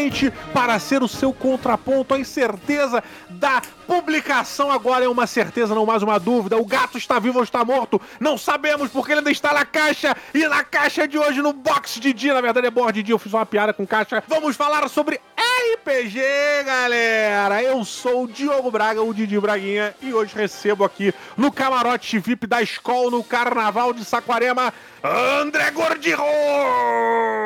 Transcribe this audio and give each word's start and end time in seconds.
Justamente 0.00 0.32
para 0.52 0.78
ser 0.78 1.02
o 1.02 1.08
seu 1.08 1.32
contraponto, 1.32 2.14
a 2.14 2.18
incerteza 2.18 3.02
da 3.28 3.60
publicação 4.00 4.72
agora 4.72 5.04
é 5.04 5.08
uma 5.08 5.26
certeza, 5.26 5.74
não 5.74 5.84
mais 5.84 6.02
uma 6.02 6.18
dúvida. 6.18 6.56
O 6.56 6.64
gato 6.64 6.96
está 6.96 7.18
vivo 7.18 7.38
ou 7.38 7.44
está 7.44 7.62
morto? 7.64 8.00
Não 8.18 8.38
sabemos 8.38 8.90
porque 8.90 9.12
ele 9.12 9.18
ainda 9.18 9.30
está 9.30 9.52
na 9.52 9.64
caixa. 9.64 10.16
E 10.32 10.48
na 10.48 10.64
caixa 10.64 11.06
de 11.06 11.18
hoje, 11.18 11.42
no 11.42 11.52
box 11.52 12.00
Didi, 12.00 12.32
na 12.32 12.40
verdade 12.40 12.66
é 12.66 12.70
board 12.70 12.94
Didi, 12.94 13.12
eu 13.12 13.18
fiz 13.18 13.32
uma 13.32 13.44
piada 13.44 13.74
com 13.74 13.86
caixa. 13.86 14.24
Vamos 14.26 14.56
falar 14.56 14.88
sobre 14.88 15.20
RPG, 15.74 16.18
galera. 16.64 17.62
Eu 17.62 17.84
sou 17.84 18.24
o 18.24 18.28
Diogo 18.28 18.70
Braga, 18.70 19.02
o 19.02 19.12
Didi 19.12 19.38
Braguinha, 19.38 19.94
e 20.00 20.14
hoje 20.14 20.34
recebo 20.34 20.82
aqui 20.82 21.12
no 21.36 21.52
camarote 21.52 22.18
VIP 22.18 22.46
da 22.46 22.62
escola 22.62 23.10
no 23.10 23.22
Carnaval 23.22 23.92
de 23.92 24.04
Saquarema 24.04 24.72
André 25.02 25.70
Gordirro! 25.70 26.22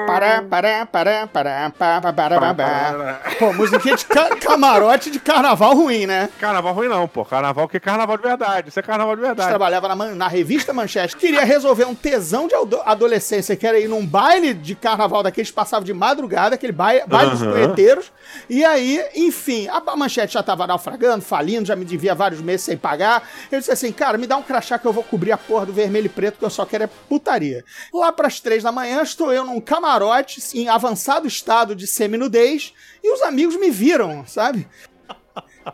Pará, 0.06 0.42
pará, 0.42 0.86
pará, 0.86 1.26
pará, 1.26 1.70
pará, 1.70 2.12
pará, 2.12 2.54
pará. 2.54 3.20
Pô, 3.38 3.52
musiquinha 3.52 3.96
de 3.96 4.04
ca 4.04 4.34
camarote 4.36 5.10
de 5.10 5.20
carnaval 5.20 5.74
ruim, 5.74 6.04
né? 6.04 6.28
Carnaval 6.44 6.74
ruim 6.74 6.88
não, 6.88 7.08
pô. 7.08 7.24
Carnaval 7.24 7.66
que 7.66 7.78
é 7.78 7.80
carnaval 7.80 8.18
de 8.18 8.22
verdade. 8.22 8.68
Isso 8.68 8.78
é 8.78 8.82
carnaval 8.82 9.16
de 9.16 9.22
verdade. 9.22 9.48
trabalhava 9.48 9.88
na, 9.88 10.14
na, 10.14 10.28
revista 10.28 10.74
Manchete. 10.74 11.16
Queria 11.16 11.42
resolver 11.42 11.86
um 11.86 11.94
tesão 11.94 12.46
de 12.46 12.54
adolescência, 12.84 13.56
que 13.56 13.66
era 13.66 13.78
ir 13.78 13.88
num 13.88 14.04
baile 14.04 14.52
de 14.52 14.74
carnaval 14.74 15.22
daqueles 15.22 15.48
que 15.48 15.54
passava 15.54 15.82
de 15.86 15.94
madrugada, 15.94 16.54
aquele 16.54 16.72
baile, 16.72 17.02
baile 17.06 17.30
uhum. 17.30 17.36
dos 17.38 17.46
punheteiros. 17.46 18.12
E 18.50 18.62
aí, 18.62 19.02
enfim, 19.14 19.68
a 19.68 19.96
Manchete 19.96 20.34
já 20.34 20.42
tava 20.42 20.66
naufragando, 20.66 21.24
falindo, 21.24 21.66
já 21.66 21.74
me 21.74 21.84
devia 21.86 22.14
vários 22.14 22.42
meses 22.42 22.66
sem 22.66 22.76
pagar. 22.76 23.26
Eu 23.50 23.58
disse 23.58 23.72
assim, 23.72 23.90
cara, 23.90 24.18
me 24.18 24.26
dá 24.26 24.36
um 24.36 24.42
crachá 24.42 24.78
que 24.78 24.86
eu 24.86 24.92
vou 24.92 25.02
cobrir 25.02 25.32
a 25.32 25.38
porra 25.38 25.64
do 25.64 25.72
vermelho 25.72 26.06
e 26.06 26.10
preto, 26.10 26.38
que 26.38 26.44
eu 26.44 26.50
só 26.50 26.66
quero 26.66 26.84
é 26.84 26.90
putaria. 27.08 27.64
Lá 27.90 28.12
para 28.12 28.26
as 28.26 28.38
três 28.38 28.62
da 28.62 28.70
manhã, 28.70 29.00
estou 29.00 29.32
eu 29.32 29.46
num 29.46 29.62
camarote 29.62 30.42
em 30.54 30.68
avançado 30.68 31.26
estado 31.26 31.74
de 31.74 31.86
seminudez 31.86 32.74
e 33.02 33.14
os 33.14 33.22
amigos 33.22 33.56
me 33.56 33.70
viram, 33.70 34.26
sabe? 34.26 34.68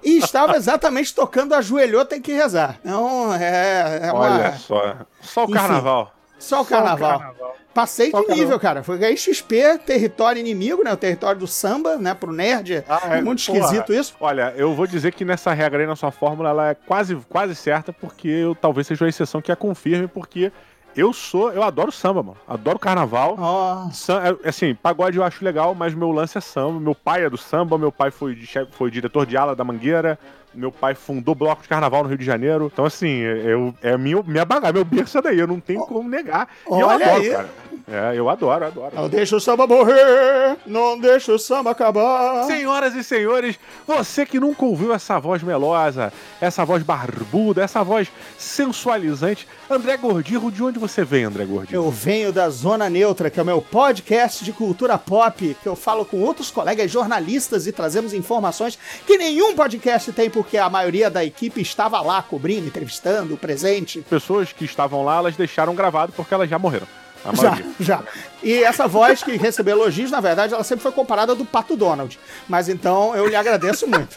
E 0.03 0.19
estava 0.19 0.57
exatamente 0.57 1.15
tocando 1.15 1.55
Ajoelhou 1.55 2.05
Tem 2.05 2.21
Que 2.21 2.33
Rezar. 2.33 2.79
Então, 2.81 3.35
é, 3.35 4.01
é 4.05 4.13
uma... 4.13 4.21
Olha 4.21 4.53
só. 4.53 4.97
Só 5.21 5.41
o 5.43 5.45
Enfim, 5.45 5.55
carnaval. 5.55 6.15
Só 6.39 6.63
o 6.63 6.65
carnaval. 6.65 7.11
Só 7.11 7.17
o 7.17 7.21
carnaval. 7.21 7.57
Passei 7.73 8.11
Só 8.11 8.23
de 8.23 8.35
nível, 8.35 8.59
cara. 8.59 8.83
Foi 8.83 8.99
ganhei 8.99 9.17
XP, 9.17 9.79
território 9.87 10.41
inimigo, 10.41 10.83
né? 10.83 10.93
O 10.93 10.97
território 10.97 11.39
do 11.39 11.47
samba, 11.47 11.97
né? 11.97 12.15
Pro 12.15 12.33
nerd. 12.33 12.85
Ah, 12.89 13.17
é, 13.17 13.23
muito 13.23 13.45
porra. 13.47 13.59
esquisito 13.59 13.93
isso. 13.93 14.15
Olha, 14.21 14.53
eu 14.57 14.75
vou 14.75 14.87
dizer 14.87 15.13
que 15.15 15.25
nessa 15.25 15.53
regra 15.53 15.81
aí, 15.81 15.87
na 15.87 15.95
sua 15.95 16.11
fórmula, 16.11 16.51
ela 16.51 16.71
é 16.71 16.75
quase, 16.75 17.15
quase 17.29 17.55
certa, 17.55 17.93
porque 17.93 18.29
eu 18.29 18.57
talvez 18.57 18.89
seja 18.89 19.05
uma 19.05 19.09
exceção 19.09 19.41
que 19.41 19.53
a 19.53 19.57
confirme, 19.57 20.09
porque 20.09 20.51
eu 20.97 21.13
sou, 21.13 21.53
eu 21.53 21.63
adoro 21.63 21.93
samba, 21.93 22.23
mano. 22.23 22.37
Adoro 22.47 22.79
carnaval. 22.79 23.37
Oh. 23.39 23.93
Sam, 23.93 24.21
é, 24.23 24.49
assim, 24.49 24.75
pagode 24.75 25.17
eu 25.17 25.25
acho 25.25 25.45
legal, 25.45 25.75
mas 25.75 25.95
meu 25.95 26.11
lance 26.11 26.37
é 26.37 26.41
samba. 26.41 26.81
Meu 26.81 26.95
pai 26.95 27.25
é 27.25 27.31
do 27.31 27.39
samba, 27.39 27.79
meu 27.79 27.93
pai 27.93 28.11
foi, 28.11 28.37
foi 28.73 28.91
diretor 28.91 29.27
de 29.27 29.37
ala 29.37 29.55
da 29.55 29.65
Mangueira. 29.65 30.19
Meu 30.55 30.73
pai 30.73 30.95
fundou 30.95 31.35
bloco 31.35 31.63
de 31.63 31.69
carnaval 31.69 32.03
no 32.03 32.09
Rio 32.09 32.19
de 32.19 32.25
Janeiro. 32.25 32.71
Então, 32.73 32.85
assim, 32.85 33.19
eu, 33.19 33.75
é 33.83 33.97
minha, 33.97 34.23
minha 34.23 34.45
bagagem, 34.45 34.75
meu 34.75 34.85
berço 34.85 35.19
é 35.19 35.23
daí. 35.23 35.39
Eu 35.39 35.47
não 35.47 35.61
tenho 35.61 35.81
como 35.87 36.09
negar. 36.09 36.49
E 36.67 36.81
eu 36.81 36.91
adoro, 36.91 37.21
aí. 37.21 37.31
cara. 37.31 37.49
É, 37.91 38.13
eu 38.15 38.31
adoro, 38.31 38.67
adoro. 38.67 38.95
Não 38.95 39.09
deixa 39.09 39.35
o 39.35 39.41
samba 39.41 39.67
morrer, 39.67 40.57
não 40.65 40.97
deixa 40.97 41.33
o 41.33 41.39
samba 41.39 41.73
acabar. 41.73 42.45
Senhoras 42.45 42.95
e 42.95 43.03
senhores, 43.03 43.59
você 43.85 44.25
que 44.25 44.39
nunca 44.39 44.65
ouviu 44.65 44.95
essa 44.95 45.19
voz 45.19 45.43
melosa, 45.43 46.13
essa 46.41 46.65
voz 46.65 46.85
barbuda, 46.85 47.65
essa 47.65 47.83
voz 47.83 48.09
sensualizante, 48.39 49.49
André 49.69 49.97
Gordirro, 49.97 50.53
de 50.53 50.63
onde 50.63 50.79
você 50.79 51.05
vem, 51.05 51.25
André 51.25 51.45
Gordirro? 51.45 51.85
Eu 51.85 51.91
venho 51.91 52.33
da 52.33 52.49
Zona 52.49 52.89
Neutra, 52.89 53.29
que 53.29 53.41
é 53.41 53.43
o 53.43 53.47
meu 53.47 53.61
podcast 53.61 54.45
de 54.45 54.53
cultura 54.53 54.97
pop, 54.97 55.57
que 55.61 55.69
eu 55.69 55.75
falo 55.75 56.05
com 56.05 56.21
outros 56.21 56.49
colegas 56.49 56.89
jornalistas 56.89 57.67
e 57.67 57.73
trazemos 57.73 58.15
informações 58.15 58.79
que 59.05 59.19
nenhum 59.19 59.57
podcast 59.57 60.13
tem, 60.13 60.31
porque 60.41 60.57
a 60.57 60.71
maioria 60.71 61.11
da 61.11 61.23
equipe 61.23 61.61
estava 61.61 62.01
lá 62.01 62.23
cobrindo, 62.23 62.67
entrevistando, 62.67 63.37
presente. 63.37 64.01
Pessoas 64.09 64.51
que 64.55 64.65
estavam 64.65 65.05
lá, 65.05 65.17
elas 65.17 65.37
deixaram 65.37 65.75
gravado 65.75 66.13
porque 66.13 66.33
elas 66.33 66.49
já 66.49 66.59
morreram. 66.59 66.87
Já, 67.35 67.59
já. 67.79 68.03
E 68.43 68.65
essa 68.65 68.89
voz 68.89 69.23
que 69.23 69.37
recebeu 69.37 69.77
elogios, 69.77 70.11
na 70.11 70.19
verdade, 70.19 70.55
ela 70.55 70.65
sempre 70.65 70.83
foi 70.83 70.93
comparada 70.93 71.35
do 71.35 71.45
Pato 71.45 71.77
Donald. 71.77 72.19
Mas 72.49 72.71
então 72.71 73.15
eu 73.15 73.27
lhe 73.27 73.37
agradeço 73.37 73.87
muito. 73.87 74.17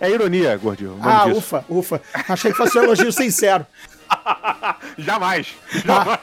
É 0.00 0.08
ironia, 0.08 0.56
gordinho. 0.56 0.98
Ah, 1.02 1.26
disso. 1.26 1.36
ufa, 1.38 1.64
ufa. 1.68 2.02
Achei 2.26 2.50
que 2.50 2.56
fosse 2.56 2.78
um 2.78 2.84
elogio 2.84 3.12
sincero. 3.12 3.66
jamais, 4.98 5.54
jamais. 5.84 6.18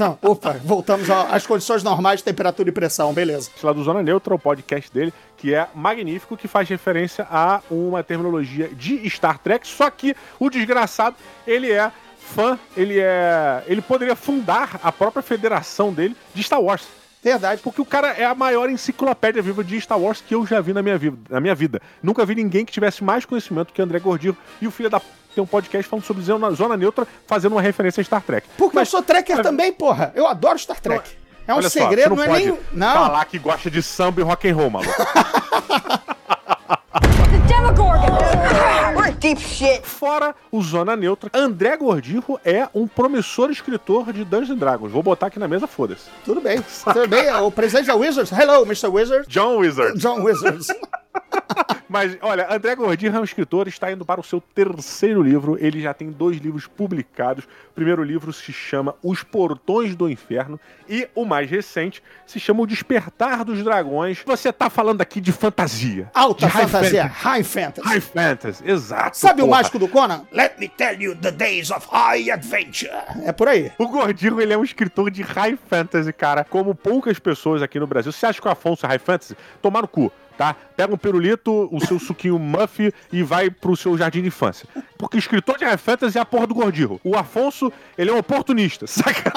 Ah. 0.00 0.16
Opa, 0.22 0.52
voltamos 0.64 1.08
às 1.10 1.46
condições 1.46 1.82
normais 1.82 2.20
de 2.20 2.24
temperatura 2.24 2.68
e 2.68 2.72
pressão, 2.72 3.12
beleza. 3.12 3.50
Lá 3.62 3.72
do 3.72 3.82
Zona 3.82 4.02
Neutra, 4.02 4.34
o 4.34 4.38
podcast 4.38 4.92
dele, 4.92 5.12
que 5.36 5.54
é 5.54 5.68
magnífico, 5.74 6.36
que 6.36 6.48
faz 6.48 6.68
referência 6.68 7.26
a 7.30 7.60
uma 7.70 8.02
terminologia 8.02 8.68
de 8.68 9.08
Star 9.08 9.38
Trek, 9.38 9.66
só 9.66 9.90
que 9.90 10.14
o 10.38 10.50
desgraçado, 10.50 11.16
ele 11.46 11.70
é 11.72 11.90
fã, 12.34 12.58
ele 12.76 12.98
é. 13.00 13.62
Ele 13.66 13.80
poderia 13.80 14.14
fundar 14.14 14.78
a 14.82 14.92
própria 14.92 15.22
federação 15.22 15.92
dele 15.92 16.16
de 16.34 16.42
Star 16.42 16.60
Wars. 16.60 16.86
Verdade. 17.22 17.60
Porque 17.62 17.80
o 17.80 17.84
cara 17.84 18.08
é 18.08 18.24
a 18.24 18.34
maior 18.34 18.70
enciclopédia 18.70 19.42
viva 19.42 19.64
de 19.64 19.80
Star 19.80 19.98
Wars 19.98 20.20
que 20.20 20.34
eu 20.34 20.46
já 20.46 20.60
vi 20.60 20.72
na 20.72 20.82
minha 20.82 20.96
vida. 20.96 21.16
Na 21.28 21.40
minha 21.40 21.54
vida. 21.54 21.80
Nunca 22.02 22.24
vi 22.24 22.34
ninguém 22.34 22.64
que 22.64 22.72
tivesse 22.72 23.02
mais 23.02 23.24
conhecimento 23.24 23.72
que 23.72 23.82
André 23.82 23.98
Gordillo. 23.98 24.36
E 24.60 24.66
o 24.66 24.70
filho 24.70 24.88
da 24.88 25.00
tem 25.38 25.42
um 25.44 25.46
podcast 25.46 25.88
falando 25.88 26.04
sobre 26.04 26.22
zona, 26.24 26.50
zona 26.50 26.76
neutra, 26.76 27.06
fazendo 27.26 27.52
uma 27.52 27.62
referência 27.62 28.00
a 28.00 28.04
Star 28.04 28.22
Trek. 28.22 28.48
Porque 28.56 28.74
Mas, 28.74 28.88
eu 28.88 28.90
sou 28.90 29.02
trekker 29.02 29.40
também, 29.40 29.72
porra. 29.72 30.12
Eu 30.16 30.26
adoro 30.26 30.58
Star 30.58 30.80
Trek. 30.80 31.08
É 31.46 31.54
um 31.54 31.62
segredo, 31.62 32.10
só, 32.10 32.16
não, 32.16 32.26
não 32.26 32.34
é 32.34 32.38
nem. 32.38 32.58
Não. 32.72 32.92
Falar 32.92 33.24
que 33.24 33.38
gosta 33.38 33.70
de 33.70 33.82
samba 33.82 34.20
e 34.20 34.24
rock 34.24 34.48
and 34.48 34.56
roll, 34.56 34.68
maluco. 34.70 34.92
deep 39.18 39.40
shit. 39.40 39.82
Fora 39.82 40.34
o 40.50 40.62
Zona 40.62 40.96
Neutra, 40.96 41.30
André 41.34 41.76
Gordirro 41.76 42.38
é 42.44 42.68
um 42.74 42.86
promissor 42.86 43.50
escritor 43.50 44.12
de 44.12 44.24
Dungeons 44.24 44.58
Dragons. 44.58 44.92
Vou 44.92 45.02
botar 45.02 45.26
aqui 45.26 45.38
na 45.38 45.48
mesa, 45.48 45.66
foda-se. 45.66 46.04
Tudo 46.24 46.40
bem. 46.40 46.64
Tudo 46.84 47.08
bem. 47.08 47.32
O 47.42 47.50
presidente 47.50 47.86
da 47.86 47.96
Wizards. 47.96 48.32
Hello, 48.32 48.64
Mr. 48.64 48.88
Wizard. 48.88 49.28
John 49.28 49.58
Wizard. 49.58 49.98
John 49.98 50.22
Wizards. 50.22 50.68
Mas, 51.88 52.18
olha, 52.20 52.46
André 52.50 52.74
Gordinho 52.76 53.16
é 53.16 53.20
um 53.20 53.24
escritor, 53.24 53.66
está 53.66 53.90
indo 53.90 54.04
para 54.04 54.20
o 54.20 54.24
seu 54.24 54.40
terceiro 54.40 55.22
livro. 55.22 55.56
Ele 55.58 55.80
já 55.80 55.94
tem 55.94 56.10
dois 56.10 56.36
livros 56.36 56.66
publicados. 56.66 57.44
O 57.44 57.74
primeiro 57.74 58.02
livro 58.02 58.30
se 58.32 58.52
chama 58.52 58.94
Os 59.02 59.22
Portões 59.22 59.96
do 59.96 60.08
Inferno 60.10 60.60
e 60.86 61.08
o 61.14 61.24
mais 61.24 61.50
recente 61.50 62.02
se 62.26 62.38
chama 62.38 62.62
O 62.62 62.66
Despertar 62.66 63.42
dos 63.44 63.62
Dragões. 63.64 64.22
Você 64.26 64.50
está 64.50 64.68
falando 64.68 65.00
aqui 65.00 65.20
de 65.20 65.32
fantasia. 65.32 66.10
Alta 66.12 66.46
de 66.46 66.52
fantasia, 66.52 67.06
high 67.06 67.42
fantasy. 67.42 67.88
High 67.88 68.00
fantasy, 68.00 68.70
exato. 68.70 69.16
Sabe 69.16 69.40
porra. 69.40 69.46
o 69.46 69.50
mágico 69.50 69.78
do 69.78 69.88
Conan? 69.88 70.26
Let 70.30 70.58
me 70.58 70.68
tell 70.68 71.00
you 71.00 71.14
the 71.16 71.30
days 71.30 71.70
of 71.70 71.86
high 71.90 72.30
adventure. 72.30 72.92
É 73.24 73.32
por 73.32 73.48
aí. 73.48 73.72
O 73.78 73.88
Gordinho, 73.88 74.40
ele 74.40 74.52
é 74.52 74.58
um 74.58 74.64
escritor 74.64 75.10
de 75.10 75.22
high 75.22 75.58
fantasy, 75.70 76.12
cara, 76.12 76.44
como 76.44 76.74
poucas 76.74 77.18
pessoas 77.18 77.62
aqui 77.62 77.80
no 77.80 77.86
Brasil. 77.86 78.12
Você 78.12 78.26
acha 78.26 78.40
que 78.40 78.46
o 78.46 78.50
Afonso 78.50 78.84
é 78.84 78.88
high 78.90 78.98
fantasy? 78.98 79.34
Tomar 79.62 79.82
no 79.82 79.88
cu 79.88 80.12
tá? 80.38 80.54
Pega 80.76 80.94
um 80.94 80.96
pirulito, 80.96 81.68
o 81.72 81.84
seu 81.84 81.98
suquinho 81.98 82.38
Muff 82.38 82.94
e 83.12 83.22
vai 83.24 83.50
pro 83.50 83.76
seu 83.76 83.98
jardim 83.98 84.22
de 84.22 84.28
infância. 84.28 84.68
Porque 84.96 85.18
escritor 85.18 85.58
de 85.58 85.64
High 85.64 85.76
Fantasy 85.76 86.16
é 86.16 86.20
a 86.20 86.24
porra 86.24 86.46
do 86.46 86.54
Gordirro. 86.54 87.00
O 87.02 87.16
Afonso, 87.16 87.72
ele 87.98 88.10
é 88.10 88.14
um 88.14 88.18
oportunista, 88.18 88.86
saca? 88.88 89.32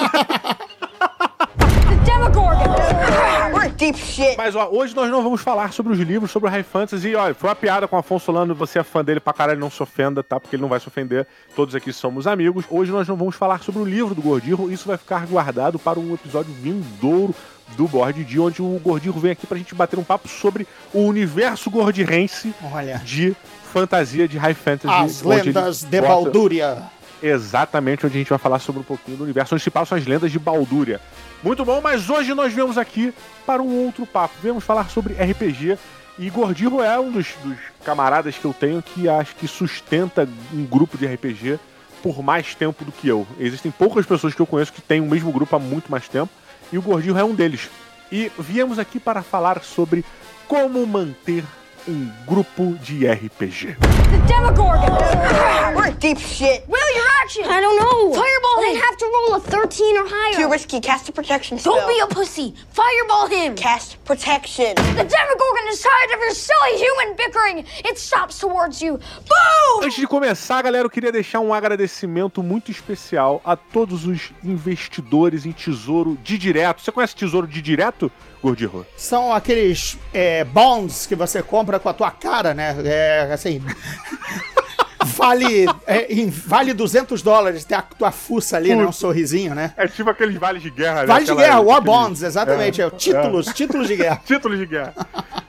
Mas 4.38 4.56
ó, 4.56 4.70
hoje 4.72 4.96
nós 4.96 5.10
não 5.10 5.24
vamos 5.24 5.42
falar 5.42 5.74
sobre 5.74 5.94
os 5.94 6.00
livros, 6.00 6.30
sobre 6.30 6.48
o 6.48 6.52
High 6.52 6.64
Fantasy. 6.64 7.10
E 7.10 7.16
olha, 7.16 7.34
foi 7.34 7.50
uma 7.50 7.56
piada 7.56 7.88
com 7.88 7.96
o 7.96 8.00
Afonso 8.00 8.32
Lando, 8.32 8.54
você 8.54 8.78
é 8.78 8.84
fã 8.84 9.04
dele 9.04 9.20
pra 9.20 9.34
caralho, 9.34 9.60
não 9.60 9.72
se 9.72 9.82
ofenda, 9.82 10.22
tá? 10.22 10.40
Porque 10.40 10.56
ele 10.56 10.62
não 10.62 10.70
vai 10.70 10.80
se 10.80 10.88
ofender. 10.88 11.26
Todos 11.56 11.74
aqui 11.74 11.92
somos 11.92 12.28
amigos. 12.28 12.66
Hoje 12.70 12.92
nós 12.92 13.08
não 13.08 13.16
vamos 13.16 13.36
falar 13.36 13.64
sobre 13.64 13.82
o 13.82 13.86
livro 13.86 14.14
do 14.14 14.22
Gordirro, 14.22 14.72
isso 14.72 14.88
vai 14.88 14.98
ficar 14.98 15.26
guardado 15.26 15.80
para 15.80 16.00
um 16.00 16.14
episódio 16.14 16.54
vindouro 16.54 17.34
do 17.76 17.88
Board 17.88 18.24
de 18.24 18.40
onde 18.40 18.62
o 18.62 18.80
Gordinho 18.84 19.14
vem 19.14 19.32
aqui 19.32 19.48
pra 19.48 19.58
gente 19.58 19.74
bater 19.74 19.98
um 19.98 20.04
papo 20.04 20.28
sobre 20.28 20.68
o 20.94 21.02
universo 21.02 21.70
gordirense 21.70 22.54
Olha. 22.72 23.02
de 23.04 23.36
fantasia 23.72 24.28
de 24.28 24.38
high 24.38 24.54
fantasy. 24.54 24.94
As 24.94 25.22
lendas 25.22 25.84
de. 25.84 26.02
Baldúria. 26.02 26.84
Exatamente, 27.24 28.06
onde 28.06 28.16
a 28.16 28.20
gente 28.20 28.30
vai 28.30 28.40
falar 28.40 28.60
sobre 28.60 28.82
um 28.82 28.84
pouquinho 28.84 29.18
do 29.18 29.24
universo, 29.24 29.54
onde 29.54 29.64
se 29.64 29.70
passam 29.70 29.98
as 29.98 30.06
lendas 30.06 30.32
de 30.32 30.40
Baldúria. 30.40 31.00
Muito 31.44 31.64
bom, 31.64 31.80
mas 31.80 32.10
hoje 32.10 32.34
nós 32.34 32.52
viemos 32.52 32.78
aqui 32.78 33.14
para 33.46 33.62
um 33.62 33.86
outro 33.86 34.06
papo. 34.06 34.36
Viemos 34.42 34.64
falar 34.64 34.90
sobre 34.90 35.14
RPG. 35.14 35.78
E 36.20 36.30
Gordinho 36.30 36.84
é 36.84 37.00
um 37.00 37.12
dos, 37.12 37.28
dos 37.44 37.58
camaradas 37.84 38.36
que 38.36 38.46
eu 38.46 38.54
tenho 38.54 38.82
que 38.82 39.08
acho 39.08 39.36
que 39.36 39.48
sustenta 39.48 40.28
um 40.54 40.66
grupo 40.66 40.98
de 40.98 41.08
RPG 41.08 41.58
por 42.04 42.22
mais 42.22 42.54
tempo 42.54 42.84
do 42.84 42.92
que 42.92 43.08
eu. 43.08 43.26
Existem 43.40 43.72
poucas 43.72 44.06
pessoas 44.06 44.34
que 44.34 44.42
eu 44.42 44.46
conheço 44.46 44.74
que 44.74 44.82
têm 44.82 45.00
o 45.00 45.10
mesmo 45.10 45.32
grupo 45.32 45.56
há 45.56 45.60
muito 45.60 45.90
mais 45.90 46.08
tempo 46.08 46.32
e 46.72 46.78
o 46.78 46.82
Gordinho 46.82 47.18
é 47.18 47.24
um 47.24 47.36
deles. 47.36 47.70
E 48.12 48.32
viemos 48.38 48.80
aqui 48.80 49.00
para 49.00 49.22
falar 49.22 49.64
sobre 49.64 50.04
como 50.48 50.86
manter 50.86 51.44
um 51.88 52.12
grupo 52.28 52.76
de 52.84 53.08
RPG. 53.08 53.78
The 53.80 54.18
Demogorgon! 54.28 54.92
We're 55.76 55.92
deep 55.92 56.20
shit! 56.20 56.68
Will 56.68 56.96
your 56.96 57.08
action. 57.24 57.46
I 57.46 57.62
don't 57.62 57.78
know. 57.80 58.14
Fireball 58.14 58.64
him. 58.64 58.82
have 58.82 58.98
to 58.98 59.06
roll 59.06 59.36
a 59.36 59.40
13 59.40 59.98
or 59.98 60.04
higher. 60.06 60.36
Too 60.36 60.52
risky. 60.52 60.80
Cast 60.80 61.10
a 61.10 61.12
protection 61.12 61.58
spell. 61.58 61.76
Don't 61.76 61.88
be 61.88 62.00
a 62.02 62.08
pussy. 62.08 62.54
Fireball 62.70 63.28
him. 63.28 63.56
Cast 63.56 64.04
protection. 64.06 64.76
The 64.76 65.04
Demogorgon 65.04 65.68
is 65.70 65.82
tired 65.82 66.12
of 66.14 66.20
your 66.20 66.34
silly 66.34 66.78
human 66.78 67.16
bickering. 67.16 67.66
It 67.86 67.98
stops 67.98 68.40
towards 68.40 68.82
you. 68.82 68.98
Boom! 68.98 69.84
Antes 69.84 69.96
de 69.96 70.08
começar, 70.08 70.62
galera, 70.62 70.86
eu 70.86 70.90
queria 70.90 71.12
deixar 71.12 71.40
um 71.40 71.54
agradecimento 71.54 72.44
muito 72.44 72.70
especial 72.72 73.42
a 73.46 73.56
todos 73.56 74.06
os 74.06 74.32
investidores 74.44 75.46
em 75.46 75.52
tesouro 75.52 76.18
de 76.24 76.38
direto. 76.38 76.82
Você 76.82 76.92
conhece 76.92 77.16
tesouro 77.16 77.48
de 77.48 77.62
direto, 77.62 78.12
Gordirro? 78.42 78.86
São 78.98 79.32
aqueles 79.34 79.98
é, 80.14 80.44
bonds 80.44 81.06
que 81.06 81.16
você 81.16 81.42
compra 81.44 81.80
com 81.80 81.90
a 81.90 81.94
tua 81.94 82.10
cara, 82.12 82.54
né? 82.54 82.76
É, 82.84 83.30
assim. 83.34 83.62
vale, 85.06 85.66
é, 85.88 86.12
em- 86.14 86.30
vale 86.30 86.74
200 86.74 87.22
dólares 87.22 87.64
ter 87.66 87.76
a 87.76 87.82
tua 87.82 88.12
fuça 88.12 88.58
ali, 88.58 88.74
né? 88.76 88.84
Um 88.86 88.92
sorrisinho, 88.92 89.54
né? 89.56 89.74
É 89.78 89.88
tipo 89.88 90.10
aqueles 90.10 90.36
vales 90.38 90.62
de 90.62 90.70
guerra, 90.70 91.02
né? 91.02 91.06
Vale 91.08 91.26
de 91.26 91.32
Aquela- 91.32 91.48
guerra, 91.48 91.60
War 91.62 91.78
aqueles- 91.78 91.94
Bonds, 91.96 92.24
exatamente. 92.24 92.82
É, 92.82 92.90
títulos, 92.90 93.46
títulos 93.48 93.88
de 93.88 93.96
guerra. 93.96 94.22
Títulos 94.26 94.58
de 94.60 94.66
guerra. 94.66 94.94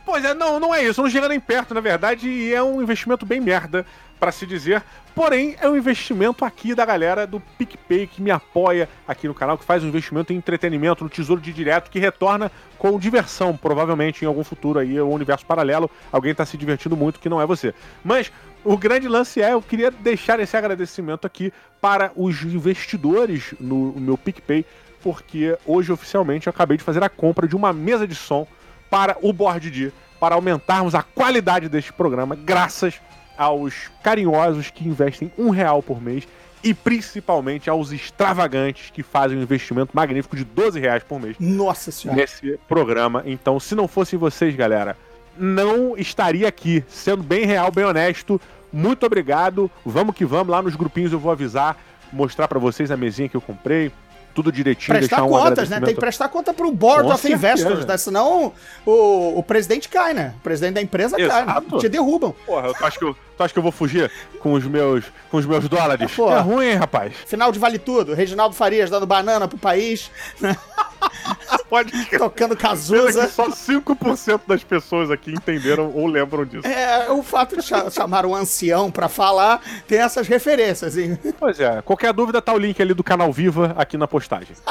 pois 0.05 0.25
é, 0.25 0.35
não, 0.35 0.59
não 0.61 0.75
é 0.75 0.83
isso. 0.85 1.03
Não 1.03 1.11
chega 1.11 1.29
nem 1.29 1.41
perto, 1.41 1.75
na 1.75 1.81
verdade, 1.81 2.29
e 2.29 2.53
é 2.55 2.63
um 2.63 2.83
investimento 2.83 3.25
bem 3.27 3.41
merda, 3.41 3.85
pra 4.23 4.31
se 4.31 4.47
dizer. 4.47 4.85
Porém, 5.17 5.57
é 5.61 5.69
um 5.69 5.77
investimento 5.77 6.45
aqui 6.45 6.77
da 6.77 6.87
galera 6.87 7.27
do 7.27 7.41
PicPay 7.41 8.07
que 8.07 8.23
me 8.23 8.31
apoia 8.31 8.89
aqui 9.07 9.27
no 9.27 9.35
canal, 9.35 9.59
que 9.59 9.65
faz 9.65 9.83
um 9.83 9.89
investimento 9.89 10.33
em 10.33 10.37
entretenimento, 10.37 11.03
no 11.03 11.11
tesouro 11.11 11.43
de 11.43 11.53
direto, 11.53 11.91
que 11.91 11.99
retorna 11.99 12.49
com 12.79 12.97
diversão, 13.01 13.57
provavelmente 13.57 14.25
em 14.25 14.29
algum 14.29 14.45
futuro 14.45 14.79
aí, 14.79 15.01
o 15.01 15.09
universo 15.09 15.45
paralelo, 15.45 15.91
alguém 16.13 16.33
tá 16.33 16.47
se 16.47 16.57
divertindo 16.57 16.97
muito 16.97 17.19
que 17.19 17.29
não 17.29 17.43
é 17.43 17.47
você. 17.47 17.75
Mas 18.05 18.31
o 18.63 18.79
grande 18.79 19.09
lance 19.09 19.43
é, 19.43 19.55
eu 19.55 19.61
queria 19.61 19.91
deixar 19.91 20.39
esse 20.39 20.57
agradecimento 20.57 21.27
aqui 21.27 21.53
para 21.81 22.13
os 22.15 22.45
investidores 22.45 23.55
no, 23.59 23.91
no 23.91 24.01
meu 24.01 24.17
PicPay, 24.17 24.65
porque 25.03 25.59
hoje 25.67 25.91
oficialmente 25.91 26.47
eu 26.47 26.53
acabei 26.53 26.77
de 26.77 26.85
fazer 26.85 27.03
a 27.03 27.09
compra 27.09 27.49
de 27.49 27.57
uma 27.57 27.73
mesa 27.73 28.07
de 28.07 28.15
som 28.15 28.47
para 28.89 29.17
o 29.21 29.33
Board 29.33 29.69
D, 29.69 29.91
para 30.21 30.37
aumentarmos 30.37 30.95
a 30.95 31.03
qualidade 31.03 31.69
deste 31.69 31.93
programa, 31.93 32.37
graças 32.37 33.01
aos 33.37 33.91
carinhosos 34.03 34.71
que 34.71 34.87
investem 34.87 35.33
um 35.39 35.51
real 35.51 35.83
por 35.83 36.01
mês 36.01 36.27
e 36.63 36.73
principalmente 36.73 37.69
aos 37.69 37.91
extravagantes 37.91 38.91
que 38.91 39.03
fazem 39.03 39.37
um 39.37 39.43
investimento 39.43 39.91
magnífico 39.95 40.37
de 40.37 40.45
12 40.45 40.79
reais 40.79 41.03
por 41.03 41.21
mês 41.21 41.37
Nossa 41.41 41.91
senhora. 41.91 42.21
nesse 42.21 42.59
programa. 42.69 43.23
Então, 43.27 43.59
se 43.59 43.75
não 43.75 43.89
fossem 43.89 44.19
vocês, 44.19 44.55
galera, 44.55 44.97
não 45.37 45.97
estaria 45.97 46.47
aqui. 46.47 46.85
Sendo 46.89 47.23
bem 47.23 47.45
real, 47.45 47.71
bem 47.73 47.85
honesto. 47.85 48.41
Muito 48.73 49.05
obrigado. 49.05 49.71
Vamos 49.85 50.15
que 50.15 50.25
vamos. 50.25 50.49
Lá 50.49 50.63
nos 50.63 50.77
grupinhos 50.77 51.13
eu 51.13 51.19
vou 51.19 51.33
avisar, 51.33 51.77
mostrar 52.13 52.47
pra 52.47 52.59
vocês 52.59 52.91
a 52.91 52.97
mesinha 52.97 53.29
que 53.29 53.37
eu 53.37 53.41
comprei. 53.41 53.91
Tudo 54.35 54.51
direitinho, 54.51 54.97
Prestar 54.97 55.25
um 55.25 55.29
contas, 55.29 55.69
né? 55.69 55.81
Tem 55.81 55.95
que 55.95 56.01
prestar 56.01 56.29
conta 56.29 56.55
pro 56.55 56.71
Board 56.73 57.09
Com 57.09 57.15
of 57.15 57.33
Investors, 57.33 57.85
né? 57.85 57.97
Senão 57.97 58.53
o, 58.87 59.39
o 59.39 59.43
presidente 59.43 59.89
cai, 59.89 60.15
né? 60.15 60.35
O 60.39 60.41
presidente 60.41 60.75
da 60.75 60.83
empresa 60.83 61.17
cai, 61.17 61.45
né? 61.45 61.53
Exato. 61.53 61.79
Te 61.79 61.89
derrubam. 61.89 62.35
Porra, 62.47 62.73
tu 62.73 62.85
acha, 62.85 62.99
que 62.99 63.05
eu, 63.05 63.15
tu 63.37 63.43
acha 63.43 63.53
que 63.53 63.59
eu 63.59 63.63
vou 63.63 63.73
fugir 63.73 64.11
com 64.41 64.55
os 64.55 64.65
meus, 64.65 65.05
com 65.31 65.37
os 65.37 65.47
meus 65.47 65.69
dólares? 65.69 66.11
Pô. 66.15 66.33
É 66.33 66.41
ruim, 66.41 66.67
hein, 66.67 66.75
rapaz. 66.77 67.15
Final 67.27 67.53
de 67.53 67.59
Vale 67.59 67.79
Tudo. 67.79 68.15
Reginaldo 68.15 68.55
Farias 68.55 68.89
dando 68.91 69.07
banana 69.07 69.47
pro 69.47 69.59
país, 69.59 70.11
né? 70.41 70.57
Pode 71.69 71.91
tocando 72.11 72.31
Pena 72.51 72.57
que 72.57 72.63
Cazuza. 72.63 73.29
só 73.29 73.49
5% 73.49 74.41
das 74.47 74.63
pessoas 74.63 75.11
aqui 75.11 75.33
entenderam 75.33 75.91
ou 75.95 76.07
lembram 76.07 76.45
disso. 76.45 76.67
É, 76.67 77.11
o 77.11 77.23
fato 77.23 77.57
de 77.57 77.63
cha- 77.63 77.89
chamar 77.91 78.27
um 78.27 78.35
ancião 78.35 78.91
pra 78.91 79.09
falar 79.09 79.61
tem 79.89 79.99
essas 79.99 80.29
referências. 80.29 80.97
hein? 80.99 81.19
Pois 81.39 81.59
é, 81.59 81.81
qualquer 81.83 82.13
dúvida 82.13 82.43
tá 82.43 82.53
o 82.53 82.59
link 82.59 82.81
ali 82.83 82.93
do 82.93 83.03
canal 83.03 83.33
Viva 83.33 83.75
aqui 83.77 83.97
na 83.97 84.07
postagem. 84.07 84.55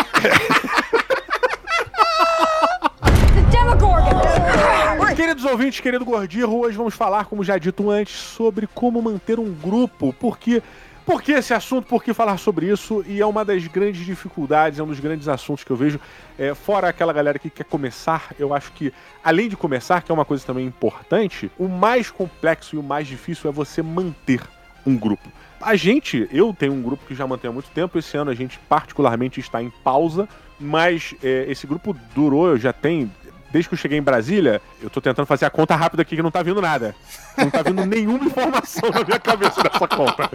Queridos 5.15 5.45
ouvintes, 5.45 5.79
querido 5.79 6.03
Gordirro, 6.05 6.59
hoje 6.61 6.75
vamos 6.77 6.93
falar, 6.95 7.25
como 7.25 7.43
já 7.43 7.57
dito 7.57 7.89
antes, 7.91 8.15
sobre 8.15 8.67
como 8.73 9.01
manter 9.01 9.39
um 9.39 9.51
grupo. 9.53 10.13
Por 10.13 10.37
que, 10.37 10.61
por 11.06 11.21
que 11.21 11.31
esse 11.31 11.53
assunto? 11.53 11.88
Por 11.88 12.03
que 12.03 12.13
falar 12.13 12.38
sobre 12.38 12.71
isso? 12.71 13.03
E 13.07 13.21
é 13.21 13.25
uma 13.25 13.44
das 13.44 13.65
grandes 13.68 14.06
dificuldades, 14.06 14.80
é 14.80 14.83
um 14.83 14.88
dos 14.88 15.00
grandes 15.00 15.27
assuntos 15.27 15.63
que 15.63 15.71
eu 15.71 15.75
vejo. 15.75 16.00
É, 16.38 16.53
fora 16.53 16.89
aquela 16.89 17.13
galera 17.13 17.39
que 17.39 17.50
quer 17.50 17.63
começar, 17.63 18.33
eu 18.39 18.53
acho 18.53 18.71
que, 18.71 18.94
além 19.24 19.50
de 19.50 19.57
começar, 19.57 20.01
que 20.01 20.12
é 20.12 20.13
uma 20.13 20.25
coisa 20.25 20.45
também 20.45 20.65
importante, 20.65 21.51
o 21.57 21.68
mais 21.68 22.09
complexo 22.09 22.75
e 22.75 22.80
o 22.80 22.83
mais 22.83 23.07
difícil 23.07 23.50
é 23.50 23.53
você 23.53 23.81
manter 23.81 24.42
um 24.86 24.98
grupo. 24.98 25.30
A 25.62 25.75
gente, 25.75 26.27
eu 26.31 26.56
tenho 26.57 26.74
um 26.74 26.81
grupo 26.81 27.06
que 27.06 27.13
já 27.13 27.27
mantém 27.27 27.50
há 27.50 27.53
muito 27.53 27.69
tempo. 27.69 27.98
Esse 28.00 28.18
ano 28.18 28.31
a 28.31 28.36
gente 28.36 28.59
particularmente 28.68 29.39
está 29.39 29.62
em 29.62 29.69
pausa, 29.69 30.27
mas 30.59 31.13
é, 31.24 31.45
esse 31.48 31.68
grupo 31.68 31.95
durou, 32.15 32.48
eu 32.48 32.57
já 32.57 32.74
tem 32.74 33.12
desde 33.51 33.69
que 33.69 33.74
eu 33.75 33.77
cheguei 33.80 33.98
em 33.98 34.01
Brasília, 34.01 34.62
eu 34.81 34.89
tô 34.89 35.00
tentando 35.01 35.25
fazer 35.25 35.45
a 35.45 35.50
conta 35.50 35.75
rápida 35.75 36.01
aqui 36.01 36.15
que 36.15 36.21
não 36.21 36.31
tá 36.31 36.42
vindo 36.42 36.62
nada. 36.62 36.95
Não 37.38 37.50
tá 37.50 37.62
vindo 37.62 37.86
nenhuma 37.86 38.25
informação 38.25 38.89
na 38.89 39.03
minha 39.03 39.19
cabeça 39.19 39.62
dessa 39.63 39.88
conta. 39.88 40.30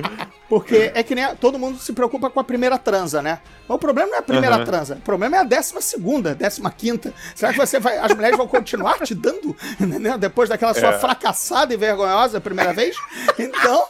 Porque 0.48 0.90
é 0.94 1.02
que 1.02 1.14
nem 1.14 1.24
a- 1.24 1.34
todo 1.34 1.58
mundo 1.58 1.78
se 1.78 1.92
preocupa 1.92 2.30
com 2.30 2.38
a 2.40 2.44
primeira 2.44 2.78
transa, 2.78 3.20
né? 3.20 3.40
Mas 3.68 3.76
o 3.76 3.78
problema 3.78 4.08
não 4.10 4.16
é 4.16 4.20
a 4.20 4.22
primeira 4.22 4.56
Aham. 4.56 4.64
transa, 4.64 4.94
o 4.94 5.00
problema 5.00 5.36
é 5.36 5.40
a 5.40 5.44
décima 5.44 5.80
segunda, 5.80 6.34
décima 6.34 6.70
quinta. 6.70 7.12
Será 7.34 7.52
que 7.52 7.58
você 7.58 7.78
vai, 7.80 7.98
as 7.98 8.12
mulheres 8.14 8.36
vão 8.36 8.46
continuar 8.46 8.98
te 9.00 9.14
dando, 9.14 9.56
entendeu? 9.80 10.16
Depois 10.18 10.48
daquela 10.48 10.72
sua 10.74 10.90
É. 10.94 10.98
fracassada 10.98 11.74
e 11.74 11.76
vergonhosa 11.76 12.40
primeira 12.40 12.72
vez? 12.72 12.96
Então, 13.38 13.84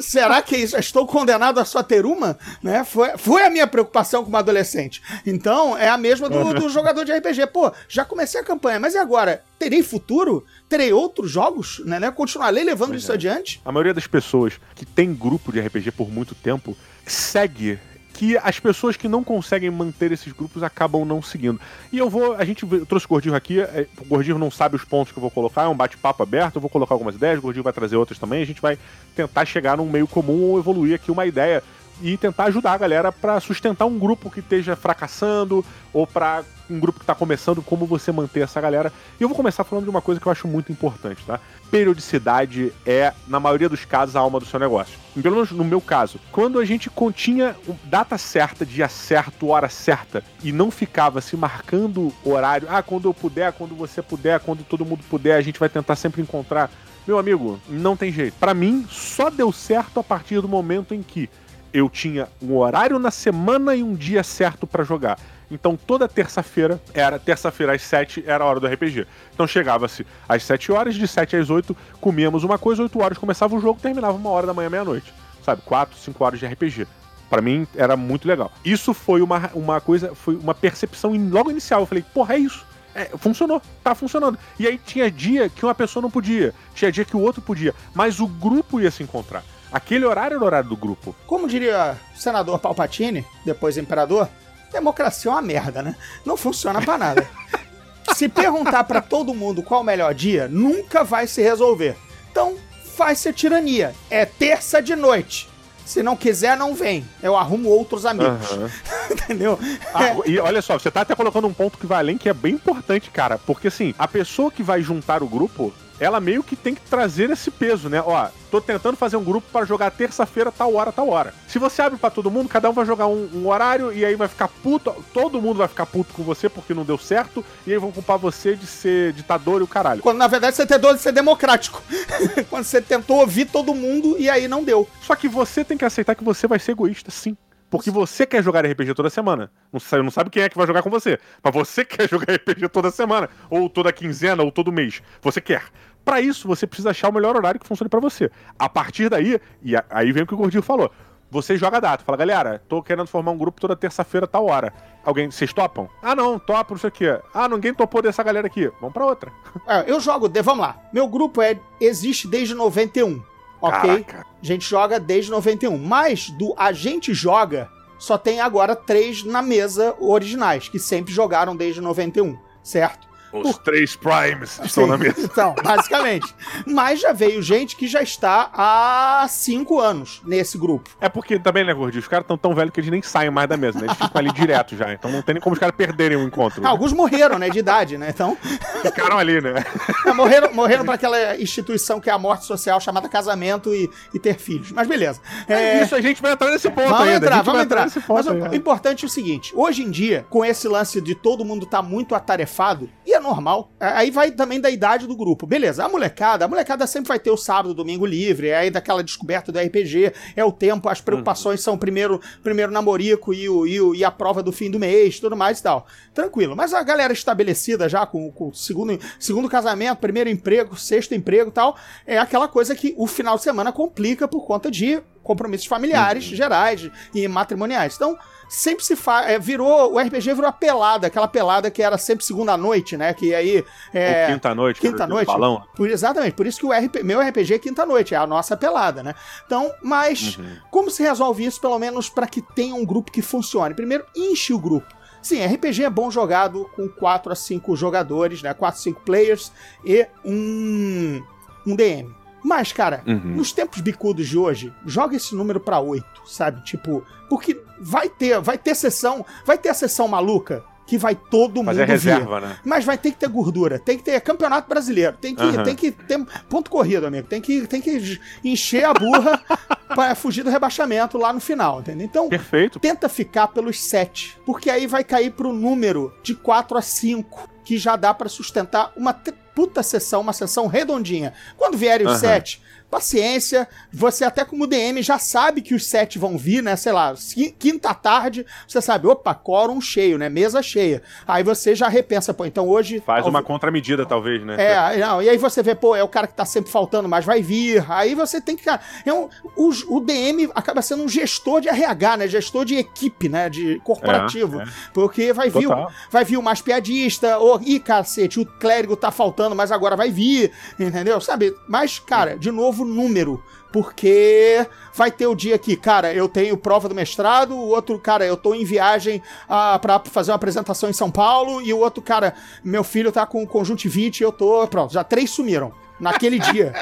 Será 0.00 0.42
que 0.42 0.56
isso, 0.56 0.76
estou 0.76 1.06
condenado 1.06 1.58
a 1.58 1.64
só 1.64 1.82
ter 1.82 2.06
uma? 2.06 2.38
Né? 2.62 2.84
Foi, 2.84 3.16
foi 3.16 3.42
a 3.44 3.50
minha 3.50 3.66
preocupação 3.66 4.24
como 4.24 4.36
adolescente. 4.36 5.02
Então, 5.24 5.76
é 5.76 5.88
a 5.88 5.96
mesma 5.96 6.28
do, 6.28 6.54
do 6.54 6.68
jogador 6.68 7.04
de 7.04 7.12
RPG. 7.12 7.46
Pô, 7.48 7.72
já 7.88 8.04
comecei 8.04 8.40
a 8.40 8.44
campanha, 8.44 8.80
mas 8.80 8.94
e 8.94 8.98
agora? 8.98 9.42
Terei 9.58 9.82
futuro? 9.82 10.44
Terei 10.68 10.92
outros 10.92 11.30
jogos? 11.30 11.82
Né? 11.84 11.98
né? 12.00 12.10
Continuarei 12.10 12.64
levando 12.64 12.90
Pois 12.90 13.02
isso 13.02 13.12
é. 13.12 13.14
adiante? 13.14 13.60
A 13.64 13.72
maioria 13.72 13.94
das 13.94 14.06
pessoas 14.06 14.54
que 14.74 14.84
tem 14.84 15.14
grupo 15.14 15.52
de 15.52 15.60
RPG 15.60 15.92
por 15.92 16.10
muito 16.10 16.34
tempo 16.34 16.76
segue 17.06 17.78
que 18.16 18.36
as 18.38 18.58
pessoas 18.58 18.96
que 18.96 19.08
não 19.08 19.22
conseguem 19.22 19.70
manter 19.70 20.10
esses 20.10 20.32
grupos 20.32 20.62
acabam 20.62 21.04
não 21.04 21.20
seguindo. 21.20 21.60
E 21.92 21.98
eu 21.98 22.08
vou. 22.08 22.34
A 22.34 22.44
gente 22.44 22.66
trouxe 22.86 23.04
o 23.06 23.08
Gordinho 23.08 23.34
aqui. 23.34 23.60
é, 23.60 23.86
O 24.00 24.04
Gordinho 24.06 24.38
não 24.38 24.50
sabe 24.50 24.74
os 24.74 24.84
pontos 24.84 25.12
que 25.12 25.18
eu 25.18 25.20
vou 25.20 25.30
colocar, 25.30 25.64
é 25.64 25.68
um 25.68 25.76
bate-papo 25.76 26.22
aberto. 26.22 26.56
Eu 26.56 26.60
vou 26.60 26.70
colocar 26.70 26.94
algumas 26.94 27.14
ideias, 27.14 27.38
o 27.38 27.42
Gordinho 27.42 27.62
vai 27.62 27.72
trazer 27.72 27.96
outras 27.96 28.18
também. 28.18 28.42
A 28.42 28.46
gente 28.46 28.60
vai 28.60 28.78
tentar 29.14 29.44
chegar 29.44 29.76
num 29.76 29.88
meio 29.88 30.06
comum 30.06 30.42
ou 30.42 30.58
evoluir 30.58 30.94
aqui 30.94 31.10
uma 31.10 31.26
ideia 31.26 31.62
e 32.02 32.16
tentar 32.16 32.44
ajudar 32.44 32.72
a 32.72 32.78
galera 32.78 33.12
pra 33.12 33.40
sustentar 33.40 33.86
um 33.86 33.98
grupo 33.98 34.30
que 34.30 34.40
esteja 34.40 34.76
fracassando 34.76 35.64
ou 35.92 36.06
pra 36.06 36.44
um 36.68 36.80
grupo 36.80 37.00
que 37.00 37.06
tá 37.06 37.14
começando, 37.14 37.62
como 37.62 37.86
você 37.86 38.10
manter 38.12 38.40
essa 38.40 38.60
galera. 38.60 38.92
E 39.18 39.22
eu 39.22 39.28
vou 39.28 39.36
começar 39.36 39.64
falando 39.64 39.84
de 39.84 39.90
uma 39.90 40.02
coisa 40.02 40.20
que 40.20 40.26
eu 40.26 40.32
acho 40.32 40.48
muito 40.48 40.72
importante, 40.72 41.22
tá? 41.24 41.40
Periodicidade 41.70 42.72
é, 42.84 43.12
na 43.26 43.38
maioria 43.40 43.68
dos 43.68 43.84
casos, 43.84 44.16
a 44.16 44.20
alma 44.20 44.38
do 44.38 44.46
seu 44.46 44.58
negócio. 44.58 44.98
Pelo 45.20 45.36
menos 45.36 45.50
no 45.52 45.64
meu 45.64 45.80
caso, 45.80 46.20
quando 46.32 46.58
a 46.58 46.64
gente 46.64 46.90
continha 46.90 47.56
data 47.84 48.18
certa, 48.18 48.66
dia 48.66 48.88
certo, 48.88 49.48
hora 49.48 49.68
certa, 49.68 50.22
e 50.42 50.52
não 50.52 50.70
ficava 50.70 51.20
se 51.20 51.36
marcando 51.36 52.12
horário, 52.24 52.68
ah, 52.70 52.82
quando 52.82 53.08
eu 53.08 53.14
puder, 53.14 53.52
quando 53.52 53.74
você 53.74 54.02
puder, 54.02 54.40
quando 54.40 54.64
todo 54.64 54.84
mundo 54.84 55.04
puder, 55.08 55.36
a 55.36 55.42
gente 55.42 55.60
vai 55.60 55.68
tentar 55.68 55.96
sempre 55.96 56.20
encontrar. 56.20 56.70
Meu 57.06 57.18
amigo, 57.18 57.60
não 57.68 57.96
tem 57.96 58.10
jeito. 58.10 58.34
Pra 58.34 58.52
mim, 58.52 58.84
só 58.90 59.30
deu 59.30 59.52
certo 59.52 60.00
a 60.00 60.02
partir 60.02 60.40
do 60.40 60.48
momento 60.48 60.92
em 60.92 61.02
que 61.02 61.30
eu 61.76 61.90
tinha 61.90 62.26
um 62.40 62.56
horário 62.56 62.98
na 62.98 63.10
semana 63.10 63.76
e 63.76 63.82
um 63.82 63.94
dia 63.94 64.22
certo 64.22 64.66
pra 64.66 64.82
jogar. 64.82 65.18
Então 65.50 65.76
toda 65.76 66.08
terça-feira 66.08 66.80
era 66.94 67.18
terça-feira 67.18 67.74
às 67.74 67.82
7 67.82 68.24
era 68.26 68.42
a 68.42 68.46
hora 68.46 68.58
do 68.58 68.66
RPG. 68.66 69.06
Então 69.34 69.46
chegava-se 69.46 70.06
às 70.26 70.42
7 70.42 70.72
horas, 70.72 70.94
de 70.94 71.06
7 71.06 71.36
às 71.36 71.50
8 71.50 71.76
comíamos 72.00 72.44
uma 72.44 72.56
coisa, 72.56 72.82
8 72.82 72.98
horas 72.98 73.18
começava 73.18 73.54
o 73.54 73.60
jogo, 73.60 73.78
terminava 73.78 74.16
uma 74.16 74.30
hora 74.30 74.46
da 74.46 74.54
manhã, 74.54 74.70
meia-noite. 74.70 75.12
Sabe, 75.44 75.60
4, 75.66 75.98
5 75.98 76.24
horas 76.24 76.40
de 76.40 76.46
RPG. 76.46 76.86
Pra 77.28 77.42
mim 77.42 77.66
era 77.76 77.94
muito 77.94 78.26
legal. 78.26 78.50
Isso 78.64 78.94
foi 78.94 79.20
uma, 79.20 79.50
uma 79.52 79.78
coisa, 79.78 80.14
foi 80.14 80.34
uma 80.34 80.54
percepção 80.54 81.12
logo 81.30 81.50
inicial. 81.50 81.82
Eu 81.82 81.86
falei, 81.86 82.04
porra, 82.14 82.36
é 82.36 82.38
isso. 82.38 82.64
É, 82.94 83.10
funcionou, 83.18 83.60
tá 83.84 83.94
funcionando. 83.94 84.38
E 84.58 84.66
aí 84.66 84.78
tinha 84.78 85.10
dia 85.10 85.50
que 85.50 85.62
uma 85.66 85.74
pessoa 85.74 86.00
não 86.00 86.10
podia, 86.10 86.54
tinha 86.74 86.90
dia 86.90 87.04
que 87.04 87.14
o 87.14 87.20
outro 87.20 87.42
podia, 87.42 87.74
mas 87.94 88.18
o 88.18 88.26
grupo 88.26 88.80
ia 88.80 88.90
se 88.90 89.02
encontrar. 89.02 89.44
Aquele 89.72 90.04
horário 90.04 90.36
era 90.36 90.42
o 90.42 90.46
horário 90.46 90.68
do 90.68 90.76
grupo. 90.76 91.14
Como 91.26 91.48
diria 91.48 91.96
o 92.14 92.18
senador 92.18 92.58
Palpatine, 92.58 93.24
depois 93.44 93.76
imperador, 93.76 94.28
democracia 94.72 95.30
é 95.30 95.34
uma 95.34 95.42
merda, 95.42 95.82
né? 95.82 95.96
Não 96.24 96.36
funciona 96.36 96.80
pra 96.80 96.98
nada. 96.98 97.28
Se 98.14 98.28
perguntar 98.28 98.84
pra 98.84 99.00
todo 99.00 99.34
mundo 99.34 99.62
qual 99.62 99.80
o 99.80 99.84
melhor 99.84 100.14
dia, 100.14 100.48
nunca 100.48 101.02
vai 101.02 101.26
se 101.26 101.42
resolver. 101.42 101.96
Então, 102.30 102.56
faz 102.96 103.18
ser 103.18 103.32
tirania. 103.32 103.94
É 104.08 104.24
terça 104.24 104.80
de 104.80 104.94
noite. 104.94 105.48
Se 105.84 106.02
não 106.02 106.16
quiser, 106.16 106.56
não 106.56 106.74
vem. 106.74 107.06
Eu 107.22 107.36
arrumo 107.36 107.68
outros 107.68 108.04
amigos. 108.04 108.50
Aham. 108.50 108.70
Entendeu? 109.10 109.58
Ah, 109.94 110.16
e 110.24 110.38
olha 110.38 110.60
só, 110.60 110.78
você 110.78 110.90
tá 110.90 111.02
até 111.02 111.14
colocando 111.14 111.46
um 111.46 111.52
ponto 111.52 111.78
que 111.78 111.86
vai 111.86 111.98
além 111.98 112.18
que 112.18 112.28
é 112.28 112.34
bem 112.34 112.54
importante, 112.54 113.08
cara. 113.10 113.38
Porque 113.38 113.68
assim, 113.68 113.94
a 113.98 114.08
pessoa 114.08 114.50
que 114.50 114.62
vai 114.62 114.82
juntar 114.82 115.22
o 115.22 115.28
grupo, 115.28 115.72
ela 115.98 116.20
meio 116.20 116.42
que 116.42 116.56
tem 116.56 116.74
que 116.74 116.80
trazer 116.82 117.30
esse 117.30 117.50
peso, 117.50 117.88
né? 117.88 118.02
Ó, 118.04 118.28
tô 118.50 118.60
tentando 118.60 118.96
fazer 118.96 119.16
um 119.16 119.24
grupo 119.24 119.46
para 119.52 119.66
jogar 119.66 119.90
terça-feira, 119.90 120.52
tal 120.52 120.74
hora, 120.74 120.92
tal 120.92 121.08
hora. 121.08 121.34
Se 121.48 121.58
você 121.58 121.82
abre 121.82 121.98
para 121.98 122.10
todo 122.10 122.30
mundo, 122.30 122.48
cada 122.48 122.70
um 122.70 122.72
vai 122.72 122.84
jogar 122.84 123.06
um, 123.06 123.28
um, 123.34 123.48
horário 123.48 123.92
e 123.92 124.04
aí 124.04 124.14
vai 124.14 124.28
ficar 124.28 124.48
puto, 124.48 124.94
todo 125.12 125.40
mundo 125.40 125.58
vai 125.58 125.68
ficar 125.68 125.86
puto 125.86 126.12
com 126.14 126.22
você 126.22 126.48
porque 126.48 126.74
não 126.74 126.84
deu 126.84 126.98
certo 126.98 127.44
e 127.66 127.72
aí 127.72 127.78
vão 127.78 127.92
culpar 127.92 128.18
você 128.18 128.54
de 128.54 128.66
ser 128.66 129.12
ditador 129.12 129.60
e 129.60 129.64
o 129.64 129.68
caralho. 129.68 130.02
Quando 130.02 130.18
na 130.18 130.28
verdade 130.28 130.56
você 130.56 130.66
tentou 130.66 130.96
ser 130.96 131.12
democrático. 131.12 131.82
Quando 132.50 132.64
você 132.64 132.80
tentou 132.80 133.18
ouvir 133.18 133.46
todo 133.46 133.74
mundo 133.74 134.16
e 134.18 134.28
aí 134.28 134.48
não 134.48 134.62
deu. 134.62 134.88
Só 135.02 135.14
que 135.14 135.28
você 135.28 135.64
tem 135.64 135.76
que 135.76 135.84
aceitar 135.84 136.14
que 136.14 136.24
você 136.24 136.46
vai 136.46 136.58
ser 136.58 136.72
egoísta, 136.72 137.10
sim. 137.10 137.36
Porque 137.68 137.90
você 137.90 138.24
quer 138.24 138.42
jogar 138.42 138.64
RPG 138.64 138.94
toda 138.94 139.10
semana. 139.10 139.50
Não 139.72 139.80
sabe, 139.80 140.02
não 140.02 140.10
sabe 140.10 140.30
quem 140.30 140.42
é 140.42 140.48
que 140.48 140.56
vai 140.56 140.66
jogar 140.66 140.82
com 140.82 140.90
você. 140.90 141.18
Mas 141.42 141.54
você 141.54 141.84
quer 141.86 142.08
jogar 142.08 142.34
RPG 142.34 142.68
toda 142.68 142.90
semana. 142.90 143.28
Ou 143.50 143.68
toda 143.68 143.92
quinzena, 143.92 144.42
ou 144.42 144.52
todo 144.52 144.72
mês. 144.72 145.02
Você 145.20 145.40
quer. 145.40 145.64
Para 146.04 146.20
isso, 146.20 146.46
você 146.46 146.66
precisa 146.66 146.90
achar 146.90 147.08
o 147.08 147.12
melhor 147.12 147.34
horário 147.34 147.58
que 147.58 147.66
funcione 147.66 147.88
para 147.88 147.98
você. 147.98 148.30
A 148.58 148.68
partir 148.68 149.08
daí, 149.08 149.40
e 149.62 149.74
aí 149.90 150.12
vem 150.12 150.22
o 150.22 150.26
que 150.26 150.34
o 150.34 150.36
Gordinho 150.36 150.62
falou. 150.62 150.90
Você 151.28 151.56
joga 151.56 151.78
a 151.78 151.80
data. 151.80 152.04
Fala, 152.04 152.16
galera, 152.16 152.62
tô 152.68 152.80
querendo 152.80 153.08
formar 153.08 153.32
um 153.32 153.38
grupo 153.38 153.60
toda 153.60 153.74
terça-feira, 153.74 154.28
tal 154.28 154.46
hora. 154.46 154.72
Alguém, 155.04 155.28
vocês 155.28 155.52
topam? 155.52 155.88
Ah, 156.00 156.14
não, 156.14 156.38
topo, 156.38 156.74
não 156.74 156.78
sei 156.78 156.88
o 156.88 156.92
quê. 156.92 157.20
Ah, 157.34 157.48
ninguém 157.48 157.74
topou 157.74 158.00
dessa 158.00 158.22
galera 158.22 158.46
aqui. 158.46 158.70
Vamos 158.80 158.92
pra 158.92 159.04
outra. 159.04 159.32
É, 159.66 159.90
eu 159.90 159.98
jogo, 159.98 160.30
vamos 160.42 160.64
lá. 160.64 160.80
Meu 160.92 161.08
grupo 161.08 161.42
é 161.42 161.58
existe 161.80 162.28
desde 162.28 162.54
91 162.54 163.20
ok? 163.68 164.04
Caraca. 164.04 164.26
A 164.42 164.46
gente 164.46 164.68
joga 164.68 165.00
desde 165.00 165.30
91. 165.30 165.76
Mas 165.78 166.30
do 166.30 166.54
A 166.56 166.72
gente 166.72 167.12
joga, 167.12 167.70
só 167.98 168.16
tem 168.18 168.40
agora 168.40 168.76
três 168.76 169.24
na 169.24 169.42
mesa 169.42 169.94
originais, 169.98 170.68
que 170.68 170.78
sempre 170.78 171.12
jogaram 171.12 171.56
desde 171.56 171.80
91, 171.80 172.38
certo? 172.62 173.06
Os 173.32 173.52
Por... 173.52 173.62
três 173.62 173.96
Primes 173.96 174.58
estão 174.64 174.84
Sim, 174.84 174.90
na 174.90 174.98
mesa. 174.98 175.20
Então, 175.20 175.54
basicamente. 175.62 176.34
Mas 176.66 177.00
já 177.00 177.12
veio 177.12 177.42
gente 177.42 177.76
que 177.76 177.86
já 177.86 178.02
está 178.02 178.50
há 178.52 179.26
cinco 179.28 179.80
anos 179.80 180.22
nesse 180.24 180.56
grupo. 180.56 180.90
É 181.00 181.08
porque 181.08 181.38
também, 181.38 181.64
né, 181.64 181.74
Gordinho? 181.74 182.00
Os 182.00 182.08
caras 182.08 182.24
estão 182.24 182.38
tão 182.38 182.54
velhos 182.54 182.72
que 182.72 182.80
eles 182.80 182.90
nem 182.90 183.02
saem 183.02 183.30
mais 183.30 183.48
da 183.48 183.56
mesa, 183.56 183.78
né? 183.78 183.86
Eles 183.86 183.96
ficam 183.96 184.18
ali 184.18 184.32
direto 184.32 184.76
já. 184.76 184.92
Então 184.92 185.10
não 185.10 185.22
tem 185.22 185.34
nem 185.34 185.42
como 185.42 185.54
os 185.54 185.60
caras 185.60 185.74
perderem 185.74 186.16
o 186.16 186.20
um 186.20 186.24
encontro. 186.24 186.64
Ah, 186.64 186.70
alguns 186.70 186.92
morreram, 186.92 187.38
né? 187.38 187.50
De 187.50 187.58
idade, 187.58 187.98
né? 187.98 188.08
Então. 188.10 188.36
Ficaram 188.82 189.18
ali, 189.18 189.40
né? 189.40 189.64
É, 190.06 190.12
morreram 190.12 190.52
morreram 190.52 190.84
para 190.84 190.94
aquela 190.94 191.36
instituição 191.36 192.00
que 192.00 192.08
é 192.08 192.12
a 192.12 192.18
morte 192.18 192.46
social 192.46 192.80
chamada 192.80 193.08
casamento 193.08 193.74
e, 193.74 193.90
e 194.14 194.18
ter 194.18 194.38
filhos. 194.38 194.72
Mas 194.72 194.86
beleza. 194.88 195.20
É, 195.48 195.54
é 195.54 195.82
isso, 195.82 195.94
a 195.94 196.00
gente 196.00 196.22
vai 196.22 196.32
entrar 196.32 196.50
nesse 196.50 196.68
ponto 196.70 196.88
vamos 196.88 197.08
ainda. 197.08 197.26
Entrar, 197.26 197.42
vamos 197.42 197.62
entrar, 197.62 197.88
Mas 198.08 198.26
o 198.26 198.54
importante 198.54 199.04
é 199.04 199.06
o 199.06 199.10
seguinte: 199.10 199.52
hoje 199.54 199.82
em 199.82 199.90
dia, 199.90 200.26
com 200.30 200.44
esse 200.44 200.68
lance 200.68 201.00
de 201.00 201.14
todo 201.14 201.44
mundo 201.44 201.64
estar 201.64 201.82
tá 201.82 201.82
muito 201.82 202.14
atarefado, 202.14 202.88
e 203.04 203.12
é 203.12 203.20
normal. 203.26 203.70
Aí 203.78 204.10
vai 204.10 204.30
também 204.30 204.60
da 204.60 204.70
idade 204.70 205.06
do 205.06 205.16
grupo. 205.16 205.46
Beleza, 205.46 205.84
a 205.84 205.88
molecada, 205.88 206.44
a 206.44 206.48
molecada 206.48 206.86
sempre 206.86 207.08
vai 207.08 207.18
ter 207.18 207.30
o 207.30 207.36
sábado, 207.36 207.74
domingo 207.74 208.06
livre, 208.06 208.52
aí 208.52 208.70
daquela 208.70 209.02
descoberta 209.02 209.50
do 209.50 209.58
RPG, 209.58 210.12
é 210.34 210.44
o 210.44 210.52
tempo, 210.52 210.88
as 210.88 211.00
preocupações 211.00 211.60
uhum. 211.60 211.64
são 211.64 211.78
primeiro, 211.78 212.20
primeiro 212.42 212.72
namorico 212.72 213.34
e, 213.34 213.48
o, 213.48 213.66
e, 213.66 213.80
o, 213.80 213.94
e 213.94 214.04
a 214.04 214.10
prova 214.10 214.42
do 214.42 214.52
fim 214.52 214.70
do 214.70 214.78
mês, 214.78 215.20
tudo 215.20 215.36
mais 215.36 215.60
e 215.60 215.62
tal. 215.62 215.86
Tranquilo. 216.14 216.56
Mas 216.56 216.72
a 216.72 216.82
galera 216.82 217.12
estabelecida 217.12 217.88
já 217.88 218.06
com 218.06 218.32
o 218.38 218.54
segundo, 218.54 218.98
segundo 219.18 219.48
casamento, 219.48 219.98
primeiro 219.98 220.30
emprego, 220.30 220.76
sexto 220.76 221.14
emprego 221.14 221.50
e 221.50 221.52
tal, 221.52 221.76
é 222.06 222.18
aquela 222.18 222.48
coisa 222.48 222.74
que 222.74 222.94
o 222.96 223.06
final 223.06 223.36
de 223.36 223.42
semana 223.42 223.72
complica 223.72 224.28
por 224.28 224.46
conta 224.46 224.70
de 224.70 225.02
compromissos 225.22 225.66
familiares 225.66 226.30
uhum. 226.30 226.36
gerais 226.36 226.90
e 227.12 227.26
matrimoniais. 227.26 227.96
Então, 227.96 228.16
sempre 228.48 228.84
se 228.84 228.96
faz. 228.96 229.30
É, 229.30 229.38
virou. 229.38 229.94
O 229.94 229.98
RPG 229.98 230.34
virou 230.34 230.46
a 230.46 230.52
pelada, 230.52 231.06
aquela 231.06 231.28
pelada 231.28 231.70
que 231.70 231.82
era 231.82 231.98
sempre 231.98 232.24
segunda 232.24 232.56
noite, 232.56 232.96
né? 232.96 233.12
Que 233.14 233.34
aí. 233.34 233.64
É, 233.92 234.26
quinta 234.32 234.54
noite, 234.54 234.80
quinta 234.80 235.06
noite. 235.06 235.26
Balão. 235.26 235.62
Por, 235.74 235.88
exatamente, 235.88 236.34
por 236.34 236.46
isso 236.46 236.60
que 236.60 236.66
o 236.66 236.72
RP, 236.72 237.02
meu 237.02 237.20
RPG 237.20 237.54
é 237.54 237.58
quinta 237.58 237.84
noite, 237.84 238.14
é 238.14 238.16
a 238.16 238.26
nossa 238.26 238.56
pelada, 238.56 239.02
né? 239.02 239.14
Então, 239.44 239.70
mas 239.82 240.36
uhum. 240.36 240.56
como 240.70 240.90
se 240.90 241.02
resolve 241.02 241.44
isso, 241.44 241.60
pelo 241.60 241.78
menos 241.78 242.08
para 242.08 242.26
que 242.26 242.40
tenha 242.40 242.74
um 242.74 242.84
grupo 242.84 243.10
que 243.10 243.22
funcione? 243.22 243.74
Primeiro, 243.74 244.04
enche 244.14 244.52
o 244.52 244.58
grupo. 244.58 244.94
Sim, 245.22 245.44
RPG 245.44 245.82
é 245.82 245.90
bom 245.90 246.08
jogado 246.08 246.70
com 246.76 246.88
4 246.88 247.32
a 247.32 247.34
5 247.34 247.74
jogadores, 247.74 248.42
né? 248.42 248.54
4 248.54 248.78
a 248.78 248.82
5 248.82 249.00
players 249.00 249.50
e 249.84 250.06
um, 250.24 251.20
um 251.66 251.74
DM. 251.74 252.14
Mas, 252.46 252.70
cara, 252.70 253.02
uhum. 253.04 253.34
nos 253.34 253.50
tempos 253.50 253.80
bicudos 253.80 254.28
de 254.28 254.38
hoje, 254.38 254.72
joga 254.86 255.16
esse 255.16 255.34
número 255.34 255.58
para 255.58 255.80
8, 255.80 256.06
sabe? 256.26 256.62
Tipo, 256.62 257.04
porque 257.28 257.60
vai 257.80 258.08
ter, 258.08 258.40
vai 258.40 258.56
ter 258.56 258.76
sessão, 258.76 259.26
vai 259.44 259.58
ter 259.58 259.70
a 259.70 259.74
sessão 259.74 260.06
maluca 260.06 260.62
que 260.86 260.96
vai 260.96 261.16
todo 261.16 261.64
Fazer 261.64 261.80
mundo 261.80 261.88
reserva, 261.88 262.40
vir. 262.40 262.46
Né? 262.46 262.56
Mas 262.64 262.84
vai 262.84 262.96
ter 262.96 263.10
que 263.10 263.16
ter 263.16 263.28
gordura, 263.28 263.80
tem 263.80 263.98
que 263.98 264.04
ter 264.04 264.20
campeonato 264.20 264.68
brasileiro, 264.68 265.16
tem 265.16 265.34
que, 265.34 265.42
uhum. 265.42 265.64
tem 265.64 265.74
que 265.74 265.90
ter 265.90 266.24
ponto 266.48 266.70
corrido, 266.70 267.04
amigo, 267.04 267.26
tem 267.26 267.40
que, 267.40 267.66
tem 267.66 267.80
que 267.80 268.20
encher 268.44 268.84
a 268.84 268.94
burra 268.94 269.42
para 269.92 270.14
fugir 270.14 270.44
do 270.44 270.50
rebaixamento 270.50 271.18
lá 271.18 271.32
no 271.32 271.40
final, 271.40 271.80
entendeu? 271.80 272.06
Então, 272.06 272.28
Perfeito. 272.28 272.78
tenta 272.78 273.08
ficar 273.08 273.48
pelos 273.48 273.82
7, 273.82 274.38
porque 274.46 274.70
aí 274.70 274.86
vai 274.86 275.02
cair 275.02 275.32
pro 275.32 275.52
número 275.52 276.14
de 276.22 276.36
4 276.36 276.78
a 276.78 276.82
5, 276.82 277.50
que 277.64 277.76
já 277.76 277.96
dá 277.96 278.14
para 278.14 278.28
sustentar 278.28 278.92
uma 278.96 279.12
puta 279.56 279.82
sessão, 279.82 280.20
uma 280.20 280.34
sessão 280.34 280.66
redondinha. 280.66 281.32
Quando 281.56 281.78
vierem 281.78 282.06
os 282.06 282.12
uhum. 282.12 282.18
sete, 282.18 282.62
paciência, 282.96 283.68
você 283.92 284.24
até 284.24 284.42
como 284.42 284.66
DM 284.66 285.02
já 285.02 285.18
sabe 285.18 285.60
que 285.60 285.74
os 285.74 285.84
sete 285.84 286.18
vão 286.18 286.38
vir, 286.38 286.62
né? 286.62 286.76
Sei 286.76 286.92
lá, 286.92 287.14
quinta 287.58 287.92
tarde, 287.92 288.46
você 288.66 288.80
sabe, 288.80 289.06
opa, 289.06 289.34
quórum 289.34 289.82
cheio, 289.82 290.16
né? 290.16 290.30
Mesa 290.30 290.62
cheia. 290.62 291.02
Aí 291.28 291.42
você 291.42 291.74
já 291.74 291.88
repensa, 291.88 292.32
pô, 292.32 292.46
então 292.46 292.66
hoje. 292.66 293.02
Faz 293.04 293.26
uma 293.26 293.42
contramedida, 293.42 294.06
talvez, 294.06 294.42
né? 294.42 294.56
É, 294.58 294.96
não, 294.96 295.20
e 295.20 295.28
aí 295.28 295.36
você 295.36 295.62
vê, 295.62 295.74
pô, 295.74 295.94
é 295.94 296.02
o 296.02 296.08
cara 296.08 296.26
que 296.26 296.32
tá 296.32 296.46
sempre 296.46 296.70
faltando, 296.70 297.06
mas 297.06 297.22
vai 297.22 297.42
vir. 297.42 297.84
Aí 297.86 298.14
você 298.14 298.40
tem 298.40 298.56
que. 298.56 298.66
É 298.66 299.12
um, 299.12 299.28
o, 299.54 299.96
o 299.96 300.00
DM 300.00 300.50
acaba 300.54 300.80
sendo 300.80 301.02
um 301.02 301.08
gestor 301.08 301.60
de 301.60 301.68
RH, 301.68 302.16
né? 302.16 302.28
Gestor 302.28 302.64
de 302.64 302.76
equipe, 302.76 303.28
né? 303.28 303.50
De 303.50 303.78
corporativo. 303.84 304.58
É, 304.60 304.64
é. 304.64 304.66
Porque 304.94 305.34
vai 305.34 305.50
vir, 305.50 305.66
o, 305.66 305.88
vai 306.10 306.24
vir 306.24 306.38
o 306.38 306.42
mais 306.42 306.62
piadista, 306.62 307.36
ou, 307.38 307.60
ih, 307.60 307.78
cacete, 307.78 308.40
o 308.40 308.46
clérigo 308.46 308.96
tá 308.96 309.10
faltando, 309.10 309.54
mas 309.54 309.70
agora 309.70 309.96
vai 309.96 310.10
vir, 310.10 310.50
entendeu? 310.80 311.20
Sabe? 311.20 311.54
Mas, 311.68 311.98
cara, 311.98 312.38
de 312.38 312.50
novo, 312.50 312.85
número. 312.86 313.42
Porque 313.72 314.66
vai 314.94 315.10
ter 315.10 315.26
o 315.26 315.34
dia 315.34 315.58
que, 315.58 315.76
cara, 315.76 316.14
eu 316.14 316.28
tenho 316.28 316.56
prova 316.56 316.88
do 316.88 316.94
mestrado, 316.94 317.54
o 317.54 317.68
outro, 317.68 317.98
cara, 317.98 318.24
eu 318.24 318.36
tô 318.36 318.54
em 318.54 318.64
viagem 318.64 319.22
ah, 319.48 319.78
para 319.78 320.00
fazer 320.00 320.30
uma 320.30 320.36
apresentação 320.36 320.88
em 320.88 320.94
São 320.94 321.10
Paulo, 321.10 321.60
e 321.60 321.72
o 321.74 321.78
outro, 321.78 322.02
cara, 322.02 322.34
meu 322.64 322.82
filho 322.82 323.12
tá 323.12 323.26
com 323.26 323.46
conjuntivite 323.46 324.22
eu 324.22 324.32
tô. 324.32 324.66
Pronto, 324.68 324.92
já 324.92 325.04
três 325.04 325.30
sumiram 325.30 325.72
naquele 325.98 326.38
dia. 326.38 326.72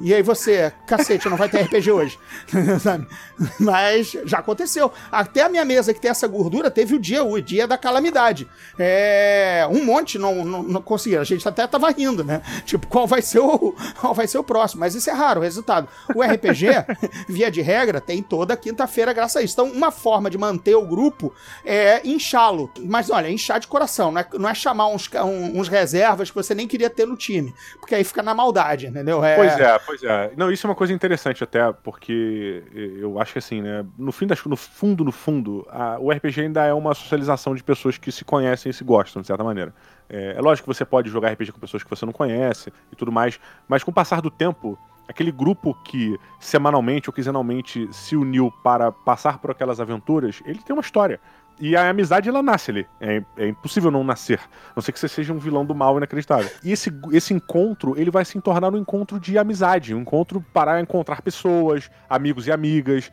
e 0.00 0.14
aí 0.14 0.22
você, 0.22 0.72
cacete, 0.86 1.28
não 1.28 1.36
vai 1.36 1.48
ter 1.48 1.62
RPG 1.62 1.90
hoje. 1.90 2.18
Mas 3.58 4.16
já 4.24 4.38
aconteceu. 4.38 4.92
Até 5.10 5.42
a 5.42 5.48
minha 5.48 5.64
mesa 5.64 5.92
que 5.92 6.00
tem 6.00 6.10
essa 6.10 6.26
gordura 6.26 6.70
teve 6.70 6.94
o 6.94 6.98
dia, 6.98 7.22
o 7.22 7.40
dia 7.40 7.66
da 7.66 7.76
calamidade. 7.76 8.48
É, 8.78 9.66
um 9.70 9.84
monte 9.84 10.18
não, 10.18 10.44
não, 10.44 10.62
não 10.62 10.82
conseguiram. 10.82 11.22
A 11.22 11.24
gente 11.24 11.46
até 11.46 11.66
tava 11.66 11.90
rindo, 11.90 12.24
né? 12.24 12.42
Tipo, 12.64 12.86
qual 12.86 13.06
vai 13.06 13.22
ser 13.22 13.40
o 13.40 13.74
qual 14.00 14.14
vai 14.14 14.26
ser 14.26 14.38
o 14.38 14.44
próximo? 14.44 14.80
Mas 14.80 14.94
isso 14.94 15.10
é 15.10 15.12
raro, 15.12 15.40
o 15.40 15.42
resultado. 15.42 15.88
O 16.14 16.22
RPG, 16.22 16.66
via 17.28 17.50
de 17.50 17.60
regra, 17.60 18.00
tem 18.00 18.22
toda 18.22 18.56
quinta-feira 18.56 19.12
graças 19.12 19.36
a 19.36 19.42
isso. 19.42 19.54
Então, 19.54 19.70
uma 19.70 19.90
forma 19.90 20.30
de 20.30 20.38
manter 20.38 20.74
o 20.74 20.86
grupo 20.86 21.32
é 21.64 22.00
inchá-lo. 22.06 22.70
Mas 22.80 23.10
olha, 23.10 23.30
inchar 23.30 23.60
de 23.60 23.66
coração, 23.66 24.10
não 24.12 24.20
é, 24.20 24.26
não 24.34 24.48
é 24.48 24.54
chamar 24.54 24.88
uns, 24.88 25.08
uns 25.54 25.68
reservas 25.68 26.30
que 26.30 26.36
você 26.36 26.54
nem 26.54 26.66
queria 26.66 26.90
ter 26.90 27.06
no 27.06 27.16
time. 27.16 27.54
Porque 27.80 27.94
aí 27.94 28.04
fica 28.04 28.22
na 28.22 28.34
maldade, 28.38 28.86
entendeu? 28.86 29.24
É... 29.24 29.34
Pois 29.34 29.58
é, 29.58 29.78
pois 29.80 30.02
é. 30.04 30.32
Não, 30.36 30.50
isso 30.50 30.64
é 30.64 30.70
uma 30.70 30.76
coisa 30.76 30.92
interessante 30.92 31.42
até, 31.42 31.72
porque 31.72 32.62
eu 32.72 33.20
acho 33.20 33.32
que 33.32 33.38
assim, 33.40 33.60
né? 33.60 33.84
No, 33.98 34.12
fim 34.12 34.26
das, 34.26 34.42
no 34.44 34.56
fundo, 34.56 35.04
no 35.04 35.10
fundo, 35.10 35.66
a, 35.68 35.98
o 35.98 36.12
RPG 36.12 36.42
ainda 36.42 36.64
é 36.64 36.72
uma 36.72 36.94
socialização 36.94 37.54
de 37.54 37.64
pessoas 37.64 37.98
que 37.98 38.12
se 38.12 38.24
conhecem 38.24 38.70
e 38.70 38.72
se 38.72 38.84
gostam, 38.84 39.20
de 39.20 39.26
certa 39.26 39.42
maneira. 39.42 39.74
É, 40.08 40.34
é 40.36 40.40
lógico 40.40 40.70
que 40.70 40.74
você 40.76 40.84
pode 40.84 41.10
jogar 41.10 41.32
RPG 41.32 41.50
com 41.50 41.58
pessoas 41.58 41.82
que 41.82 41.90
você 41.90 42.06
não 42.06 42.12
conhece 42.12 42.72
e 42.92 42.96
tudo 42.96 43.10
mais, 43.10 43.40
mas 43.66 43.82
com 43.82 43.90
o 43.90 43.94
passar 43.94 44.22
do 44.22 44.30
tempo, 44.30 44.78
aquele 45.08 45.32
grupo 45.32 45.74
que 45.82 46.16
semanalmente 46.38 47.08
ou 47.08 47.12
quinzenalmente 47.12 47.88
se 47.92 48.14
uniu 48.14 48.52
para 48.62 48.92
passar 48.92 49.38
por 49.38 49.50
aquelas 49.50 49.80
aventuras, 49.80 50.40
ele 50.44 50.60
tem 50.60 50.76
uma 50.76 50.82
história. 50.82 51.18
E 51.60 51.76
a 51.76 51.90
amizade, 51.90 52.28
ela 52.28 52.42
nasce 52.42 52.70
ali. 52.70 52.86
É, 53.00 53.22
é, 53.36 53.48
impossível 53.48 53.90
não 53.90 54.04
nascer. 54.04 54.38
A 54.38 54.72
não 54.76 54.82
ser 54.82 54.92
que 54.92 55.00
você 55.00 55.08
seja 55.08 55.32
um 55.32 55.38
vilão 55.38 55.64
do 55.64 55.74
mal 55.74 55.96
inacreditável. 55.96 56.50
E 56.62 56.72
esse, 56.72 56.92
esse 57.12 57.34
encontro, 57.34 57.98
ele 57.98 58.10
vai 58.10 58.24
se 58.24 58.40
tornar 58.40 58.72
um 58.72 58.78
encontro 58.78 59.18
de 59.18 59.36
amizade. 59.36 59.94
Um 59.94 60.00
encontro 60.00 60.44
para 60.52 60.80
encontrar 60.80 61.22
pessoas, 61.22 61.90
amigos 62.08 62.46
e 62.46 62.52
amigas, 62.52 63.10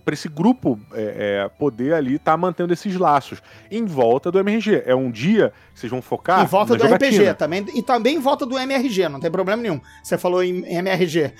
para 0.00 0.14
esse 0.14 0.28
grupo 0.28 0.78
é, 0.92 1.44
é, 1.44 1.48
poder 1.48 1.94
ali 1.94 2.16
estar 2.16 2.32
tá 2.32 2.36
mantendo 2.36 2.72
esses 2.72 2.96
laços 2.96 3.42
em 3.70 3.84
volta 3.84 4.30
do 4.30 4.38
MRG. 4.38 4.82
É 4.84 4.94
um 4.94 5.10
dia 5.10 5.52
que 5.72 5.80
vocês 5.80 5.90
vão 5.90 6.02
focar. 6.02 6.42
Em 6.42 6.46
volta 6.46 6.76
do 6.76 6.82
jogatina. 6.82 7.30
RPG 7.30 7.34
também. 7.34 7.66
E 7.74 7.82
também 7.82 8.16
em 8.16 8.20
volta 8.20 8.44
do 8.44 8.58
MRG, 8.58 9.08
não 9.08 9.20
tem 9.20 9.30
problema 9.30 9.62
nenhum. 9.62 9.80
Você 10.02 10.18
falou 10.18 10.42
em 10.42 10.64
MRG. 10.66 11.32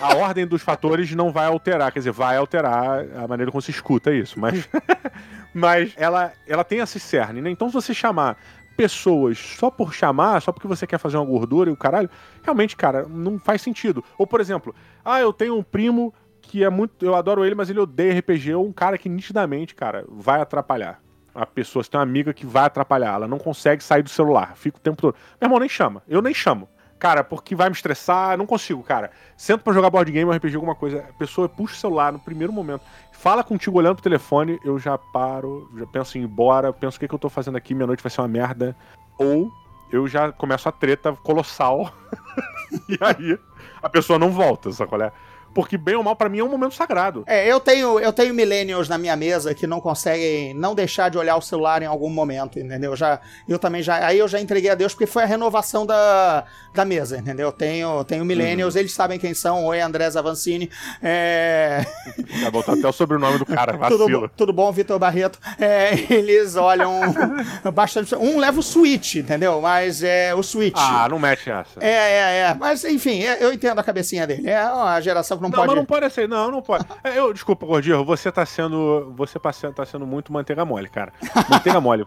A 0.00 0.14
ordem 0.16 0.46
dos 0.46 0.62
fatores 0.62 1.10
não 1.14 1.32
vai 1.32 1.46
alterar, 1.46 1.90
quer 1.90 2.00
dizer, 2.00 2.12
vai 2.12 2.36
alterar 2.36 3.04
a 3.16 3.26
maneira 3.26 3.50
como 3.50 3.62
se 3.62 3.70
escuta 3.70 4.12
isso, 4.12 4.38
mas. 4.38 4.68
mas 5.54 5.92
ela, 5.96 6.32
ela 6.46 6.62
tem 6.62 6.80
esse 6.80 7.00
cerne, 7.00 7.40
né? 7.40 7.50
Então, 7.50 7.68
se 7.68 7.74
você 7.74 7.94
chamar 7.94 8.36
pessoas 8.76 9.38
só 9.38 9.70
por 9.70 9.94
chamar, 9.94 10.42
só 10.42 10.52
porque 10.52 10.68
você 10.68 10.86
quer 10.86 10.98
fazer 10.98 11.16
uma 11.16 11.24
gordura 11.24 11.70
e 11.70 11.72
o 11.72 11.76
caralho, 11.76 12.10
realmente, 12.42 12.76
cara, 12.76 13.06
não 13.08 13.38
faz 13.38 13.62
sentido. 13.62 14.04
Ou, 14.18 14.26
por 14.26 14.40
exemplo, 14.40 14.74
ah, 15.04 15.18
eu 15.18 15.32
tenho 15.32 15.56
um 15.56 15.62
primo 15.62 16.12
que 16.46 16.64
é 16.64 16.70
muito. 16.70 17.04
Eu 17.04 17.14
adoro 17.14 17.44
ele, 17.44 17.54
mas 17.54 17.68
ele 17.68 17.80
odeia 17.80 18.18
RPG, 18.18 18.54
ou 18.54 18.66
um 18.66 18.72
cara 18.72 18.96
que 18.96 19.08
nitidamente, 19.08 19.74
cara, 19.74 20.04
vai 20.08 20.40
atrapalhar. 20.40 21.00
A 21.34 21.44
pessoa, 21.44 21.82
você 21.82 21.90
tem 21.90 21.98
uma 21.98 22.04
amiga 22.04 22.32
que 22.32 22.46
vai 22.46 22.64
atrapalhar, 22.64 23.14
ela 23.14 23.28
não 23.28 23.38
consegue 23.38 23.84
sair 23.84 24.02
do 24.02 24.08
celular, 24.08 24.56
fica 24.56 24.78
o 24.78 24.80
tempo 24.80 24.96
todo. 24.96 25.14
Meu 25.38 25.48
irmão, 25.48 25.58
nem 25.58 25.68
chama, 25.68 26.02
eu 26.08 26.22
nem 26.22 26.32
chamo. 26.32 26.66
Cara, 26.98 27.22
porque 27.22 27.54
vai 27.54 27.68
me 27.68 27.74
estressar, 27.74 28.38
não 28.38 28.46
consigo, 28.46 28.82
cara. 28.82 29.10
Sento 29.36 29.62
pra 29.62 29.74
jogar 29.74 29.90
board 29.90 30.10
game, 30.10 30.34
RPG, 30.34 30.54
alguma 30.54 30.74
coisa. 30.74 31.04
A 31.06 31.12
pessoa 31.12 31.46
puxa 31.46 31.74
o 31.74 31.78
celular 31.78 32.10
no 32.10 32.18
primeiro 32.18 32.52
momento, 32.52 32.82
fala 33.12 33.44
contigo 33.44 33.76
olhando 33.78 33.96
pro 33.96 34.02
telefone, 34.02 34.58
eu 34.64 34.78
já 34.78 34.96
paro, 34.96 35.70
já 35.76 35.86
penso 35.86 36.16
em 36.16 36.22
ir 36.22 36.24
embora, 36.24 36.72
penso 36.72 36.96
o 36.96 37.00
que, 37.00 37.06
que 37.06 37.14
eu 37.14 37.18
tô 37.18 37.28
fazendo 37.28 37.56
aqui, 37.56 37.74
minha 37.74 37.86
noite 37.86 38.02
vai 38.02 38.10
ser 38.10 38.22
uma 38.22 38.28
merda. 38.28 38.74
Ou 39.18 39.52
eu 39.92 40.08
já 40.08 40.32
começo 40.32 40.68
a 40.68 40.72
treta 40.72 41.12
colossal. 41.12 41.92
e 42.88 42.98
aí 43.00 43.38
a 43.82 43.90
pessoa 43.90 44.18
não 44.18 44.30
volta, 44.30 44.72
sabe 44.72 44.88
qual 44.88 45.02
é? 45.02 45.12
Porque 45.56 45.78
bem 45.78 45.94
ou 45.96 46.02
mal, 46.02 46.14
pra 46.14 46.28
mim, 46.28 46.38
é 46.40 46.44
um 46.44 46.48
momento 46.50 46.74
sagrado. 46.74 47.24
É, 47.26 47.50
eu 47.50 47.58
tenho, 47.58 47.98
eu 47.98 48.12
tenho 48.12 48.34
millennials 48.34 48.88
na 48.90 48.98
minha 48.98 49.16
mesa 49.16 49.54
que 49.54 49.66
não 49.66 49.80
conseguem 49.80 50.52
não 50.52 50.74
deixar 50.74 51.08
de 51.08 51.16
olhar 51.16 51.34
o 51.36 51.40
celular 51.40 51.82
em 51.82 51.86
algum 51.86 52.10
momento, 52.10 52.58
entendeu? 52.58 52.94
Já, 52.94 53.18
eu 53.48 53.58
também 53.58 53.82
já, 53.82 54.06
aí 54.06 54.18
eu 54.18 54.28
já 54.28 54.38
entreguei 54.38 54.70
a 54.70 54.74
Deus 54.74 54.92
porque 54.92 55.06
foi 55.06 55.22
a 55.22 55.26
renovação 55.26 55.86
da, 55.86 56.44
da 56.74 56.84
mesa, 56.84 57.16
entendeu? 57.16 57.50
Tenho, 57.50 58.04
tenho 58.04 58.22
millennials, 58.24 58.74
Uhum. 58.74 58.80
eles 58.80 58.92
sabem 58.92 59.18
quem 59.18 59.32
são. 59.32 59.64
Oi, 59.64 59.80
André 59.80 60.10
Zavancini. 60.10 60.70
É... 61.02 61.84
Vai 62.42 62.50
botar 62.50 62.74
até 62.74 62.86
o 62.86 62.92
sobrenome 62.92 63.38
do 63.38 63.46
cara, 63.46 63.72
tudo, 63.88 63.98
vacila. 64.00 64.20
bom- 64.20 64.28
tudo 64.36 64.52
bom, 64.52 64.70
Vitor 64.72 64.98
Barreto? 64.98 65.38
É, 65.58 65.92
eles 66.12 66.56
olham 66.56 67.00
bastante. 67.72 68.14
Um 68.14 68.38
leva 68.38 68.60
o 68.60 68.62
Switch, 68.62 69.14
entendeu? 69.16 69.60
Mas 69.60 70.02
é 70.02 70.34
o 70.34 70.42
Switch. 70.42 70.76
Ah, 70.76 71.08
não 71.08 71.18
mete 71.18 71.50
essa. 71.50 71.80
É, 71.80 71.88
é, 71.88 72.38
é. 72.50 72.54
Mas, 72.58 72.84
enfim, 72.84 73.22
é- 73.22 73.38
eu 73.42 73.52
entendo 73.52 73.78
a 73.78 73.82
cabecinha 73.84 74.26
dele. 74.26 74.48
É 74.48 74.62
uma 74.64 75.00
geração 75.00 75.36
que 75.38 75.42
não, 75.48 75.50
Não, 75.50 75.56
pode. 75.58 75.66
mas 75.68 75.76
não 75.76 75.84
pode 75.84 76.10
ser, 76.12 76.28
não, 76.28 76.50
não 76.50 76.62
pode. 76.62 76.84
É, 77.04 77.18
eu, 77.18 77.32
desculpa, 77.32 77.64
Gordinho, 77.66 78.04
você 78.04 78.30
tá 78.30 78.44
sendo. 78.46 79.12
Você 79.16 79.38
tá 79.38 79.52
sendo, 79.52 79.74
tá 79.74 79.98
muito 80.00 80.32
manteiga 80.32 80.64
mole, 80.64 80.88
cara. 80.88 81.12
Manteiga 81.48 81.80
mole. 81.80 82.04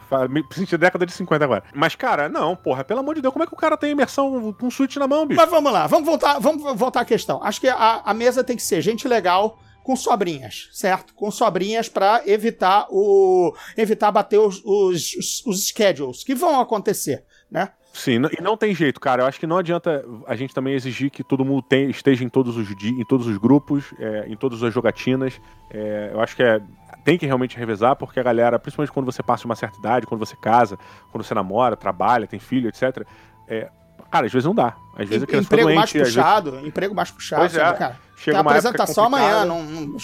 Senti 0.51 0.77
década 0.77 1.05
de 1.05 1.11
50 1.13 1.43
agora. 1.43 1.63
Mas, 1.73 1.95
cara, 1.95 2.29
não, 2.29 2.55
porra, 2.55 2.83
pelo 2.83 2.99
amor 2.99 3.15
de 3.15 3.21
Deus, 3.21 3.31
como 3.33 3.43
é 3.43 3.47
que 3.47 3.53
o 3.53 3.57
cara 3.57 3.75
tem 3.77 3.91
imersão 3.91 4.53
com 4.53 4.67
um 4.67 4.71
switch 4.71 4.95
na 4.97 5.07
mão, 5.07 5.25
bicho? 5.25 5.39
Mas 5.39 5.49
vamos 5.49 5.71
lá, 5.71 5.87
vamos 5.87 6.05
voltar, 6.07 6.39
vamos 6.39 6.77
voltar 6.77 7.01
à 7.01 7.05
questão. 7.05 7.41
Acho 7.43 7.59
que 7.61 7.67
a, 7.67 8.01
a 8.03 8.13
mesa 8.13 8.43
tem 8.43 8.55
que 8.55 8.63
ser 8.63 8.81
gente 8.81 9.07
legal 9.07 9.57
com 9.83 9.95
sobrinhas, 9.95 10.69
certo? 10.71 11.15
Com 11.15 11.31
sobrinhas 11.31 11.89
pra 11.89 12.21
evitar 12.25 12.85
o 12.91 13.53
evitar 13.75 14.11
bater 14.11 14.37
os, 14.39 14.61
os, 14.63 15.13
os- 15.15 15.43
os 15.47 15.67
schedules 15.67 16.23
que 16.23 16.35
vão 16.35 16.59
acontecer, 16.59 17.25
né? 17.49 17.69
Sim, 17.99 18.21
e 18.37 18.41
não 18.41 18.55
tem 18.55 18.73
jeito, 18.73 18.97
cara. 18.97 19.23
Eu 19.23 19.27
acho 19.27 19.37
que 19.37 19.45
não 19.45 19.57
adianta 19.57 20.05
a 20.25 20.33
gente 20.33 20.55
também 20.55 20.73
exigir 20.73 21.09
que 21.11 21.21
todo 21.21 21.43
mundo 21.43 21.61
tem- 21.61 21.89
esteja 21.89 22.23
em 22.23 22.29
todos 22.29 22.55
os, 22.55 22.69
em 22.81 23.03
todos 23.03 23.27
os 23.27 23.37
grupos, 23.37 23.93
é, 23.99 24.23
em 24.25 24.37
todas 24.37 24.63
as 24.63 24.73
jogatinas. 24.73 25.41
É, 25.69 26.11
eu 26.13 26.21
acho 26.21 26.33
que 26.33 26.41
é, 26.41 26.61
tem 27.03 27.17
que 27.17 27.25
realmente 27.25 27.57
revezar, 27.57 27.97
porque 27.97 28.17
a 28.17 28.23
galera, 28.23 28.57
principalmente 28.57 28.93
quando 28.93 29.05
você 29.05 29.21
passa 29.21 29.43
uma 29.43 29.55
certa 29.55 29.77
idade, 29.79 30.07
quando 30.07 30.25
você 30.25 30.37
casa, 30.37 30.79
quando 31.11 31.25
você 31.25 31.33
namora, 31.33 31.75
trabalha, 31.75 32.25
tem 32.25 32.39
filho, 32.39 32.69
etc. 32.69 33.05
é, 33.49 33.69
cara, 34.09 34.25
às 34.25 34.31
vezes 34.31 34.45
não 34.45 34.55
dá. 34.55 34.75
Às 34.97 35.07
vezes 35.07 35.21
fica 35.25 35.37
emprego 35.37 35.65
mais 35.67 35.75
doente, 35.91 35.97
vezes- 35.97 36.15
puxado, 36.15 36.59
emprego 36.67 36.95
mais 36.95 37.11
puxado, 37.11 37.41
Pois 37.41 37.55
é. 37.55 37.59
sabe, 37.59 37.77
cara? 37.79 37.99
Chega 38.17 38.37
Tem 38.37 38.47
apresentação 38.51 39.05
amanhã, 39.05 39.45
não, 39.45 39.63
não, 39.63 39.95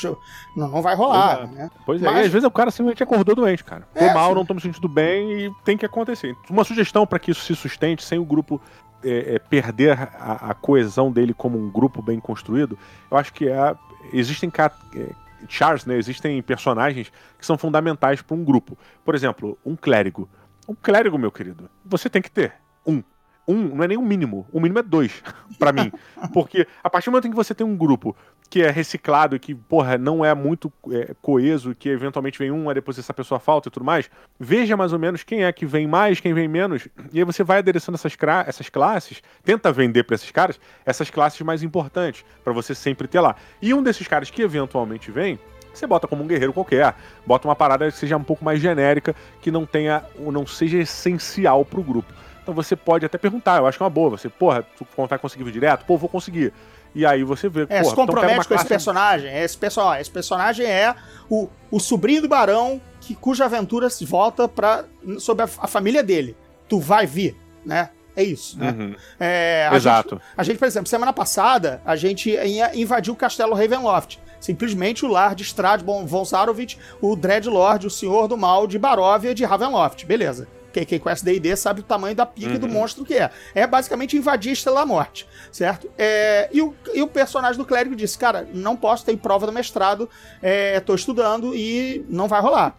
não, 0.56 0.82
vai 0.82 0.96
rolar, 0.96 1.40
Pois 1.40 1.50
é. 1.50 1.54
né? 1.56 1.70
Pois 1.86 2.02
é, 2.02 2.06
Mas- 2.06 2.16
e 2.16 2.20
às 2.28 2.32
vezes 2.32 2.48
o 2.48 2.52
cara 2.52 2.72
simplesmente 2.72 3.04
acordou 3.04 3.36
doente, 3.36 3.62
cara. 3.64 3.86
Tô 3.94 4.00
É, 4.00 4.14
mal, 4.14 4.30
sim. 4.30 4.36
não 4.36 4.46
tô 4.46 4.54
me 4.54 4.62
sentindo 4.62 4.88
bem 4.88 5.46
e 5.48 5.52
tem 5.66 5.78
que 5.78 5.86
acontecer. 5.86 6.34
Uma 6.50 6.64
sugestão 6.64 7.06
para 7.06 7.20
que 7.20 7.32
isso 7.32 7.42
se 7.44 7.54
sustente 7.56 8.04
sem 8.04 8.18
o 8.18 8.24
grupo 8.24 8.62
é, 9.04 9.36
é, 9.36 9.40
perder 9.40 9.92
a, 10.00 10.50
a 10.50 10.54
coesão 10.54 11.12
dele 11.12 11.34
como 11.34 11.60
um 11.60 11.70
grupo 11.70 12.02
bem 12.02 12.20
construído, 12.20 12.78
eu 13.12 13.18
acho 13.18 13.34
que 13.34 13.50
é. 13.50 13.76
Existem 14.14 14.50
é, 14.96 15.10
chars, 15.50 15.86
né? 15.86 15.98
Existem 15.98 16.42
personagens 16.42 17.12
que 17.38 17.46
são 17.46 17.58
fundamentais 17.58 18.22
para 18.22 18.36
um 18.36 18.44
grupo. 18.44 18.78
Por 19.04 19.14
exemplo, 19.14 19.58
um 19.66 19.76
clérigo. 19.76 20.30
Um 20.68 20.74
clérigo, 20.74 21.18
meu 21.20 21.32
querido, 21.32 21.70
você 21.84 22.10
tem 22.10 22.22
que 22.22 22.32
ter 22.32 22.54
um. 22.86 23.04
Um 23.48 23.76
não 23.76 23.84
é 23.84 23.88
nem 23.88 23.98
o 23.98 24.02
mínimo. 24.02 24.48
O 24.52 24.60
mínimo 24.60 24.80
é 24.80 24.84
dois, 24.84 25.24
pra 25.60 25.72
mim. 25.72 25.92
Porque 26.34 26.68
a 26.84 26.90
partir 26.90 27.10
do 27.10 27.12
momento 27.12 27.28
em 27.28 27.30
que 27.32 27.36
você 27.36 27.54
tem 27.54 27.66
um 27.66 27.76
grupo 27.76 28.16
que 28.50 28.62
é 28.62 28.70
reciclado 28.70 29.40
que, 29.40 29.54
porra, 29.54 29.98
não 29.98 30.24
é 30.24 30.34
muito 30.34 30.72
é, 30.92 31.16
coeso, 31.22 31.76
que 31.76 31.90
eventualmente 31.90 32.38
vem 32.38 32.52
um, 32.52 32.70
aí 32.70 32.76
depois 32.76 32.98
essa 32.98 33.14
pessoa 33.14 33.40
falta 33.40 33.70
e 33.70 33.72
tudo 33.72 33.84
mais, 33.84 34.10
veja 34.40 34.78
mais 34.78 34.94
ou 34.94 35.00
menos 35.00 35.24
quem 35.24 35.44
é 35.44 35.52
que 35.52 35.66
vem 35.66 35.88
mais, 35.88 36.20
quem 36.20 36.34
vem 36.34 36.48
menos, 36.48 36.88
e 37.12 37.20
aí 37.20 37.26
você 37.26 37.44
vai 37.44 37.58
adereçando 37.60 37.96
essas, 37.96 38.16
essas 38.46 38.70
classes, 38.70 39.22
tenta 39.44 39.72
vender 39.72 40.04
pra 40.04 40.16
esses 40.16 40.32
caras 40.32 40.60
essas 40.86 41.10
classes 41.10 41.42
mais 41.42 41.64
importantes, 41.64 42.24
pra 42.44 42.54
você 42.54 42.76
sempre 42.76 43.08
ter 43.08 43.20
lá. 43.20 43.36
E 43.62 43.74
um 43.74 43.82
desses 43.82 44.08
caras 44.08 44.30
que 44.30 44.42
eventualmente 44.42 45.12
vem, 45.12 45.40
você 45.74 45.86
bota 45.86 46.08
como 46.08 46.24
um 46.24 46.28
guerreiro 46.28 46.54
qualquer, 46.54 46.96
bota 47.26 47.48
uma 47.48 47.56
parada 47.56 47.92
que 47.92 47.98
seja 47.98 48.16
um 48.16 48.24
pouco 48.24 48.46
mais 48.46 48.62
genérica, 48.62 49.14
que 49.42 49.52
não 49.52 49.66
tenha, 49.66 50.04
ou 50.18 50.32
não 50.32 50.48
seja 50.48 50.78
essencial 50.78 51.66
pro 51.66 51.84
grupo. 51.84 52.14
Então 52.46 52.54
você 52.54 52.76
pode 52.76 53.04
até 53.04 53.18
perguntar, 53.18 53.58
eu 53.58 53.66
acho 53.66 53.76
que 53.76 53.82
é 53.82 53.86
uma 53.86 53.90
boa, 53.90 54.12
você, 54.12 54.30
porra, 54.30 54.62
tu 54.78 54.86
vai 55.08 55.18
conseguir 55.18 55.44
vir 55.44 55.52
direto? 55.52 55.84
Pô, 55.84 55.98
vou 55.98 56.08
conseguir. 56.08 56.54
E 56.94 57.04
aí 57.04 57.24
você 57.24 57.50
vê, 57.50 57.64
É, 57.64 57.66
porra, 57.66 57.84
se 57.84 57.92
então 57.92 58.06
compromete 58.06 58.34
uma 58.34 58.36
com 58.36 58.42
esse 58.42 58.48
classe- 58.50 58.68
personagem. 58.68 59.36
Esse, 59.36 59.58
pessoal, 59.58 59.96
esse 59.96 60.12
personagem 60.12 60.68
é 60.68 60.94
o, 61.28 61.50
o 61.72 61.80
sobrinho 61.80 62.22
do 62.22 62.28
barão 62.30 62.80
que, 63.02 63.16
cuja 63.16 63.46
aventura 63.46 63.90
se 63.90 64.06
volta 64.06 64.48
pra, 64.48 64.86
sobre 65.18 65.44
a, 65.44 65.50
a 65.58 65.66
família 65.68 66.04
dele. 66.04 66.38
Tu 66.70 66.80
vai 66.80 67.08
vir, 67.08 67.36
né? 67.66 67.90
É 68.16 68.24
isso, 68.24 68.60
né? 68.60 68.70
Uhum. 68.78 68.96
É, 69.20 69.68
a 69.72 69.76
Exato. 69.76 70.16
Gente, 70.16 70.24
a 70.38 70.44
gente, 70.44 70.58
por 70.60 70.68
exemplo, 70.68 70.88
semana 70.88 71.12
passada, 71.12 71.82
a 71.84 71.96
gente 71.96 72.30
ia 72.30 72.76
invadir 72.80 73.12
o 73.12 73.16
castelo 73.16 73.56
Ravenloft. 73.56 74.20
Simplesmente 74.40 75.04
o 75.04 75.08
lar 75.10 75.34
de 75.34 75.44
Strad 75.44 75.82
von 75.82 76.06
von 76.06 76.24
Zarovich, 76.24 76.78
o 77.02 77.16
Dreadlord, 77.16 77.88
o 77.88 77.90
senhor 77.90 78.28
do 78.28 78.38
mal 78.38 78.68
de 78.68 78.78
Baróvia 78.78 79.34
de 79.34 79.44
Ravenloft. 79.44 80.06
Beleza. 80.06 80.48
Quem, 80.76 80.86
quem 80.86 81.00
conhece 81.00 81.24
D&D 81.24 81.56
sabe 81.56 81.80
o 81.80 81.84
tamanho 81.84 82.14
da 82.14 82.26
pica 82.26 82.60
do 82.60 82.68
monstro 82.68 83.06
que 83.06 83.14
é. 83.14 83.32
É 83.54 83.66
basicamente 83.66 84.18
invadir 84.18 84.50
a 84.50 84.54
Estrela 84.54 84.82
da 84.82 84.86
Morte, 84.86 85.26
certo? 85.50 85.90
É, 85.98 86.50
e, 86.52 86.62
o, 86.62 86.76
e 86.94 87.02
o 87.02 87.08
personagem 87.08 87.58
do 87.58 87.66
clérigo 87.66 87.96
disse, 87.96 88.18
cara, 88.18 88.46
não 88.54 88.76
posso, 88.76 89.06
tem 89.06 89.16
prova 89.16 89.46
do 89.46 89.54
mestrado, 89.54 90.10
é, 90.42 90.82
tô 90.82 90.94
estudando 90.94 91.56
e 91.56 92.06
não 92.10 92.28
vai 92.28 92.42
rolar. 92.42 92.78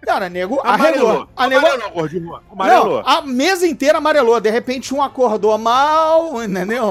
Cara, 0.00 0.28
nego 0.28 0.60
arregou. 0.60 1.10
Amarelou. 1.10 1.28
A 1.36 1.48
nego, 1.48 1.66
Amarelou, 1.66 1.90
gordinho. 1.90 2.40
Amarelou. 2.50 3.02
não, 3.02 3.08
a 3.08 3.22
mesa 3.22 3.66
inteira 3.66 3.98
amarelou. 3.98 4.40
De 4.40 4.50
repente, 4.50 4.94
um 4.94 5.02
acordou 5.02 5.56
mal, 5.58 6.42
entendeu? 6.42 6.90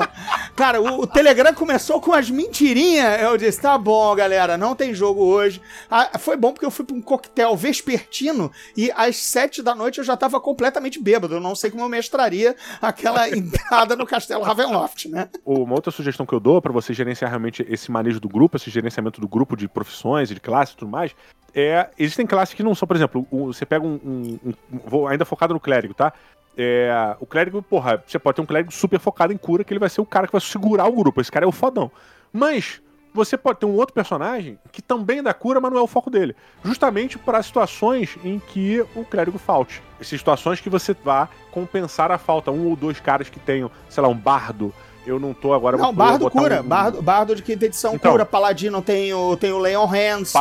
Cara, 0.56 0.82
o, 0.82 1.02
o 1.02 1.08
Telegram 1.08 1.54
começou 1.54 2.02
com 2.02 2.14
as 2.14 2.30
mentirinhas. 2.30 3.22
Eu 3.22 3.38
disse: 3.38 3.62
tá 3.62 3.78
bom, 3.78 4.14
galera, 4.16 4.58
não 4.58 4.76
tem 4.76 4.94
jogo 4.94 5.24
hoje. 5.24 5.62
Ah, 5.90 6.18
foi 6.20 6.36
bom 6.36 6.52
porque 6.52 6.66
eu 6.66 6.72
fui 6.72 6.86
pra 6.86 6.96
um 6.96 7.02
coquetel 7.02 7.56
vespertino 7.56 8.52
e 8.76 8.92
às 8.96 9.18
sete 9.18 9.62
da 9.62 9.74
noite 9.74 10.00
eu 10.00 10.04
já 10.04 10.18
tava 10.18 10.40
completamente 10.40 11.02
bêbado. 11.02 11.36
Eu 11.36 11.42
não 11.42 11.56
sei 11.56 11.72
como 11.72 11.84
eu 11.84 11.90
mestraria 11.90 12.56
aquela 12.82 13.30
entrada 13.32 13.96
no 13.96 14.06
Castelo 14.06 14.44
Ravenloft, 14.44 15.08
né? 15.08 15.30
Uma 15.46 15.76
outra 15.76 15.92
sugestão 15.92 16.26
que 16.26 16.34
eu 16.34 16.40
dou 16.40 16.62
pra 16.62 16.74
você 16.74 16.94
gerenciar 16.94 17.30
realmente 17.30 17.66
esse 17.70 17.90
manejo 17.92 18.20
do 18.20 18.28
grupo, 18.28 18.58
esse 18.58 18.70
gerenciamento 18.70 19.22
do 19.22 19.28
grupo 19.28 19.56
de 19.56 19.68
profissões 19.68 20.30
e 20.30 20.34
de 20.34 20.40
classes 20.40 20.74
e 20.74 20.78
tudo 20.78 20.92
mais, 20.92 21.16
é. 21.62 21.90
Existem 21.98 22.26
classes 22.26 22.54
que 22.54 22.64
não 22.64 22.76
são, 22.76 22.88
por 22.88 22.96
exemplo, 22.96 23.26
você 23.32 23.66
pega 23.66 23.86
um. 23.86 24.00
um- 24.04 24.40
um- 24.46 24.80
vou 24.86 25.08
ainda 25.08 25.26
focado 25.26 25.54
no 25.54 25.60
clérigo, 25.60 25.94
tá? 25.94 26.14
É, 26.58 27.16
o 27.20 27.26
clérigo, 27.26 27.62
porra, 27.62 28.04
você 28.06 28.18
pode 28.18 28.36
ter 28.36 28.42
um 28.42 28.46
clérigo 28.46 28.72
super 28.72 29.00
focado 29.00 29.32
em 29.32 29.38
cura, 29.38 29.64
que 29.64 29.72
ele 29.74 29.80
vai 29.80 29.90
ser 29.90 30.02
o 30.02 30.06
cara 30.06 30.26
que 30.28 30.32
vai 30.32 30.42
segurar 30.42 30.86
o 30.88 30.92
grupo. 30.94 31.22
Esse 31.22 31.32
cara 31.32 31.46
é 31.46 31.48
o 31.48 31.52
fodão. 31.52 31.92
Mas 32.34 32.82
você 33.14 33.38
pode 33.38 33.60
ter 33.60 33.66
um 33.66 33.74
outro 33.76 33.94
personagem 33.94 34.58
que 34.72 34.82
também 34.82 35.22
dá 35.24 35.34
cura, 35.34 35.60
mas 35.62 35.72
não 35.72 35.80
é 35.80 35.82
o 35.82 35.88
foco 35.88 36.10
dele. 36.10 36.36
Justamente 36.64 37.18
para 37.18 37.42
situações 37.44 38.18
em 38.24 38.40
que 38.40 38.84
o 38.96 39.04
clérigo 39.06 39.38
falte. 39.38 39.82
Essas 40.00 40.20
situações 40.20 40.60
que 40.60 40.70
você 40.70 40.96
vá 41.04 41.30
compensar 41.52 42.12
a 42.12 42.18
falta. 42.18 42.52
Um 42.52 42.68
ou 42.70 42.76
dois 42.76 43.00
caras 43.00 43.30
que 43.30 43.40
tenham, 43.40 43.70
sei 43.90 44.02
lá, 44.04 44.10
um 44.10 44.18
bardo. 44.18 44.74
Eu 45.08 45.20
não 45.20 45.34
tô 45.34 45.54
agora. 45.54 45.78
Não, 45.78 45.94
Bardo 45.94 46.30
cura. 46.30 46.62
um- 46.62 46.68
Bardo, 46.68 47.02
Bardo 47.02 47.36
de 47.36 47.42
quinta 47.42 47.66
edição 47.66 47.96
Então. 47.96 48.12
cura. 48.12 48.26
Paladino 48.26 48.82
tem 48.82 49.14
o, 49.14 49.38
tem 49.38 49.52
o 49.54 49.58
Leon 49.58 49.86
Hands. 49.86 50.34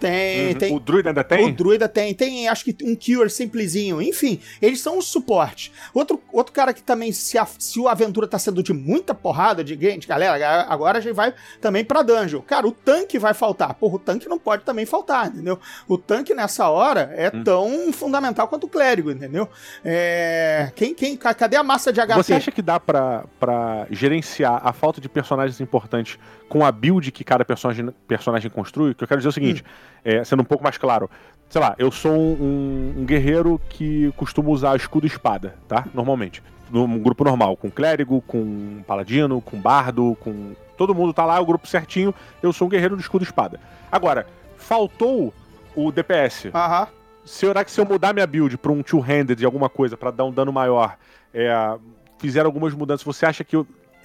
Tem, 0.00 0.48
Uhum. 0.48 0.54
tem, 0.54 0.74
O 0.74 0.80
druida 0.80 1.10
ainda 1.10 1.22
tem? 1.22 1.44
O 1.48 1.52
druida 1.52 1.88
tem, 1.88 2.14
tem 2.14 2.48
acho 2.48 2.64
que 2.64 2.74
um 2.82 2.96
cure 2.96 3.28
simplesinho. 3.28 4.00
Enfim, 4.00 4.40
eles 4.60 4.80
são 4.80 4.98
o 4.98 5.02
suporte. 5.02 5.70
Outro, 5.92 6.20
outro 6.32 6.52
cara 6.52 6.72
que 6.72 6.82
também, 6.82 7.12
se, 7.12 7.36
a, 7.36 7.46
se 7.58 7.78
o 7.78 7.88
aventura 7.88 8.26
tá 8.26 8.38
sendo 8.38 8.62
de 8.62 8.72
muita 8.72 9.14
porrada, 9.14 9.62
de 9.62 9.74
gente, 9.78 10.08
galera, 10.08 10.62
agora 10.68 10.98
a 10.98 11.00
gente 11.00 11.14
vai 11.14 11.34
também 11.60 11.84
pra 11.84 12.02
dungeon. 12.02 12.40
Cara, 12.40 12.66
o 12.66 12.72
tanque 12.72 13.18
vai 13.18 13.34
faltar. 13.34 13.74
Porra, 13.74 13.96
o 13.96 13.98
tanque 13.98 14.28
não 14.28 14.38
pode 14.38 14.64
também 14.64 14.86
faltar, 14.86 15.26
entendeu? 15.28 15.58
O 15.86 15.98
tanque 15.98 16.34
nessa 16.34 16.68
hora 16.70 17.12
é 17.14 17.30
Hum. 17.34 17.44
tão 17.44 17.92
fundamental 17.92 18.48
quanto 18.48 18.64
o 18.64 18.68
clérigo, 18.68 19.10
entendeu? 19.10 19.48
É, 19.84 20.70
quem, 20.74 20.94
quem, 20.94 21.16
ca- 21.16 21.34
cadê 21.34 21.56
a 21.56 21.62
massa 21.62 21.92
de 21.92 22.00
HP? 22.00 22.14
Você 22.22 22.34
acha 22.34 22.50
que 22.50 22.62
dá 22.62 22.80
pra, 22.80 23.24
pra 23.38 23.86
gerenciar 24.06 24.60
a 24.64 24.72
falta 24.72 25.00
de 25.00 25.08
personagens 25.08 25.60
importantes 25.60 26.18
com 26.48 26.64
a 26.64 26.70
build 26.70 27.10
que 27.10 27.24
cada 27.24 27.44
personagem, 27.44 27.88
personagem 28.06 28.48
construi, 28.48 28.94
que 28.94 29.02
eu 29.02 29.08
quero 29.08 29.18
dizer 29.18 29.28
o 29.28 29.32
seguinte, 29.32 29.62
hum. 29.62 30.00
é, 30.04 30.24
sendo 30.24 30.42
um 30.42 30.44
pouco 30.44 30.62
mais 30.62 30.78
claro, 30.78 31.10
sei 31.48 31.60
lá, 31.60 31.74
eu 31.76 31.90
sou 31.90 32.12
um, 32.12 32.94
um, 32.98 33.04
guerreiro 33.04 33.60
que 33.68 34.12
costuma 34.16 34.50
usar 34.50 34.76
escudo 34.76 35.06
e 35.06 35.08
espada, 35.08 35.56
tá? 35.66 35.86
Normalmente. 35.92 36.42
Num 36.68 36.98
grupo 36.98 37.22
normal, 37.22 37.56
com 37.56 37.70
clérigo, 37.70 38.20
com 38.22 38.82
paladino, 38.84 39.40
com 39.40 39.56
bardo, 39.56 40.16
com. 40.18 40.52
Todo 40.76 40.92
mundo 40.92 41.12
tá 41.12 41.24
lá, 41.24 41.40
o 41.40 41.46
grupo 41.46 41.64
certinho, 41.64 42.12
eu 42.42 42.52
sou 42.52 42.66
um 42.66 42.70
guerreiro 42.70 42.96
de 42.96 43.02
escudo 43.02 43.22
e 43.22 43.24
espada. 43.24 43.60
Agora, 43.90 44.26
faltou 44.56 45.32
o 45.76 45.92
DPS. 45.92 46.50
Aham. 46.52 46.88
Será 47.24 47.64
que 47.64 47.70
se 47.70 47.80
eu 47.80 47.84
mudar 47.84 48.12
minha 48.12 48.26
build 48.26 48.58
pra 48.58 48.72
um 48.72 48.82
two-handed 48.82 49.38
de 49.38 49.44
alguma 49.44 49.68
coisa, 49.68 49.96
para 49.96 50.10
dar 50.10 50.24
um 50.24 50.32
dano 50.32 50.52
maior, 50.52 50.96
é, 51.32 51.78
fizer 52.18 52.44
algumas 52.44 52.74
mudanças, 52.74 53.04
você 53.04 53.26
acha 53.26 53.44
que 53.44 53.56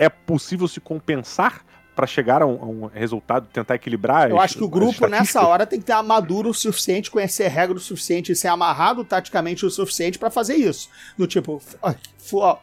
é 0.01 0.09
possível 0.09 0.67
se 0.67 0.81
compensar 0.81 1.63
para 1.95 2.07
chegar 2.07 2.41
a 2.41 2.47
um, 2.47 2.63
a 2.63 2.65
um, 2.65 2.85
resultado, 2.87 3.47
tentar 3.53 3.75
equilibrar. 3.75 4.31
Eu 4.31 4.37
as, 4.37 4.45
acho 4.45 4.57
que 4.57 4.63
o 4.63 4.67
grupo 4.67 5.05
nessa 5.05 5.45
hora 5.45 5.67
tem 5.67 5.79
que 5.79 5.85
ter 5.85 6.01
maduro 6.01 6.49
o 6.49 6.53
suficiente, 6.53 7.11
conhecer 7.11 7.47
regra 7.49 7.77
o 7.77 7.79
suficiente 7.79 8.31
e 8.31 8.35
ser 8.35 8.47
amarrado 8.47 9.03
taticamente 9.03 9.63
o 9.63 9.69
suficiente 9.69 10.17
para 10.17 10.31
fazer 10.31 10.55
isso. 10.55 10.89
Do 11.15 11.27
tipo, 11.27 11.61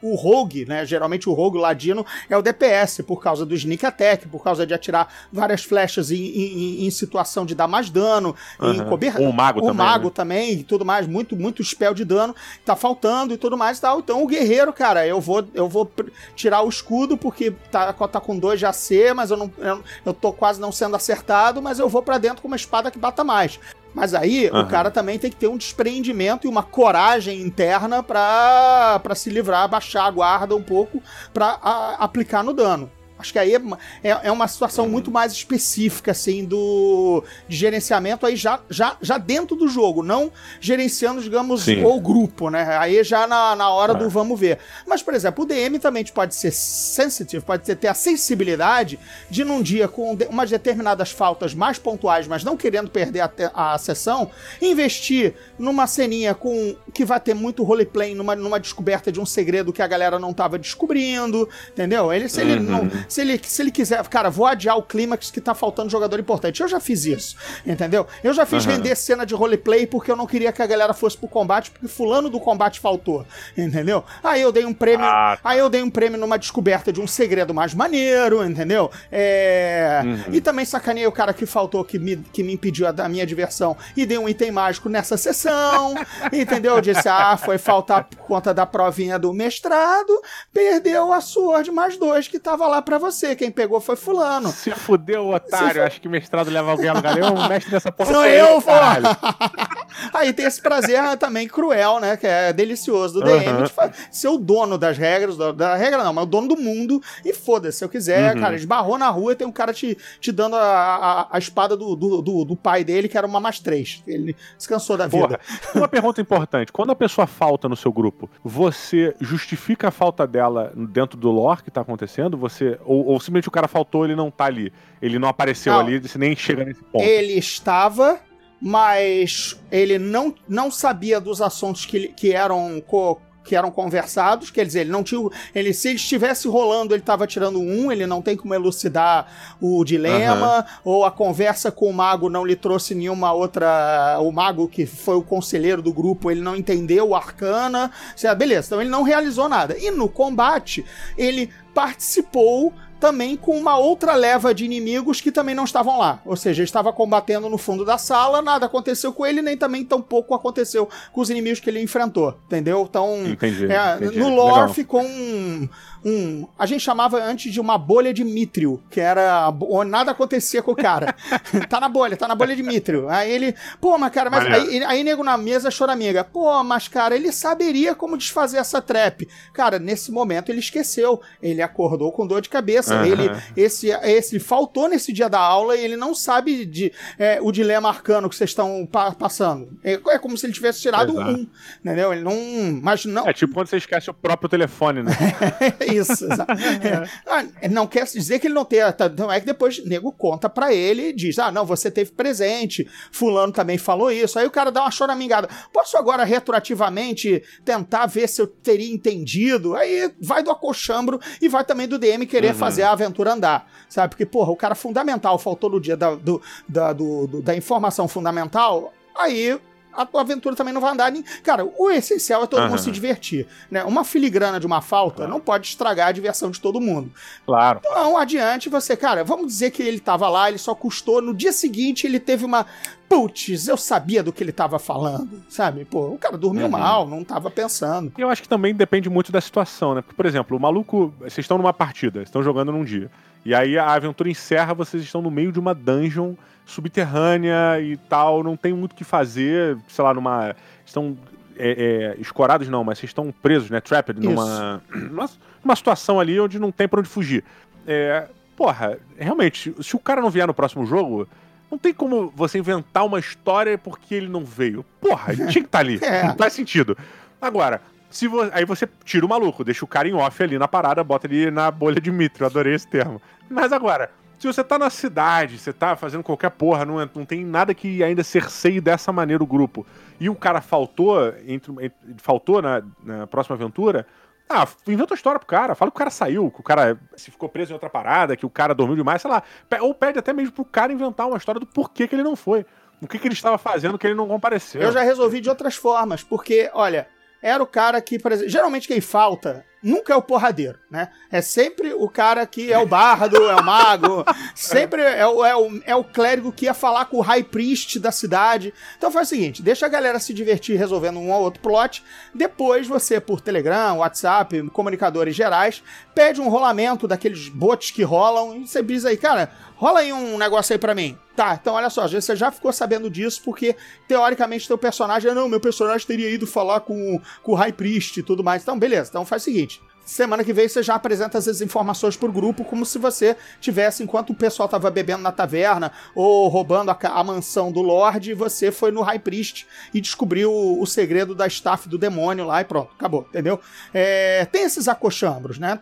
o 0.02 0.14
rogue, 0.14 0.64
né? 0.66 0.84
Geralmente 0.86 1.28
o 1.28 1.32
rogue 1.32 1.58
ladino 1.58 2.04
é 2.28 2.36
o 2.36 2.42
DPS, 2.42 3.02
por 3.02 3.22
causa 3.22 3.44
do 3.44 3.54
sneak 3.54 3.84
attack, 3.84 4.28
por 4.28 4.42
causa 4.42 4.66
de 4.66 4.72
atirar 4.72 5.12
várias 5.32 5.64
flechas 5.64 6.10
em, 6.10 6.16
em, 6.16 6.86
em 6.86 6.90
situação 6.90 7.44
de 7.44 7.54
dar 7.54 7.68
mais 7.68 7.90
dano, 7.90 8.34
uhum. 8.60 8.72
em 8.72 8.84
cobertura. 8.84 9.28
O 9.28 9.32
mago 9.32 9.58
o 9.60 9.62
também. 9.62 9.74
O 9.74 9.76
mago 9.76 10.04
né? 10.06 10.12
também 10.14 10.52
e 10.52 10.62
tudo 10.62 10.84
mais, 10.84 11.06
muito, 11.06 11.36
muito 11.36 11.62
spell 11.62 11.94
de 11.94 12.04
dano, 12.04 12.34
tá 12.64 12.76
faltando 12.76 13.34
e 13.34 13.36
tudo 13.36 13.56
mais 13.56 13.78
e 13.78 13.80
tal. 13.80 13.98
Então 13.98 14.22
o 14.22 14.26
guerreiro, 14.26 14.72
cara, 14.72 15.06
eu 15.06 15.20
vou, 15.20 15.46
eu 15.54 15.68
vou 15.68 15.90
tirar 16.34 16.62
o 16.62 16.68
escudo 16.68 17.16
porque 17.16 17.52
tá, 17.70 17.92
tá 17.92 18.20
com 18.20 18.38
2 18.38 18.58
de 18.58 18.66
AC, 18.66 19.12
mas 19.14 19.30
eu 19.30 19.36
não 19.36 19.52
eu, 19.58 19.82
eu 20.04 20.14
tô 20.14 20.32
quase 20.32 20.60
não 20.60 20.72
sendo 20.72 20.96
acertado, 20.96 21.60
mas 21.60 21.78
eu 21.78 21.88
vou 21.88 22.02
para 22.02 22.18
dentro 22.18 22.42
com 22.42 22.48
uma 22.48 22.56
espada 22.56 22.90
que 22.90 22.98
bata 22.98 23.24
mais. 23.24 23.58
Mas 23.98 24.14
aí 24.14 24.48
uhum. 24.48 24.60
o 24.60 24.66
cara 24.68 24.92
também 24.92 25.18
tem 25.18 25.28
que 25.28 25.36
ter 25.36 25.48
um 25.48 25.56
despreendimento 25.56 26.46
e 26.46 26.50
uma 26.50 26.62
coragem 26.62 27.40
interna 27.40 28.00
para 28.00 29.14
se 29.16 29.28
livrar, 29.28 29.68
baixar 29.68 30.04
a 30.04 30.10
guarda 30.10 30.54
um 30.54 30.62
pouco 30.62 31.02
para 31.34 31.58
aplicar 31.98 32.44
no 32.44 32.52
dano. 32.52 32.88
Acho 33.18 33.32
que 33.32 33.38
aí 33.38 33.54
é, 33.54 33.60
é, 34.04 34.20
é, 34.24 34.32
uma 34.32 34.46
situação 34.46 34.88
muito 34.88 35.10
mais 35.10 35.32
específica, 35.32 36.12
assim, 36.12 36.44
do 36.44 37.24
de 37.48 37.56
gerenciamento 37.56 38.24
aí 38.24 38.36
já, 38.36 38.60
já, 38.70 38.96
já 39.02 39.18
dentro 39.18 39.56
do 39.56 39.68
jogo, 39.68 40.02
não 40.02 40.30
gerenciando, 40.60 41.20
digamos, 41.20 41.62
Sim. 41.62 41.84
o 41.84 42.00
grupo, 42.00 42.48
né? 42.48 42.76
Aí 42.78 43.02
já 43.02 43.26
na, 43.26 43.56
na 43.56 43.70
hora 43.70 43.94
do 43.94 44.04
é. 44.04 44.08
vamos 44.08 44.38
ver. 44.38 44.58
Mas, 44.86 45.02
por 45.02 45.14
exemplo, 45.14 45.44
o 45.44 45.46
DM 45.46 45.78
também 45.78 46.04
pode 46.04 46.34
ser 46.34 46.52
sensitive, 46.52 47.44
pode 47.44 47.74
ter, 47.74 47.88
a 47.88 47.94
sensibilidade 47.94 48.98
de 49.28 49.44
num 49.44 49.62
dia 49.62 49.88
com 49.88 50.16
umas 50.30 50.50
determinadas 50.50 51.10
faltas 51.10 51.54
mais 51.54 51.78
pontuais, 51.78 52.28
mas 52.28 52.44
não 52.44 52.56
querendo 52.56 52.90
perder 52.90 53.20
a, 53.20 53.74
a 53.74 53.78
sessão, 53.78 54.30
investir 54.62 55.34
numa 55.58 55.86
ceninha 55.86 56.34
com 56.34 56.76
que 56.94 57.04
vai 57.04 57.18
ter 57.18 57.34
muito 57.34 57.64
roleplay, 57.64 58.14
numa, 58.14 58.36
numa 58.36 58.60
descoberta 58.60 59.10
de 59.10 59.20
um 59.20 59.26
segredo 59.26 59.72
que 59.72 59.82
a 59.82 59.86
galera 59.86 60.18
não 60.18 60.32
tava 60.32 60.58
descobrindo, 60.58 61.48
entendeu? 61.70 62.12
Ele, 62.12 62.28
se 62.28 62.40
uhum. 62.40 62.48
ele 62.48 62.60
não 62.60 62.90
se 63.08 63.20
ele, 63.20 63.40
se 63.42 63.62
ele 63.62 63.70
quiser, 63.70 64.06
cara, 64.08 64.30
vou 64.30 64.46
adiar 64.46 64.76
o 64.76 64.82
clímax 64.82 65.30
que 65.30 65.40
tá 65.40 65.54
faltando 65.54 65.90
jogador 65.90 66.18
importante. 66.20 66.60
Eu 66.60 66.68
já 66.68 66.80
fiz 66.80 67.04
isso, 67.04 67.36
entendeu? 67.66 68.06
Eu 68.22 68.32
já 68.32 68.44
fiz 68.44 68.64
uhum. 68.64 68.72
render 68.72 68.94
cena 68.94 69.24
de 69.24 69.34
roleplay 69.34 69.86
porque 69.86 70.10
eu 70.10 70.16
não 70.16 70.26
queria 70.26 70.52
que 70.52 70.62
a 70.62 70.66
galera 70.66 70.92
fosse 70.92 71.16
pro 71.16 71.28
combate, 71.28 71.70
porque 71.70 71.88
fulano 71.88 72.28
do 72.28 72.38
combate 72.38 72.80
faltou, 72.80 73.26
entendeu? 73.56 74.04
Aí 74.22 74.42
eu 74.42 74.52
dei 74.52 74.64
um 74.64 74.74
prêmio, 74.74 75.06
ah. 75.06 75.38
aí 75.42 75.58
eu 75.58 75.68
dei 75.68 75.82
um 75.82 75.90
prêmio 75.90 76.18
numa 76.18 76.38
descoberta 76.38 76.92
de 76.92 77.00
um 77.00 77.06
segredo 77.06 77.54
mais 77.54 77.74
maneiro, 77.74 78.44
entendeu? 78.44 78.90
É... 79.10 80.02
Uhum. 80.04 80.34
E 80.34 80.40
também 80.40 80.64
sacaneei 80.64 81.06
o 81.06 81.12
cara 81.12 81.32
que 81.32 81.46
faltou, 81.46 81.84
que 81.84 81.98
me, 81.98 82.16
que 82.16 82.42
me 82.42 82.52
impediu 82.52 82.86
a, 82.86 82.90
a 82.90 83.08
minha 83.08 83.26
diversão 83.26 83.76
e 83.96 84.04
dei 84.04 84.18
um 84.18 84.28
item 84.28 84.50
mágico 84.50 84.88
nessa 84.88 85.16
sessão, 85.16 85.94
entendeu? 86.32 86.76
Eu 86.76 86.80
disse, 86.80 87.08
ah, 87.08 87.36
foi 87.36 87.58
faltar 87.58 88.04
por 88.04 88.18
conta 88.18 88.52
da 88.52 88.66
provinha 88.66 89.18
do 89.18 89.32
mestrado, 89.32 90.20
perdeu 90.52 91.12
a 91.12 91.20
Sword 91.20 91.70
mais 91.70 91.96
dois 91.96 92.28
que 92.28 92.38
tava 92.38 92.66
lá 92.66 92.82
pra 92.82 92.97
você. 92.98 93.34
Quem 93.34 93.50
pegou 93.50 93.80
foi 93.80 93.96
fulano. 93.96 94.50
Se 94.50 94.70
fudeu, 94.70 95.30
otário. 95.30 95.82
Acho 95.82 96.00
que 96.00 96.08
mestrado 96.08 96.50
leva 96.50 96.70
alguém 96.70 96.88
a 96.88 96.94
lugar. 96.94 97.16
O 97.18 97.48
mestre 97.48 97.70
dessa 97.70 97.90
porra 97.90 98.12
Sou 98.12 98.24
eu, 98.24 98.60
pô. 98.60 98.70
Aí 100.14 100.32
tem 100.32 100.46
esse 100.46 100.60
prazer 100.60 101.16
também 101.16 101.48
cruel, 101.48 102.00
né? 102.00 102.16
Que 102.16 102.26
é 102.26 102.52
delicioso 102.52 103.14
do 103.14 103.24
DM 103.24 103.64
de 103.64 103.72
ser 104.10 104.28
o 104.28 104.38
dono 104.38 104.78
das 104.78 104.96
regras, 104.96 105.36
da 105.36 105.74
regra 105.74 106.02
não, 106.04 106.12
mas 106.12 106.24
o 106.24 106.26
dono 106.26 106.48
do 106.48 106.56
mundo. 106.56 107.00
E 107.24 107.32
foda-se, 107.32 107.78
se 107.78 107.84
eu 107.84 107.88
quiser, 107.88 108.34
uhum. 108.34 108.40
cara, 108.40 108.54
esbarrou 108.56 108.98
na 108.98 109.08
rua 109.08 109.32
e 109.32 109.36
tem 109.36 109.46
um 109.46 109.52
cara 109.52 109.72
te, 109.72 109.96
te 110.20 110.32
dando 110.32 110.56
a, 110.56 110.60
a, 110.62 111.36
a 111.36 111.38
espada 111.38 111.76
do, 111.76 111.94
do, 111.96 112.22
do, 112.22 112.44
do, 112.44 112.56
pai 112.56 112.84
dele, 112.84 113.08
que 113.08 113.16
era 113.16 113.26
uma 113.26 113.40
mais 113.40 113.60
três. 113.60 114.02
Ele 114.06 114.36
se 114.58 114.68
cansou 114.68 114.96
da 114.96 115.06
vida. 115.06 115.40
Uma 115.74 115.88
pergunta 115.88 116.20
importante. 116.20 116.72
Quando 116.72 116.90
a 116.90 116.96
pessoa 116.96 117.26
falta 117.26 117.68
no 117.68 117.76
seu 117.76 117.92
grupo, 117.92 118.28
você 118.42 119.14
justifica 119.20 119.88
a 119.88 119.90
falta 119.90 120.26
dela 120.26 120.72
dentro 120.74 121.18
do 121.18 121.30
lore 121.30 121.62
que 121.62 121.70
tá 121.70 121.80
acontecendo? 121.80 122.36
Você 122.36 122.78
ou, 122.88 123.06
ou, 123.06 123.20
simplesmente 123.20 123.48
o 123.48 123.52
cara 123.52 123.68
faltou, 123.68 124.04
ele 124.04 124.16
não 124.16 124.30
tá 124.30 124.46
ali. 124.46 124.72
Ele 125.00 125.18
não 125.18 125.28
apareceu 125.28 125.72
não, 125.72 125.80
ali, 125.80 126.02
nem 126.16 126.34
chega 126.34 126.64
nesse 126.64 126.82
ponto. 126.82 127.04
Ele 127.04 127.34
estava, 127.34 128.18
mas 128.60 129.60
ele 129.70 129.98
não, 129.98 130.34
não 130.48 130.70
sabia 130.70 131.20
dos 131.20 131.42
assuntos 131.42 131.84
que, 131.84 132.08
que 132.08 132.32
eram 132.32 132.82
co, 132.86 133.20
que 133.48 133.56
eram 133.56 133.70
conversados, 133.70 134.50
quer 134.50 134.66
dizer, 134.66 134.80
ele 134.80 134.90
não 134.90 135.02
tinha. 135.02 135.26
Ele, 135.54 135.72
se 135.72 135.88
ele 135.88 135.96
estivesse 135.96 136.46
rolando, 136.46 136.92
ele 136.92 137.00
estava 137.00 137.26
tirando 137.26 137.58
um, 137.58 137.90
ele 137.90 138.06
não 138.06 138.20
tem 138.20 138.36
como 138.36 138.52
elucidar 138.52 139.26
o 139.58 139.82
dilema, 139.84 140.58
uhum. 140.58 140.92
ou 140.92 141.04
a 141.06 141.10
conversa 141.10 141.72
com 141.72 141.88
o 141.88 141.92
mago 141.92 142.28
não 142.28 142.44
lhe 142.44 142.54
trouxe 142.54 142.94
nenhuma 142.94 143.32
outra. 143.32 144.18
O 144.20 144.30
mago 144.30 144.68
que 144.68 144.84
foi 144.84 145.16
o 145.16 145.22
conselheiro 145.22 145.80
do 145.80 145.94
grupo, 145.94 146.30
ele 146.30 146.42
não 146.42 146.54
entendeu 146.54 147.08
o 147.08 147.16
arcana. 147.16 147.90
Beleza, 148.36 148.66
então 148.66 148.80
ele 148.82 148.90
não 148.90 149.02
realizou 149.02 149.48
nada. 149.48 149.78
E 149.78 149.90
no 149.90 150.10
combate, 150.10 150.84
ele 151.16 151.50
participou 151.72 152.74
também 152.98 153.36
com 153.36 153.56
uma 153.56 153.78
outra 153.78 154.14
leva 154.14 154.54
de 154.54 154.64
inimigos 154.64 155.20
que 155.20 155.32
também 155.32 155.54
não 155.54 155.64
estavam 155.64 155.98
lá. 155.98 156.20
Ou 156.24 156.36
seja, 156.36 156.62
estava 156.62 156.92
combatendo 156.92 157.48
no 157.48 157.58
fundo 157.58 157.84
da 157.84 157.98
sala, 157.98 158.42
nada 158.42 158.66
aconteceu 158.66 159.12
com 159.12 159.24
ele, 159.24 159.40
nem 159.40 159.56
também 159.56 159.84
tão 159.84 160.02
pouco 160.02 160.34
aconteceu 160.34 160.88
com 161.12 161.20
os 161.20 161.30
inimigos 161.30 161.60
que 161.60 161.70
ele 161.70 161.80
enfrentou. 161.80 162.36
Entendeu? 162.46 162.86
Então, 162.88 163.26
entendi, 163.26 163.70
é, 163.70 163.96
entendi. 163.96 164.18
no 164.18 164.28
lore 164.28 164.60
Legal. 164.60 164.74
ficou 164.74 165.02
um, 165.02 165.68
um. 166.04 166.46
A 166.58 166.66
gente 166.66 166.82
chamava 166.82 167.22
antes 167.22 167.52
de 167.52 167.60
uma 167.60 167.76
bolha 167.76 168.12
de 168.12 168.24
Mithril, 168.24 168.80
que 168.90 169.00
era 169.00 169.52
nada 169.86 170.12
acontecia 170.12 170.62
com 170.62 170.72
o 170.72 170.76
cara. 170.76 171.14
tá 171.68 171.80
na 171.80 171.88
bolha, 171.88 172.16
tá 172.16 172.28
na 172.28 172.34
bolha 172.34 172.54
de 172.54 172.62
Mithril. 172.62 173.08
Aí 173.08 173.30
ele, 173.30 173.54
pô, 173.80 173.96
mas 173.98 174.12
cara, 174.12 174.30
mas 174.30 174.46
aí, 174.46 174.84
aí 174.84 175.04
nego 175.04 175.22
na 175.22 175.36
mesa 175.36 175.68
amiga. 175.88 176.24
pô, 176.24 176.62
mas 176.64 176.88
cara, 176.88 177.14
ele 177.14 177.32
saberia 177.32 177.94
como 177.94 178.16
desfazer 178.16 178.58
essa 178.58 178.80
trap. 178.80 179.28
Cara, 179.52 179.78
nesse 179.78 180.10
momento 180.10 180.50
ele 180.50 180.60
esqueceu. 180.60 181.20
Ele 181.42 181.62
acordou 181.62 182.12
com 182.12 182.26
dor 182.26 182.40
de 182.40 182.48
cabeça. 182.48 182.96
Uhum. 182.96 183.04
Ele, 183.04 183.30
esse, 183.56 183.88
esse 183.88 184.38
faltou 184.38 184.88
nesse 184.88 185.12
dia 185.12 185.28
da 185.28 185.40
aula 185.40 185.76
e 185.76 185.84
ele 185.84 185.96
não 185.96 186.14
sabe 186.14 186.64
de, 186.64 186.92
é, 187.18 187.38
o 187.40 187.50
dilema 187.50 187.88
arcano 187.88 188.28
que 188.28 188.36
vocês 188.36 188.50
estão 188.50 188.86
pa 188.90 189.12
passando. 189.12 189.78
É, 189.82 189.92
é, 189.94 190.18
como 190.18 190.36
se 190.36 190.46
ele 190.46 190.52
tivesse 190.52 190.80
tirado 190.80 191.12
Exato. 191.12 191.30
um, 191.30 191.46
entendeu? 191.80 192.12
Ele 192.12 192.22
não, 192.22 192.80
mas 192.82 193.04
não. 193.04 193.26
É 193.26 193.32
tipo 193.32 193.54
quando 193.54 193.68
você 193.68 193.76
esquece 193.76 194.10
o 194.10 194.14
próprio 194.14 194.48
telefone, 194.48 195.02
né? 195.02 195.12
Isso, 195.94 196.26
é. 196.32 197.08
ah, 197.26 197.68
não 197.70 197.86
quer 197.86 198.04
dizer 198.04 198.38
que 198.38 198.46
ele 198.46 198.54
não 198.54 198.64
tenha. 198.64 198.92
Tá, 198.92 199.08
não 199.08 199.30
é 199.30 199.40
que 199.40 199.46
depois 199.46 199.78
o 199.78 199.88
nego 199.88 200.12
conta 200.12 200.48
pra 200.48 200.72
ele 200.72 201.08
e 201.08 201.12
diz: 201.12 201.38
ah, 201.38 201.50
não, 201.50 201.64
você 201.64 201.90
teve 201.90 202.12
presente, 202.12 202.88
Fulano 203.12 203.52
também 203.52 203.78
falou 203.78 204.10
isso. 204.10 204.38
Aí 204.38 204.46
o 204.46 204.50
cara 204.50 204.70
dá 204.70 204.82
uma 204.82 204.90
choramingada. 204.90 205.48
Posso 205.72 205.96
agora 205.96 206.24
retroativamente 206.24 207.42
tentar 207.64 208.06
ver 208.06 208.28
se 208.28 208.40
eu 208.40 208.46
teria 208.46 208.92
entendido? 208.92 209.74
Aí 209.74 210.12
vai 210.20 210.42
do 210.42 210.50
acochambro 210.50 211.20
e 211.40 211.48
vai 211.48 211.64
também 211.64 211.88
do 211.88 211.98
DM 211.98 212.26
querer 212.26 212.52
uhum. 212.52 212.58
fazer 212.58 212.82
a 212.82 212.92
aventura 212.92 213.32
andar, 213.32 213.70
sabe? 213.88 214.10
Porque, 214.10 214.26
porra, 214.26 214.50
o 214.50 214.56
cara 214.56 214.74
fundamental 214.74 215.38
faltou 215.38 215.70
no 215.70 215.80
dia 215.80 215.96
da, 215.96 216.14
do, 216.14 216.40
da, 216.68 216.92
do, 216.92 217.26
do, 217.26 217.42
da 217.42 217.54
informação 217.54 218.08
fundamental. 218.08 218.92
Aí 219.16 219.58
a 219.98 220.06
tua 220.06 220.20
aventura 220.20 220.54
também 220.54 220.72
não 220.72 220.80
vai 220.80 220.92
andar. 220.92 221.10
Nem... 221.10 221.24
Cara, 221.42 221.64
o 221.64 221.90
essencial 221.90 222.44
é 222.44 222.46
todo 222.46 222.62
uhum. 222.62 222.68
mundo 222.68 222.78
se 222.78 222.90
divertir. 222.90 223.46
Né? 223.68 223.82
Uma 223.84 224.04
filigrana 224.04 224.60
de 224.60 224.66
uma 224.66 224.80
falta 224.80 225.16
claro. 225.16 225.32
não 225.32 225.40
pode 225.40 225.66
estragar 225.66 226.08
a 226.08 226.12
diversão 226.12 226.50
de 226.50 226.60
todo 226.60 226.80
mundo. 226.80 227.10
Claro. 227.44 227.80
Então, 227.80 228.16
adiante, 228.16 228.68
você, 228.68 228.96
cara, 228.96 229.24
vamos 229.24 229.48
dizer 229.48 229.72
que 229.72 229.82
ele 229.82 229.98
tava 229.98 230.28
lá, 230.28 230.48
ele 230.48 230.58
só 230.58 230.74
custou. 230.74 231.20
No 231.20 231.34
dia 231.34 231.52
seguinte, 231.52 232.06
ele 232.06 232.20
teve 232.20 232.44
uma. 232.44 232.64
Putz, 233.08 233.66
eu 233.66 233.76
sabia 233.76 234.22
do 234.22 234.32
que 234.32 234.44
ele 234.44 234.52
tava 234.52 234.78
falando, 234.78 235.42
sabe? 235.48 235.84
Pô, 235.84 236.08
o 236.08 236.18
cara 236.18 236.36
dormiu 236.36 236.66
uhum. 236.66 236.70
mal, 236.70 237.08
não 237.08 237.24
tava 237.24 237.50
pensando. 237.50 238.12
Eu 238.18 238.28
acho 238.28 238.42
que 238.42 238.48
também 238.48 238.74
depende 238.74 239.08
muito 239.08 239.32
da 239.32 239.40
situação, 239.40 239.94
né? 239.94 240.02
Porque, 240.02 240.14
por 240.14 240.26
exemplo, 240.26 240.56
o 240.56 240.60
maluco, 240.60 241.12
vocês 241.18 241.38
estão 241.38 241.56
numa 241.56 241.72
partida, 241.72 242.22
estão 242.22 242.42
jogando 242.42 242.70
num 242.70 242.84
dia. 242.84 243.10
E 243.44 243.54
aí 243.54 243.78
a 243.78 243.94
aventura 243.94 244.30
encerra, 244.30 244.74
vocês 244.74 245.02
estão 245.02 245.22
no 245.22 245.30
meio 245.30 245.50
de 245.50 245.58
uma 245.58 245.74
dungeon 245.74 246.34
subterrânea 246.68 247.80
e 247.80 247.96
tal, 247.96 248.42
não 248.44 248.56
tem 248.56 248.72
muito 248.72 248.92
o 248.92 248.94
que 248.94 249.04
fazer, 249.04 249.76
sei 249.88 250.04
lá, 250.04 250.12
numa. 250.14 250.54
Estão 250.84 251.16
é, 251.56 252.14
é, 252.16 252.20
escorados 252.20 252.68
não, 252.68 252.84
mas 252.84 252.98
vocês 252.98 253.10
estão 253.10 253.32
presos, 253.42 253.68
né? 253.70 253.80
Trapped 253.80 254.20
numa, 254.20 254.82
numa, 254.94 255.28
numa 255.64 255.76
situação 255.76 256.20
ali 256.20 256.38
onde 256.38 256.58
não 256.58 256.70
tem 256.70 256.86
pra 256.86 257.00
onde 257.00 257.08
fugir. 257.08 257.42
É, 257.86 258.28
porra, 258.56 258.98
realmente, 259.18 259.74
se 259.82 259.96
o 259.96 259.98
cara 259.98 260.20
não 260.20 260.30
vier 260.30 260.46
no 260.46 260.54
próximo 260.54 260.86
jogo, 260.86 261.26
não 261.70 261.78
tem 261.78 261.92
como 261.92 262.32
você 262.34 262.58
inventar 262.58 263.04
uma 263.04 263.18
história 263.18 263.76
porque 263.76 264.14
ele 264.14 264.28
não 264.28 264.44
veio. 264.44 264.84
Porra, 265.00 265.32
ele 265.32 265.46
tinha 265.48 265.62
que 265.62 265.68
estar 265.68 265.80
ali. 265.80 265.98
É. 266.04 266.28
Não 266.28 266.36
faz 266.36 266.52
sentido. 266.52 266.96
Agora, 267.40 267.80
se 268.10 268.26
vo- 268.26 268.48
aí 268.52 268.64
você 268.64 268.88
tira 269.04 269.26
o 269.26 269.28
maluco, 269.28 269.64
deixa 269.64 269.84
o 269.84 269.88
cara 269.88 270.08
em 270.08 270.14
off 270.14 270.42
ali 270.42 270.58
na 270.58 270.68
parada, 270.68 271.02
bota 271.04 271.26
ele 271.26 271.50
na 271.50 271.70
bolha 271.70 272.00
de 272.00 272.10
mitro. 272.10 272.46
Adorei 272.46 272.74
esse 272.74 272.86
termo. 272.86 273.20
Mas 273.50 273.72
agora, 273.72 274.10
se 274.38 274.46
você 274.46 274.62
tá 274.62 274.78
na 274.78 274.88
cidade, 274.90 275.58
você 275.58 275.72
tá 275.72 275.96
fazendo 275.96 276.22
qualquer 276.22 276.50
porra, 276.50 276.84
não, 276.84 277.00
é- 277.00 277.08
não 277.14 277.24
tem 277.24 277.44
nada 277.44 277.74
que 277.74 278.02
ainda 278.02 278.22
cerceie 278.22 278.80
dessa 278.80 279.12
maneira 279.12 279.42
o 279.42 279.46
grupo, 279.46 279.86
e 280.20 280.28
o 280.30 280.34
cara 280.34 280.60
faltou, 280.60 281.28
entre, 281.46 281.72
entre- 281.72 281.92
faltou 282.18 282.62
na, 282.62 282.82
na 283.02 283.26
próxima 283.26 283.56
aventura, 283.56 284.06
ah, 284.50 284.66
inventa 284.86 285.12
uma 285.12 285.16
história 285.16 285.38
pro 285.38 285.46
cara, 285.46 285.74
fala 285.74 285.90
que 285.90 285.96
o 285.96 285.98
cara 285.98 286.10
saiu, 286.10 286.50
que 286.50 286.60
o 286.60 286.62
cara 286.62 286.98
se 287.16 287.30
ficou 287.30 287.48
preso 287.50 287.72
em 287.72 287.74
outra 287.74 287.90
parada, 287.90 288.34
que 288.34 288.46
o 288.46 288.50
cara 288.50 288.74
dormiu 288.74 288.96
demais, 288.96 289.20
sei 289.20 289.30
lá. 289.30 289.42
Ou 289.80 289.92
pede 289.92 290.18
até 290.18 290.32
mesmo 290.32 290.52
pro 290.52 290.64
cara 290.64 290.90
inventar 290.90 291.26
uma 291.28 291.36
história 291.36 291.60
do 291.60 291.66
porquê 291.66 292.08
que 292.08 292.14
ele 292.14 292.22
não 292.22 292.34
foi. 292.34 292.64
O 293.02 293.06
que, 293.06 293.18
que 293.18 293.28
ele 293.28 293.34
estava 293.34 293.58
fazendo 293.58 293.98
que 293.98 294.06
ele 294.06 294.14
não 294.14 294.26
compareceu. 294.26 294.80
Eu 294.80 294.90
já 294.90 295.02
resolvi 295.02 295.42
de 295.42 295.50
outras 295.50 295.76
formas, 295.76 296.22
porque, 296.22 296.70
olha, 296.72 297.06
era 297.42 297.62
o 297.62 297.66
cara 297.66 298.00
que, 298.00 298.18
por 298.18 298.32
exemplo, 298.32 298.50
geralmente 298.50 298.88
quem 298.88 299.02
falta 299.02 299.66
nunca 299.82 300.12
é 300.12 300.16
o 300.16 300.22
porradeiro, 300.22 300.78
né? 300.90 301.08
É 301.30 301.40
sempre 301.40 301.92
o 301.94 302.08
cara 302.08 302.46
que 302.46 302.72
é 302.72 302.78
o 302.78 302.86
bardo, 302.86 303.36
é 303.48 303.54
o 303.54 303.64
mago, 303.64 304.24
sempre 304.54 305.02
é 305.02 305.26
o, 305.26 305.44
é, 305.44 305.56
o, 305.56 305.82
é 305.84 305.96
o 305.96 306.04
clérigo 306.04 306.52
que 306.52 306.64
ia 306.64 306.74
falar 306.74 307.06
com 307.06 307.18
o 307.18 307.22
high 307.22 307.42
priest 307.42 307.98
da 307.98 308.10
cidade. 308.10 308.72
Então 308.96 309.10
faz 309.10 309.28
o 309.28 309.30
seguinte, 309.30 309.62
deixa 309.62 309.86
a 309.86 309.88
galera 309.88 310.18
se 310.18 310.34
divertir 310.34 310.76
resolvendo 310.76 311.18
um 311.18 311.30
ou 311.30 311.42
outro 311.42 311.60
plot, 311.60 312.04
depois 312.34 312.86
você, 312.86 313.20
por 313.20 313.40
Telegram, 313.40 313.98
WhatsApp, 313.98 314.68
comunicadores 314.70 315.34
gerais, 315.34 315.82
pede 316.14 316.40
um 316.40 316.48
rolamento 316.48 317.06
daqueles 317.06 317.48
bots 317.48 317.90
que 317.90 318.02
rolam 318.02 318.56
e 318.56 318.66
você 318.66 318.82
diz 318.82 319.04
aí, 319.04 319.16
cara, 319.16 319.50
rola 319.78 320.00
aí 320.00 320.12
um 320.12 320.36
negócio 320.36 320.72
aí 320.72 320.78
pra 320.78 320.94
mim. 320.94 321.16
Tá, 321.36 321.56
então 321.60 321.74
olha 321.74 321.88
só, 321.88 322.06
você 322.06 322.34
já 322.34 322.50
ficou 322.50 322.72
sabendo 322.72 323.08
disso 323.08 323.40
porque, 323.44 323.76
teoricamente, 324.08 324.66
teu 324.66 324.76
personagem... 324.76 325.32
Não, 325.32 325.48
meu 325.48 325.60
personagem 325.60 326.06
teria 326.06 326.28
ido 326.28 326.46
falar 326.46 326.80
com, 326.80 327.20
com 327.42 327.52
o 327.52 327.54
High 327.54 327.72
Priest 327.72 328.18
e 328.18 328.22
tudo 328.22 328.42
mais. 328.42 328.62
Então, 328.62 328.76
beleza. 328.76 329.08
Então 329.10 329.24
faz 329.24 329.42
o 329.42 329.44
seguinte. 329.44 329.80
Semana 330.04 330.42
que 330.42 330.54
vem 330.54 330.66
você 330.66 330.82
já 330.82 330.94
apresenta 330.94 331.36
essas 331.36 331.60
informações 331.60 332.16
pro 332.16 332.32
grupo 332.32 332.64
como 332.64 332.86
se 332.86 332.98
você 332.98 333.36
tivesse, 333.60 334.02
enquanto 334.02 334.30
o 334.30 334.34
pessoal 334.34 334.66
tava 334.66 334.90
bebendo 334.90 335.22
na 335.22 335.30
taverna 335.30 335.92
ou 336.14 336.48
roubando 336.48 336.90
a, 336.90 336.98
a 337.02 337.22
mansão 337.22 337.70
do 337.70 337.82
Lorde, 337.82 338.32
você 338.32 338.72
foi 338.72 338.90
no 338.90 339.02
High 339.02 339.18
Priest 339.18 339.66
e 339.92 340.00
descobriu 340.00 340.50
o, 340.50 340.80
o 340.80 340.86
segredo 340.86 341.34
da 341.34 341.46
staff 341.46 341.86
do 341.90 341.98
demônio 341.98 342.46
lá 342.46 342.62
e 342.62 342.64
pronto, 342.64 342.90
acabou, 342.98 343.26
entendeu? 343.28 343.60
É, 343.92 344.46
tem 344.46 344.62
esses 344.62 344.88
acochambros, 344.88 345.58
né? 345.58 345.78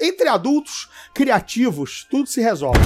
Entre 0.00 0.26
adultos 0.28 0.88
criativos, 1.12 2.06
tudo 2.10 2.26
se 2.26 2.40
resolve. 2.40 2.78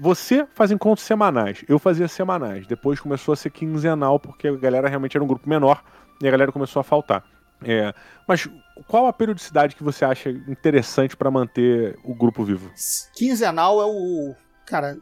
Você 0.00 0.46
faz 0.52 0.72
encontros 0.72 1.06
semanais, 1.06 1.64
eu 1.68 1.78
fazia 1.78 2.08
semanais. 2.08 2.66
Depois 2.66 2.98
começou 2.98 3.32
a 3.32 3.36
ser 3.36 3.50
quinzenal, 3.50 4.18
porque 4.18 4.48
a 4.48 4.56
galera 4.56 4.88
realmente 4.88 5.16
era 5.16 5.22
um 5.22 5.28
grupo 5.28 5.48
menor 5.48 5.80
e 6.20 6.26
a 6.26 6.30
galera 6.30 6.50
começou 6.50 6.80
a 6.80 6.82
faltar. 6.82 7.22
É, 7.62 7.94
mas 8.26 8.48
qual 8.88 9.06
a 9.06 9.12
periodicidade 9.12 9.76
que 9.76 9.84
você 9.84 10.04
acha 10.04 10.30
interessante 10.30 11.16
pra 11.16 11.30
manter 11.30 11.96
o 12.02 12.14
grupo 12.14 12.42
vivo? 12.42 12.70
Quinzenal 13.14 13.80
é 13.80 13.84
o. 13.84 14.34
Cara, 14.66 14.98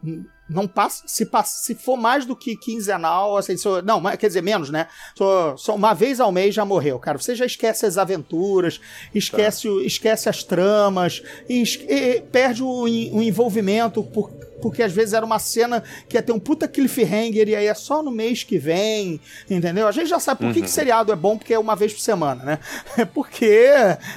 não 0.48 0.66
passa. 0.66 1.02
Se, 1.06 1.26
passa, 1.26 1.62
se 1.62 1.74
for 1.74 1.96
mais 1.96 2.24
do 2.24 2.34
que 2.34 2.56
quinzenal, 2.56 3.36
assim, 3.36 3.56
só- 3.56 3.82
não, 3.82 4.02
quer 4.16 4.28
dizer, 4.28 4.42
menos, 4.42 4.70
né? 4.70 4.88
Só, 5.16 5.56
só 5.56 5.74
uma 5.74 5.92
vez 5.94 6.20
ao 6.20 6.32
mês 6.32 6.54
já 6.54 6.64
morreu, 6.64 6.98
cara. 6.98 7.18
Você 7.18 7.34
já 7.34 7.44
esquece 7.46 7.84
as 7.86 7.98
aventuras, 7.98 8.80
esquece, 9.14 9.68
o- 9.68 9.80
esquece 9.82 10.28
as 10.28 10.42
tramas, 10.42 11.22
e, 11.48 11.62
e 11.62 12.20
perde 12.32 12.62
o, 12.62 12.82
o 12.84 13.22
envolvimento, 13.22 14.02
por- 14.02 14.30
porque 14.60 14.82
às 14.82 14.92
vezes 14.92 15.14
era 15.14 15.24
uma 15.24 15.38
cena 15.38 15.82
que 16.08 16.16
ia 16.16 16.22
ter 16.22 16.32
um 16.32 16.38
puta 16.38 16.66
cliffhanger 16.66 17.48
e 17.48 17.54
aí 17.54 17.66
é 17.66 17.74
só 17.74 18.02
no 18.02 18.10
mês 18.10 18.42
que 18.44 18.58
vem, 18.58 19.20
entendeu? 19.48 19.86
A 19.86 19.92
gente 19.92 20.08
já 20.08 20.18
sabe 20.18 20.40
por 20.40 20.52
que, 20.52 20.62
que 20.62 20.70
seriado 20.70 21.12
é 21.12 21.16
bom, 21.16 21.36
porque 21.36 21.54
é 21.54 21.58
uma 21.58 21.76
vez 21.76 21.92
por 21.92 22.00
semana, 22.00 22.44
né? 22.44 22.58
Porque 23.14 23.64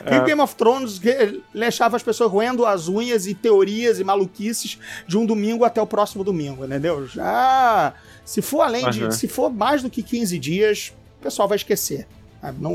tem 0.07 0.19
o 0.19 0.23
Game 0.25 0.41
of 0.41 0.55
Thrones 0.55 0.99
deixava 1.53 1.95
as 1.95 2.03
pessoas 2.03 2.31
roendo 2.31 2.65
as 2.65 2.87
unhas 2.87 3.25
e 3.25 3.33
teorias 3.33 3.99
e 3.99 4.03
maluquices 4.03 4.77
de 5.07 5.17
um 5.17 5.25
domingo 5.25 5.63
até 5.63 5.81
o 5.81 5.87
próximo 5.87 6.23
domingo, 6.23 6.65
entendeu? 6.65 7.07
Já. 7.07 7.93
Se 8.25 8.41
for 8.41 8.61
além 8.61 8.83
Aham. 8.83 8.91
de. 9.09 9.15
Se 9.15 9.27
for 9.27 9.51
mais 9.51 9.81
do 9.81 9.89
que 9.89 10.03
15 10.03 10.37
dias, 10.39 10.93
o 11.19 11.23
pessoal 11.23 11.47
vai 11.47 11.55
esquecer. 11.55 12.07
Não, 12.59 12.71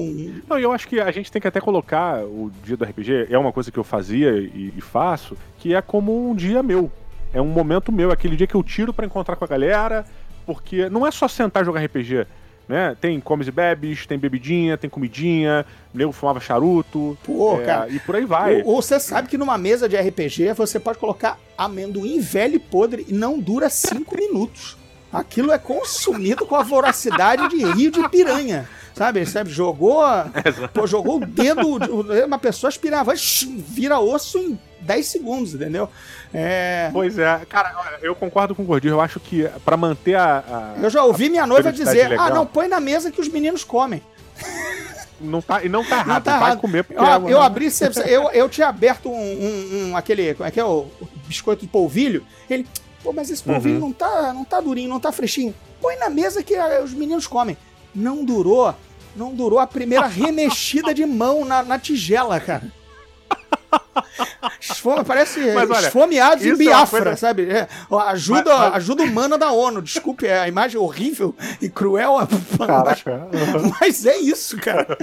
Não, 0.49 0.59
e 0.59 0.63
eu 0.63 0.71
acho 0.71 0.87
que 0.87 1.01
a 1.01 1.11
gente 1.11 1.31
tem 1.31 1.43
que 1.43 1.49
até 1.49 1.61
colocar 1.61 2.23
o 2.25 2.53
dia 2.63 2.77
do 2.77 2.85
RPG, 2.85 3.27
é 3.29 3.37
uma 3.37 3.53
coisa 3.53 3.71
que 3.73 3.79
eu 3.79 3.83
fazia 3.83 4.31
e, 4.39 4.73
e 4.77 4.81
faço, 4.81 5.37
que 5.59 5.75
é 5.75 5.83
como 5.83 6.31
um 6.31 6.37
dia 6.37 6.63
meu. 6.63 6.91
É 7.33 7.41
um 7.41 7.47
momento 7.47 7.93
meu, 7.93 8.11
aquele 8.11 8.37
dia 8.37 8.47
que 8.47 8.55
eu 8.55 8.63
tiro 8.63 8.93
pra 8.93 9.07
encontrar 9.07 9.37
com 9.37 9.45
a 9.45 9.49
galera, 9.49 10.05
porque 10.45 10.89
não 10.89 11.07
é 11.07 11.11
só 11.11 11.29
sentar 11.29 11.63
e 11.63 11.67
jogar 11.67 11.85
RPG, 11.85 12.27
né? 12.69 12.97
Tem 13.01 13.21
comes 13.21 13.49
e 13.49 13.51
bebes, 13.51 14.07
tem 14.07 14.19
bebidinha, 14.19 14.77
tem 14.77 14.89
comidinha, 14.89 15.65
nego 15.93 16.13
fumava 16.13 16.41
charuto, 16.41 17.17
Pô, 17.25 17.61
é, 17.61 17.65
cara. 17.65 17.89
e 17.89 17.99
por 17.99 18.17
aí 18.17 18.25
vai. 18.25 18.63
Ou, 18.63 18.75
ou 18.75 18.83
você 18.83 18.99
sabe 18.99 19.29
que 19.29 19.39
numa 19.39 19.59
mesa 19.59 19.89
de 19.89 19.97
RPG 19.97 20.53
você 20.55 20.81
pode 20.81 20.99
colocar 20.99 21.39
amendoim 21.57 22.21
velho 22.21 22.57
e 22.57 22.61
podre 22.61 23.05
e 23.09 23.13
não 23.13 23.39
dura 23.39 23.69
5 23.69 24.17
minutos. 24.17 24.77
Aquilo 25.13 25.53
é 25.53 25.59
consumido 25.59 26.45
com 26.45 26.57
a 26.57 26.63
voracidade 26.63 27.49
de 27.49 27.65
rio 27.73 27.91
de 27.91 28.09
piranha. 28.09 28.69
Sabe? 28.97 29.27
Sabe? 29.27 29.51
Jogou, 29.51 30.03
pô, 30.73 30.87
jogou 30.87 31.17
o 31.19 31.27
dedo, 31.27 31.79
uma 32.25 32.39
pessoa 32.39 32.69
aspirava, 32.69 33.13
vira 33.69 33.99
osso 34.01 34.39
em 34.39 34.59
10 34.81 35.07
segundos, 35.07 35.55
entendeu? 35.55 35.89
É, 36.33 36.89
Pois 36.93 37.19
é, 37.19 37.41
cara, 37.49 37.75
eu 38.03 38.15
concordo 38.15 38.55
com 38.55 38.63
o 38.63 38.65
Gordinho, 38.65 38.95
eu 38.95 39.01
acho 39.01 39.21
que 39.21 39.47
pra 39.65 39.77
manter 39.77 40.15
a... 40.15 40.39
a- 40.39 40.75
eu 40.83 40.89
já 40.89 41.05
ouvi 41.05 41.29
minha 41.29 41.47
noiva 41.47 41.71
dizer: 41.73 42.09
legal. 42.09 42.27
ah, 42.27 42.31
não, 42.31 42.47
põe 42.47 42.69
na 42.69 42.81
mesa 42.81 43.11
que 43.11 43.21
os 43.21 43.29
meninos 43.29 43.63
comem. 43.65 44.03
Não 45.21 45.41
tá, 45.41 45.65
e 45.65 45.69
não 45.69 45.83
tá 45.83 45.97
errado, 45.97 46.09
Não 46.09 46.21
tá 46.21 46.37
errado. 46.37 46.61
comer 46.61 46.85
porque... 46.85 47.01
Eu, 47.01 47.07
é 47.07 47.33
eu 47.33 47.41
abri, 47.41 47.69
eu, 48.07 48.31
eu 48.33 48.49
tinha 48.51 48.69
aberto 48.69 49.09
um, 49.11 49.15
um- 49.15 49.89
um- 49.91 49.97
aquele, 49.97 50.35
como 50.35 50.47
é 50.47 50.51
que 50.51 50.61
é, 50.61 50.65
o, 50.65 50.87
o 51.01 51.09
biscoito 51.27 51.63
de 51.63 51.69
polvilho. 51.69 52.25
Ele, 52.51 52.67
pô, 53.03 53.13
mas 53.15 53.31
esse 53.31 53.43
polvilho 53.43 53.77
Uhum. 53.77 53.81
não, 53.81 53.93
tá, 53.93 54.33
não 54.35 54.45
tá 54.45 54.61
durinho, 54.61 54.89
não 54.91 55.01
tá 55.01 55.11
fresquinho. 55.13 55.55
Põe 55.81 55.97
na 55.97 56.11
mesa 56.11 56.43
que 56.43 56.55
ah, 56.55 56.83
os 56.85 56.93
meninos 56.93 57.27
comem. 57.27 57.57
Não 57.97 58.25
durou, 58.25 58.75
não 59.17 59.35
durou 59.35 59.59
a 59.59 59.67
primeira 59.67 60.07
remexida 60.07 60.93
de 60.95 61.05
mão 61.07 61.45
na, 61.45 61.63
na 61.63 61.79
tigela, 61.79 62.39
cara. 62.39 62.71
Esfome, 64.61 65.05
parece 65.05 65.41
Mas 65.55 65.71
olha, 65.71 65.87
esfomeados 65.87 66.45
em 66.45 66.51
é 66.51 66.57
Biafra, 66.57 67.03
coisa- 67.03 67.17
sabe? 67.17 67.49
É, 67.51 67.69
ajuda, 68.09 68.45
Mas- 68.51 68.59
mas- 68.61 68.75
ajuda 68.75 69.03
humana 69.03 69.39
da 69.39 69.51
ONU. 69.53 69.83
Desculpe 69.83 70.29
a 70.29 70.47
imagem 70.49 70.79
horrível 70.79 71.35
e 71.61 71.69
cruel. 71.69 72.17
Mas, 72.59 73.03
Caraca. 73.03 73.29
mas 73.81 74.07
é 74.07 74.17
isso, 74.19 74.57
cara. 74.59 74.97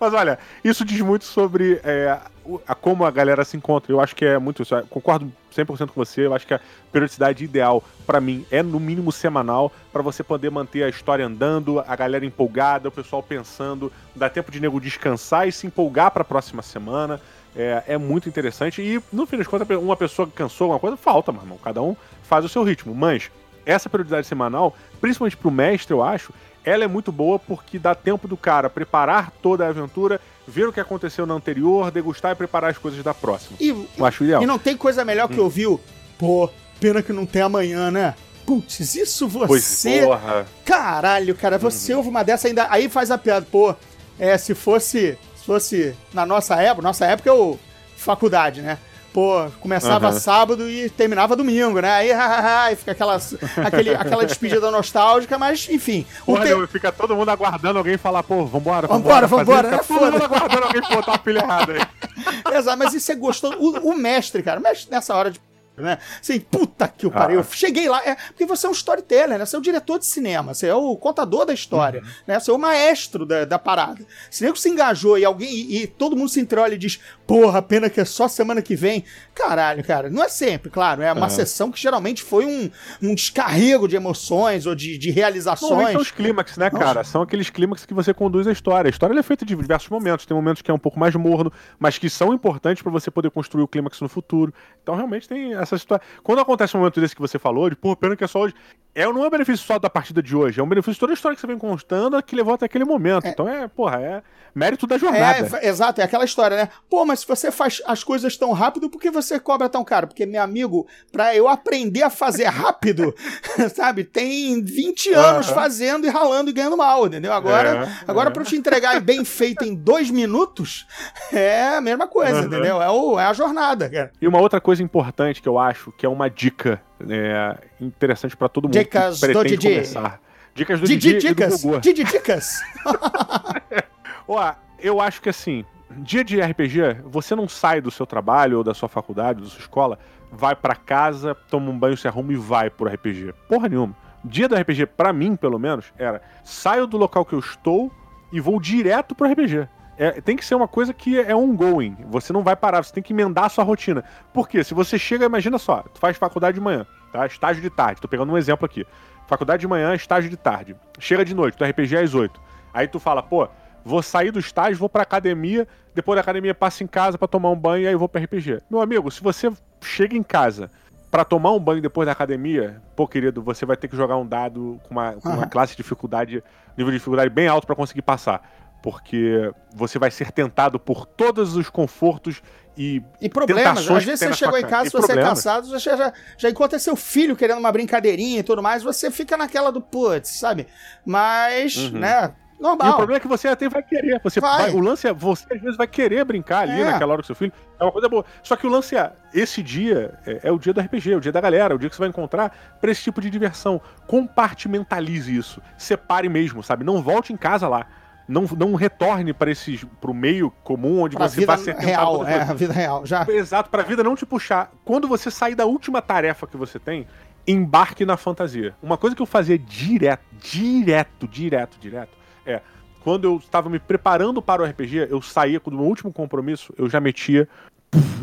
Mas 0.00 0.12
olha, 0.14 0.38
isso 0.62 0.84
diz 0.84 1.00
muito 1.00 1.24
sobre 1.24 1.80
é, 1.84 2.18
a, 2.66 2.74
como 2.74 3.04
a 3.04 3.10
galera 3.10 3.44
se 3.44 3.56
encontra. 3.56 3.92
Eu 3.92 4.00
acho 4.00 4.14
que 4.14 4.24
é 4.24 4.38
muito 4.38 4.62
isso. 4.62 4.74
Concordo 4.90 5.32
100% 5.54 5.88
com 5.88 6.04
você. 6.04 6.26
Eu 6.26 6.34
acho 6.34 6.46
que 6.46 6.54
a 6.54 6.60
periodicidade 6.92 7.44
ideal 7.44 7.82
pra 8.06 8.20
mim 8.20 8.46
é 8.50 8.62
no 8.62 8.78
mínimo 8.78 9.10
semanal 9.12 9.72
pra 9.92 10.02
você 10.02 10.22
poder 10.22 10.50
manter 10.50 10.82
a 10.82 10.88
história 10.88 11.24
andando, 11.26 11.80
a 11.80 11.96
galera 11.96 12.24
empolgada, 12.24 12.88
o 12.88 12.92
pessoal 12.92 13.22
pensando, 13.22 13.92
dá 14.14 14.28
tempo 14.28 14.50
de 14.50 14.60
nego 14.60 14.80
descansar 14.80 15.48
e 15.48 15.52
se 15.52 15.66
empolgar 15.66 16.10
pra 16.10 16.24
próxima 16.24 16.62
semana. 16.62 17.20
É, 17.56 17.84
é 17.88 17.98
muito 17.98 18.28
interessante. 18.28 18.82
E 18.82 19.00
no 19.12 19.26
fim 19.26 19.36
das 19.36 19.46
contas, 19.46 19.68
uma 19.78 19.96
pessoa 19.96 20.28
cansou 20.28 20.64
alguma 20.64 20.80
coisa, 20.80 20.96
falta, 20.96 21.30
meu 21.30 21.42
irmão. 21.42 21.58
Cada 21.62 21.80
um 21.80 21.96
faz 22.22 22.44
o 22.44 22.48
seu 22.48 22.62
ritmo. 22.62 22.94
Mas 22.94 23.30
essa 23.64 23.88
periodicidade 23.88 24.26
semanal, 24.26 24.74
principalmente 25.00 25.36
pro 25.36 25.50
mestre, 25.50 25.94
eu 25.94 26.02
acho, 26.02 26.32
ela 26.64 26.84
é 26.84 26.88
muito 26.88 27.12
boa 27.12 27.38
porque 27.38 27.78
dá 27.78 27.94
tempo 27.94 28.26
do 28.26 28.36
cara 28.36 28.70
preparar 28.70 29.30
toda 29.42 29.64
a 29.66 29.68
aventura, 29.68 30.20
ver 30.46 30.66
o 30.68 30.72
que 30.72 30.80
aconteceu 30.80 31.26
na 31.26 31.34
anterior, 31.34 31.90
degustar 31.90 32.32
e 32.32 32.34
preparar 32.34 32.70
as 32.70 32.78
coisas 32.78 33.02
da 33.02 33.12
próxima. 33.12 33.56
E, 33.60 33.68
Eu 33.68 34.04
acho 34.06 34.24
ideal. 34.24 34.42
E 34.42 34.46
não 34.46 34.58
tem 34.58 34.76
coisa 34.76 35.04
melhor 35.04 35.28
que 35.28 35.38
ouvir 35.38 35.66
o. 35.66 35.80
Pô, 36.18 36.48
pena 36.80 37.02
que 37.02 37.12
não 37.12 37.26
tem 37.26 37.42
amanhã, 37.42 37.90
né? 37.90 38.14
Putz, 38.46 38.94
isso 38.94 39.28
Pois, 39.46 39.64
você. 39.64 40.02
porra. 40.02 40.46
Caralho, 40.64 41.34
cara, 41.34 41.58
você 41.58 41.94
ouve 41.94 42.08
uma 42.08 42.22
dessa 42.22 42.46
ainda. 42.48 42.66
Aí 42.70 42.88
faz 42.88 43.10
a 43.10 43.18
piada, 43.18 43.46
pô. 43.50 43.74
É, 44.18 44.36
se 44.38 44.54
fosse. 44.54 45.18
Se 45.36 45.44
fosse 45.46 45.94
na 46.12 46.24
nossa 46.24 46.54
época, 46.56 46.82
nossa 46.82 47.04
época 47.06 47.28
é 47.30 47.32
o. 47.32 47.58
Faculdade, 47.96 48.60
né? 48.60 48.78
Pô, 49.14 49.48
começava 49.60 50.08
Aham. 50.08 50.18
sábado 50.18 50.68
e 50.68 50.90
terminava 50.90 51.36
domingo, 51.36 51.80
né? 51.80 51.88
Aí, 51.88 52.10
aí 52.12 52.74
fica 52.74 52.90
aquela, 52.90 53.16
aquele, 53.64 53.94
aquela 53.94 54.26
despedida 54.26 54.72
nostálgica, 54.72 55.38
mas 55.38 55.68
enfim. 55.70 56.04
o 56.22 56.34
Porra, 56.34 56.44
te- 56.44 56.66
fica 56.66 56.90
todo 56.90 57.14
mundo 57.14 57.28
aguardando 57.28 57.78
alguém 57.78 57.96
falar, 57.96 58.24
pô, 58.24 58.44
vambora, 58.44 58.88
Vambora, 58.88 59.28
fazer, 59.28 59.44
vambora, 59.44 59.68
Fica 59.70 59.76
né? 59.76 59.82
todo 59.86 60.12
mundo 60.12 60.24
aguardando 60.24 60.64
alguém 60.64 60.80
botar 60.80 61.14
a 61.14 61.18
pilha 61.18 61.38
errada 61.38 61.72
aí. 61.74 62.54
Exato, 62.58 62.76
mas 62.76 62.92
isso 62.92 63.12
é 63.12 63.14
gostoso. 63.14 63.56
O, 63.56 63.90
o 63.92 63.96
mestre, 63.96 64.42
cara, 64.42 64.58
o 64.58 64.62
mestre 64.64 64.90
nessa 64.90 65.14
hora 65.14 65.30
de 65.30 65.40
né? 65.76 65.98
Assim, 66.20 66.38
puta 66.38 66.86
que 66.86 67.04
o 67.04 67.10
pariu. 67.10 67.40
Eu 67.40 67.44
cheguei 67.50 67.88
lá. 67.88 68.00
É, 68.04 68.14
porque 68.14 68.46
você 68.46 68.64
é 68.64 68.68
um 68.70 68.72
storyteller, 68.72 69.38
né? 69.38 69.44
Você 69.44 69.56
é 69.56 69.58
o 69.58 69.62
diretor 69.62 69.98
de 69.98 70.06
cinema, 70.06 70.54
você 70.54 70.68
é 70.68 70.74
o 70.74 70.96
contador 70.96 71.44
da 71.44 71.52
história, 71.52 72.00
né? 72.28 72.38
Você 72.38 72.50
é 72.52 72.54
o 72.54 72.58
maestro 72.58 73.26
da, 73.26 73.44
da 73.44 73.58
parada. 73.58 74.06
Se 74.30 74.44
nego 74.44 74.56
se 74.56 74.68
engajou 74.68 75.18
e 75.18 75.24
alguém. 75.24 75.52
E, 75.52 75.82
e 75.82 75.86
todo 75.88 76.16
mundo 76.16 76.28
se 76.28 76.38
entreolha 76.40 76.74
e 76.74 76.78
diz, 76.78 77.00
porra, 77.26 77.62
pena 77.62 77.90
que 77.90 78.00
é 78.00 78.04
só 78.04 78.28
semana 78.28 78.62
que 78.62 78.76
vem. 78.76 79.04
Caralho, 79.34 79.82
cara. 79.84 80.10
Não 80.10 80.22
é 80.22 80.28
sempre, 80.28 80.70
claro. 80.70 81.02
É 81.02 81.12
uma 81.12 81.28
sessão 81.28 81.70
que 81.70 81.80
geralmente 81.80 82.22
foi 82.22 82.46
um, 82.46 82.70
um 83.02 83.14
descarrego 83.14 83.88
de 83.88 83.96
emoções 83.96 84.66
ou 84.66 84.74
de, 84.74 84.98
de 84.98 85.08
Normalmente 85.08 85.14
realizações. 85.14 85.92
são 85.92 86.00
os 86.00 86.10
clímax, 86.10 86.56
né, 86.56 86.70
cara? 86.70 87.04
São 87.04 87.22
aqueles 87.22 87.50
clímax 87.50 87.84
que 87.84 87.94
você 87.94 88.12
conduz 88.12 88.46
a 88.46 88.52
história. 88.52 88.88
A 88.88 88.90
história 88.90 89.18
é 89.18 89.22
feita 89.22 89.44
de 89.44 89.54
diversos 89.54 89.88
momentos. 89.88 90.26
Tem 90.26 90.36
momentos 90.36 90.62
que 90.62 90.70
é 90.70 90.74
um 90.74 90.78
pouco 90.78 90.98
mais 90.98 91.14
morno, 91.14 91.52
mas 91.78 91.98
que 91.98 92.08
são 92.08 92.32
importantes 92.32 92.82
pra 92.82 92.92
você 92.92 93.10
poder 93.10 93.30
construir 93.30 93.62
o 93.62 93.68
clímax 93.68 94.00
no 94.00 94.08
futuro. 94.08 94.52
Então, 94.82 94.94
realmente, 94.94 95.28
tem 95.28 95.54
essa 95.54 95.78
situação. 95.78 96.06
Quando 96.22 96.40
acontece 96.40 96.76
um 96.76 96.80
momento 96.80 97.00
desse 97.00 97.14
que 97.14 97.20
você 97.20 97.38
falou, 97.38 97.70
de, 97.70 97.76
pô, 97.76 97.96
pena 97.96 98.16
que 98.16 98.24
é 98.24 98.26
só 98.26 98.40
hoje. 98.40 98.54
É, 98.94 99.04
não 99.06 99.24
é 99.24 99.26
um 99.26 99.30
benefício 99.30 99.66
só 99.66 99.78
da 99.78 99.90
partida 99.90 100.22
de 100.22 100.36
hoje, 100.36 100.60
é 100.60 100.62
um 100.62 100.68
benefício 100.68 100.94
de 100.94 101.00
toda 101.00 101.12
a 101.12 101.14
história 101.14 101.34
que 101.34 101.40
você 101.40 101.46
vem 101.46 101.58
constando 101.58 102.22
que 102.22 102.36
levou 102.36 102.54
até 102.54 102.66
aquele 102.66 102.84
momento. 102.84 103.26
Então, 103.26 103.48
é, 103.48 103.66
porra, 103.66 104.00
é 104.00 104.22
mérito 104.54 104.86
da 104.86 104.96
jornada. 104.96 105.58
É, 105.60 105.68
exato, 105.68 106.00
é 106.00 106.04
aquela 106.04 106.24
história, 106.24 106.56
né? 106.56 106.68
Pô, 106.88 107.04
mas 107.04 107.20
se 107.20 107.26
você 107.26 107.50
faz 107.50 107.82
as 107.86 108.04
coisas 108.04 108.36
tão 108.36 108.52
rápido, 108.52 108.88
por 108.88 109.00
que 109.00 109.10
você 109.10 109.40
cobra 109.40 109.68
tão 109.68 109.82
caro? 109.84 110.06
Porque, 110.06 110.24
meu 110.24 110.40
amigo, 110.40 110.86
pra 111.10 111.34
eu 111.34 111.48
aprender 111.48 112.02
a 112.02 112.10
fazer 112.10 112.44
rápido, 112.44 113.12
sabe, 113.74 114.04
tem 114.04 114.62
20 114.62 115.12
anos 115.12 115.48
fazendo 115.48 116.06
e 116.06 116.08
ralando 116.10 116.50
e 116.50 116.52
ganhando 116.52 116.76
mal, 116.76 117.06
entendeu? 117.06 117.32
Agora, 117.32 117.84
É, 117.84 118.04
agora 118.06 118.30
pra 118.30 118.42
eu 118.42 118.46
te 118.46 118.54
entregar 118.56 119.00
bem 119.00 119.24
feito 119.24 119.64
em 119.64 119.74
dois 119.74 120.08
minutos, 120.10 120.86
é 121.32 121.76
a 121.76 121.80
mesma 121.80 122.06
coisa, 122.06 122.42
entendeu? 122.42 122.80
É, 122.80 122.88
o, 122.90 123.18
é 123.18 123.24
a 123.24 123.32
jornada, 123.32 123.88
cara. 123.90 124.12
E 124.20 124.28
uma 124.28 124.40
outra 124.40 124.60
coisa 124.60 124.82
importante 124.82 125.42
que 125.42 125.48
eu 125.48 125.58
acho, 125.58 125.90
que 125.92 126.06
é 126.06 126.08
uma 126.08 126.30
dica 126.30 126.80
é, 127.10 127.58
interessante 127.80 128.36
pra 128.36 128.48
todo 128.48 128.64
mundo 128.64 128.72
Dicas 128.72 129.20
que 129.20 129.26
do 129.26 129.32
pretende 129.32 129.56
Didi. 129.56 129.74
começar. 129.74 130.20
Dicas 130.54 130.80
do 130.80 130.86
Didi 130.86 131.12
Didi, 131.14 131.28
do 131.28 131.34
Dicas, 131.34 131.62
Gogô. 131.62 131.80
Didi 131.80 132.04
Dicas. 132.04 132.60
Ó, 134.28 134.54
eu 134.78 135.00
acho 135.00 135.20
que 135.20 135.28
assim, 135.28 135.64
dia 135.90 136.24
de 136.24 136.40
RPG, 136.40 137.02
você 137.04 137.34
não 137.34 137.48
sai 137.48 137.80
do 137.80 137.90
seu 137.90 138.06
trabalho 138.06 138.58
ou 138.58 138.64
da 138.64 138.74
sua 138.74 138.88
faculdade, 138.88 139.42
da 139.42 139.48
sua 139.48 139.60
escola, 139.60 139.98
vai 140.30 140.54
pra 140.54 140.74
casa, 140.74 141.34
toma 141.50 141.70
um 141.70 141.78
banho, 141.78 141.96
se 141.96 142.08
arruma 142.08 142.32
e 142.32 142.36
vai 142.36 142.70
pro 142.70 142.88
RPG. 142.88 143.34
Porra 143.48 143.68
nenhuma. 143.68 143.94
Dia 144.24 144.48
do 144.48 144.56
RPG, 144.56 144.86
pra 144.86 145.12
mim, 145.12 145.36
pelo 145.36 145.58
menos, 145.58 145.92
era 145.98 146.22
saio 146.42 146.86
do 146.86 146.96
local 146.96 147.24
que 147.24 147.34
eu 147.34 147.38
estou 147.38 147.92
e 148.32 148.40
vou 148.40 148.58
direto 148.60 149.14
pro 149.14 149.30
RPG. 149.30 149.68
É, 149.96 150.20
tem 150.20 150.36
que 150.36 150.44
ser 150.44 150.54
uma 150.54 150.66
coisa 150.66 150.92
que 150.92 151.20
é 151.20 151.36
ongoing. 151.36 151.96
Você 152.08 152.32
não 152.32 152.42
vai 152.42 152.56
parar, 152.56 152.82
você 152.82 152.92
tem 152.92 153.02
que 153.02 153.12
emendar 153.12 153.44
a 153.44 153.48
sua 153.48 153.62
rotina. 153.62 154.02
Por 154.32 154.48
quê? 154.48 154.64
Se 154.64 154.74
você 154.74 154.98
chega, 154.98 155.26
imagina 155.26 155.58
só, 155.58 155.82
tu 155.82 156.00
faz 156.00 156.16
faculdade 156.16 156.56
de 156.56 156.60
manhã, 156.60 156.86
tá? 157.14 157.24
Estágio 157.26 157.62
de 157.62 157.70
tarde, 157.70 158.00
tô 158.00 158.08
pegando 158.08 158.32
um 158.32 158.36
exemplo 158.36 158.66
aqui. 158.66 158.84
Faculdade 159.28 159.60
de 159.60 159.68
manhã, 159.68 159.94
estágio 159.94 160.28
de 160.28 160.36
tarde. 160.36 160.74
Chega 160.98 161.24
de 161.24 161.32
noite, 161.32 161.56
tu 161.56 161.64
RPG 161.64 161.96
às 161.96 162.12
8. 162.12 162.40
Aí 162.74 162.88
tu 162.88 162.98
fala, 162.98 163.22
pô, 163.22 163.48
vou 163.84 164.02
sair 164.02 164.32
do 164.32 164.40
estágio, 164.40 164.76
vou 164.76 164.88
pra 164.88 165.02
academia, 165.02 165.66
depois 165.94 166.16
da 166.16 166.20
academia 166.20 166.52
passo 166.52 166.82
em 166.82 166.88
casa 166.88 167.16
pra 167.16 167.28
tomar 167.28 167.50
um 167.50 167.56
banho 167.56 167.84
e 167.84 167.88
aí 167.88 167.94
vou 167.94 168.08
pra 168.08 168.20
RPG. 168.20 168.62
Meu 168.68 168.80
amigo, 168.80 169.10
se 169.12 169.22
você 169.22 169.50
chega 169.80 170.16
em 170.16 170.24
casa 170.24 170.70
pra 171.08 171.24
tomar 171.24 171.52
um 171.52 171.60
banho 171.60 171.80
depois 171.80 172.04
da 172.04 172.12
academia, 172.12 172.82
pô, 172.96 173.06
querido, 173.06 173.40
você 173.40 173.64
vai 173.64 173.76
ter 173.76 173.86
que 173.86 173.96
jogar 173.96 174.16
um 174.16 174.26
dado 174.26 174.80
com 174.82 174.90
uma, 174.90 175.12
com 175.12 175.28
uma 175.28 175.46
classe 175.46 175.72
de 175.72 175.76
dificuldade, 175.76 176.42
nível 176.76 176.90
de 176.90 176.98
dificuldade 176.98 177.30
bem 177.30 177.46
alto 177.46 177.64
pra 177.64 177.76
conseguir 177.76 178.02
passar. 178.02 178.42
Porque 178.82 179.50
você 179.74 179.98
vai 179.98 180.10
ser 180.10 180.32
tentado 180.32 180.78
por 180.78 181.06
todos 181.06 181.56
os 181.56 181.70
confortos 181.70 182.42
e, 182.76 183.02
E 183.20 183.28
problemas. 183.28 183.88
Às 183.90 184.04
vezes 184.04 184.20
você 184.20 184.32
chegou 184.32 184.58
em 184.58 184.66
casa, 184.66 184.86
se 184.90 184.92
você 184.92 185.04
é 185.04 185.14
problemas. 185.14 185.28
cansado, 185.30 185.66
você 185.68 185.96
já, 185.96 186.12
já 186.36 186.50
encontra 186.50 186.78
seu 186.78 186.96
filho 186.96 187.36
querendo 187.36 187.58
uma 187.58 187.70
brincadeirinha 187.72 188.40
e 188.40 188.42
tudo 188.42 188.62
mais, 188.62 188.82
você 188.82 189.10
fica 189.10 189.36
naquela 189.36 189.70
do 189.70 189.80
putz, 189.80 190.28
sabe? 190.30 190.66
Mas, 191.04 191.90
né, 191.92 192.32
E 192.58 192.60
o 192.60 192.62
normal. 192.62 192.96
problema 192.96 193.18
é 193.18 193.20
que 193.20 193.28
você 193.28 193.46
até 193.48 193.68
vai 193.68 193.82
querer. 193.82 194.20
Você 194.24 194.40
Vai. 194.40 194.62
vai- 194.62 194.70
o 194.72 194.80
lance 194.80 195.06
é, 195.06 195.12
você 195.12 195.44
às 195.54 195.60
vezes 195.60 195.76
vai 195.76 195.86
querer 195.86 196.24
brincar 196.24 196.60
ali 196.60 196.80
É. 196.80 196.84
naquela 196.84 197.12
hora 197.12 197.22
com 197.22 197.26
seu 197.26 197.34
filho. 197.36 197.52
É 197.78 197.84
uma 197.84 197.92
coisa 197.92 198.08
boa. 198.08 198.24
Só 198.42 198.56
que 198.56 198.66
o 198.66 198.70
lance 198.70 198.96
é, 198.96 199.12
esse 199.32 199.62
dia 199.62 200.14
é, 200.26 200.40
é 200.44 200.52
o 200.52 200.58
dia 200.58 200.72
do 200.72 200.80
RPG, 200.80 201.12
é 201.12 201.16
o 201.16 201.20
dia 201.20 201.32
da 201.32 201.40
galera, 201.40 201.74
é 201.74 201.76
o 201.76 201.78
dia 201.78 201.88
que 201.90 201.94
você 201.96 202.00
vai 202.00 202.08
encontrar 202.08 202.76
pra 202.80 202.90
esse 202.90 203.02
tipo 203.02 203.20
de 203.20 203.28
diversão. 203.30 203.80
Compartimentalize 204.06 205.34
isso. 205.36 205.60
Separe 205.76 206.28
mesmo, 206.28 206.62
sabe? 206.62 206.84
Não 206.84 207.02
volte 207.02 207.32
em 207.32 207.36
casa 207.36 207.68
lá. 207.68 207.86
Não, 208.26 208.44
não 208.56 208.74
retorne 208.74 209.32
para 209.32 209.50
esses 209.50 209.84
pro 210.00 210.14
meio 210.14 210.50
comum 210.62 211.02
onde 211.02 211.16
Pra 211.16 211.28
você 211.28 211.44
vai 211.44 211.58
ser 211.58 211.76
real, 211.76 212.26
é, 212.26 212.40
a 212.40 212.54
vida 212.54 212.72
real. 212.72 213.04
Já. 213.04 213.26
Exato, 213.28 213.68
pra 213.68 213.82
vida 213.82 214.02
não 214.02 214.16
te 214.16 214.24
puxar. 214.24 214.72
Quando 214.84 215.06
você 215.06 215.30
sair 215.30 215.54
da 215.54 215.66
última 215.66 216.00
tarefa 216.00 216.46
que 216.46 216.56
você 216.56 216.78
tem, 216.78 217.06
embarque 217.46 218.04
na 218.04 218.16
fantasia. 218.16 218.74
Uma 218.82 218.96
coisa 218.96 219.14
que 219.14 219.22
eu 219.22 219.26
fazia 219.26 219.58
direto, 219.58 220.24
direto, 220.40 221.28
direto, 221.28 221.78
direto, 221.78 222.16
é. 222.46 222.60
Quando 223.00 223.24
eu 223.24 223.36
estava 223.36 223.68
me 223.68 223.78
preparando 223.78 224.40
para 224.40 224.62
o 224.62 224.64
RPG, 224.64 225.08
eu 225.10 225.20
saía 225.20 225.60
do 225.60 225.72
meu 225.72 225.84
último 225.84 226.10
compromisso, 226.10 226.72
eu 226.78 226.88
já 226.88 226.98
metia 227.00 227.46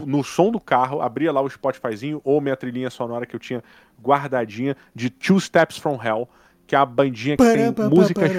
no 0.06 0.24
som 0.24 0.52
do 0.52 0.60
carro, 0.60 1.02
abria 1.02 1.32
lá 1.32 1.40
o 1.40 1.50
Spotifyzinho 1.50 2.20
ou 2.24 2.42
minha 2.42 2.58
trilhinha 2.58 2.90
sonora 2.90 3.26
que 3.26 3.36
eu 3.36 3.40
tinha 3.40 3.64
guardadinha 4.02 4.76
de 4.94 5.10
Two 5.12 5.40
Steps 5.40 5.78
from 5.78 6.00
Hell, 6.04 6.28
que 6.72 6.76
é 6.76 6.78
a 6.78 6.86
bandinha 6.86 7.36
que 7.36 7.44
tem 7.44 7.90
músicas 7.90 8.32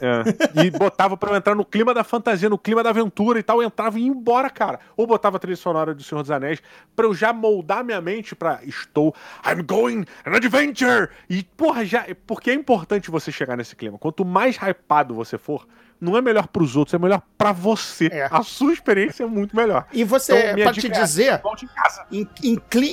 é. 0.00 0.66
E 0.66 0.70
botava 0.72 1.16
pra 1.16 1.30
eu 1.30 1.36
entrar 1.36 1.54
no 1.54 1.64
clima 1.64 1.94
da 1.94 2.02
fantasia, 2.02 2.48
no 2.48 2.58
clima 2.58 2.82
da 2.82 2.90
aventura 2.90 3.38
e 3.38 3.44
tal, 3.44 3.62
eu 3.62 3.68
entrava 3.68 3.96
e 3.96 4.02
ia 4.02 4.08
embora, 4.08 4.50
cara. 4.50 4.80
Ou 4.96 5.06
botava 5.06 5.36
a 5.36 5.38
trilha 5.38 5.56
sonora 5.56 5.94
do 5.94 6.02
Senhor 6.02 6.20
dos 6.22 6.32
Anéis 6.32 6.60
pra 6.96 7.06
eu 7.06 7.14
já 7.14 7.32
moldar 7.32 7.84
minha 7.84 8.00
mente 8.00 8.34
pra 8.34 8.58
estou 8.64 9.14
I'm 9.46 9.62
going 9.62 10.04
an 10.26 10.34
adventure. 10.34 11.10
E 11.28 11.44
porra, 11.44 11.84
já 11.84 12.04
porque 12.26 12.50
é 12.50 12.54
importante 12.54 13.08
você 13.08 13.30
chegar 13.30 13.56
nesse 13.56 13.76
clima. 13.76 13.96
Quanto 13.96 14.24
mais 14.24 14.56
hypado 14.56 15.14
você 15.14 15.38
for, 15.38 15.64
não 16.00 16.16
é 16.16 16.20
melhor 16.20 16.48
pros 16.48 16.74
outros, 16.74 16.92
é 16.92 16.98
melhor 16.98 17.22
pra 17.38 17.52
você. 17.52 18.08
É. 18.10 18.28
A 18.32 18.42
sua 18.42 18.72
experiência 18.72 19.22
é 19.22 19.26
muito 19.26 19.54
melhor. 19.54 19.86
E 19.92 20.02
você, 20.02 20.32
Então, 20.32 20.64
pra 20.64 20.72
te 20.72 20.88
é, 20.88 20.90
dizer, 20.90 21.40
volte 21.40 21.66
em 21.66 21.68
casa. 21.68 22.04
em, 22.10 22.28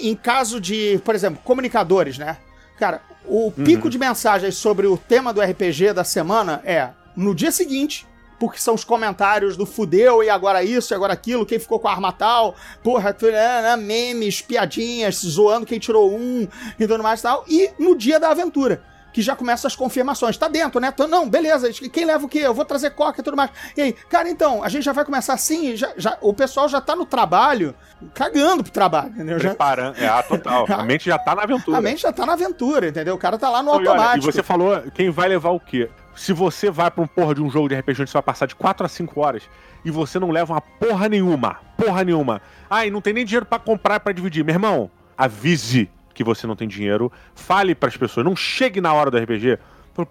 em 0.09 0.15
caso 0.15 0.61
de, 0.61 1.01
por 1.03 1.15
exemplo, 1.15 1.41
comunicadores, 1.43 2.19
né? 2.19 2.37
Cara, 2.77 3.01
o 3.25 3.51
pico 3.51 3.89
de 3.89 3.97
mensagens 3.97 4.55
sobre 4.55 4.87
o 4.87 4.97
tema 4.97 5.33
do 5.33 5.41
RPG 5.41 5.93
da 5.93 6.03
semana 6.03 6.61
é 6.63 6.89
no 7.15 7.33
dia 7.33 7.51
seguinte, 7.51 8.07
porque 8.39 8.59
são 8.59 8.75
os 8.75 8.83
comentários 8.83 9.57
do 9.57 9.65
fudeu 9.65 10.23
e 10.23 10.29
agora 10.29 10.63
isso 10.63 10.93
e 10.93 10.95
agora 10.95 11.13
aquilo, 11.13 11.45
quem 11.45 11.59
ficou 11.59 11.79
com 11.79 11.87
a 11.87 11.91
arma 11.91 12.11
tal, 12.11 12.55
porra, 12.83 13.15
né, 13.21 13.61
né, 13.61 13.75
memes, 13.75 14.41
piadinhas, 14.41 15.15
zoando 15.15 15.65
quem 15.65 15.79
tirou 15.79 16.15
um 16.15 16.47
e 16.79 16.87
tudo 16.87 17.01
mais 17.01 17.19
e 17.19 17.23
tal, 17.23 17.43
e 17.47 17.71
no 17.79 17.97
dia 17.97 18.19
da 18.19 18.29
aventura. 18.29 18.83
Que 19.17 19.21
já 19.23 19.35
começa 19.35 19.65
as 19.65 19.75
confirmações. 19.75 20.37
Tá 20.37 20.47
dentro, 20.47 20.79
né? 20.79 20.91
Tô- 20.91 21.07
Não, 21.07 21.27
beleza. 21.27 21.71
Quem 21.91 22.05
leva 22.05 22.23
o 22.23 22.29
quê? 22.29 22.37
Eu 22.37 22.53
vou 22.53 22.63
trazer 22.63 22.91
coca 22.91 23.19
e 23.19 23.23
tudo 23.23 23.35
mais. 23.35 23.49
E 23.75 23.81
aí, 23.81 23.93
cara, 23.93 24.29
então, 24.29 24.63
a 24.63 24.69
gente 24.69 24.83
já 24.83 24.93
vai 24.93 25.03
começar 25.03 25.33
assim. 25.33 25.75
Já, 25.75 25.89
já- 25.97 26.19
o 26.21 26.35
pessoal 26.35 26.69
já 26.69 26.79
tá 26.79 26.95
no 26.95 27.03
trabalho, 27.03 27.73
cagando 28.13 28.61
pro 28.61 28.71
trabalho, 28.71 29.09
entendeu? 29.09 29.39
Já, 29.39 29.49
Preparando. 29.49 29.97
É, 29.97 30.07
ah, 30.07 30.21
total. 30.21 30.67
A 30.71 30.83
mente 30.83 31.05
já 31.07 31.17
tá 31.17 31.33
na 31.33 31.41
aventura. 31.41 31.77
a 31.79 31.81
mente 31.81 32.03
já 32.03 32.13
tá 32.13 32.27
na 32.27 32.33
aventura, 32.33 32.89
entendeu? 32.89 33.15
O 33.15 33.17
cara 33.17 33.39
tá 33.39 33.49
lá 33.49 33.63
no 33.63 33.71
Não, 33.71 33.81
e 33.81 33.87
olha, 33.87 33.89
automático. 33.89 34.29
E 34.29 34.31
você 34.33 34.43
falou 34.43 34.79
quem 34.93 35.09
vai 35.09 35.27
levar 35.29 35.49
o 35.49 35.59
quê? 35.59 35.89
Se 36.15 36.31
você 36.31 36.69
vai 36.69 36.91
pra 36.91 37.03
um 37.03 37.07
porra 37.07 37.33
de 37.33 37.41
um 37.41 37.49
jogo 37.49 37.67
de 37.69 37.73
RPG 37.73 38.03
onde 38.03 38.11
você 38.11 38.13
vai 38.13 38.21
passar 38.21 38.45
de 38.45 38.53
4 38.55 38.85
a 38.85 38.89
5 38.89 39.19
horas 39.19 39.41
e 39.83 39.89
você 39.89 40.19
não 40.19 40.29
leva 40.29 40.53
uma 40.53 40.61
porra 40.61 41.09
nenhuma, 41.09 41.57
porra 41.75 42.03
nenhuma. 42.03 42.39
Ai, 42.69 42.91
não 42.91 43.01
tem 43.01 43.13
nem 43.13 43.25
dinheiro 43.25 43.47
pra 43.47 43.57
comprar 43.57 43.99
pra 43.99 44.13
dividir. 44.13 44.45
Meu 44.45 44.53
irmão, 44.53 44.91
avise 45.17 45.89
que 46.17 46.23
você 46.23 46.47
não 46.47 46.55
tem 46.55 46.67
dinheiro, 46.67 47.11
fale 47.35 47.75
pras 47.75 47.95
pessoas, 47.95 48.25
não 48.25 48.35
chegue 48.35 48.81
na 48.81 48.91
hora 48.91 49.11
do 49.11 49.17
RPG. 49.19 49.59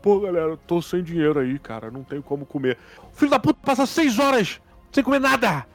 Pô, 0.01 0.21
galera, 0.21 0.51
eu 0.51 0.57
tô 0.57 0.81
sem 0.81 1.03
dinheiro 1.03 1.41
aí, 1.41 1.59
cara, 1.59 1.91
não 1.91 2.05
tenho 2.05 2.23
como 2.23 2.47
comer. 2.47 2.79
Filho 3.13 3.33
da 3.33 3.41
puta 3.41 3.59
passa 3.61 3.85
6 3.85 4.21
horas 4.21 4.61
sem 4.93 5.03
comer 5.03 5.19
nada. 5.19 5.67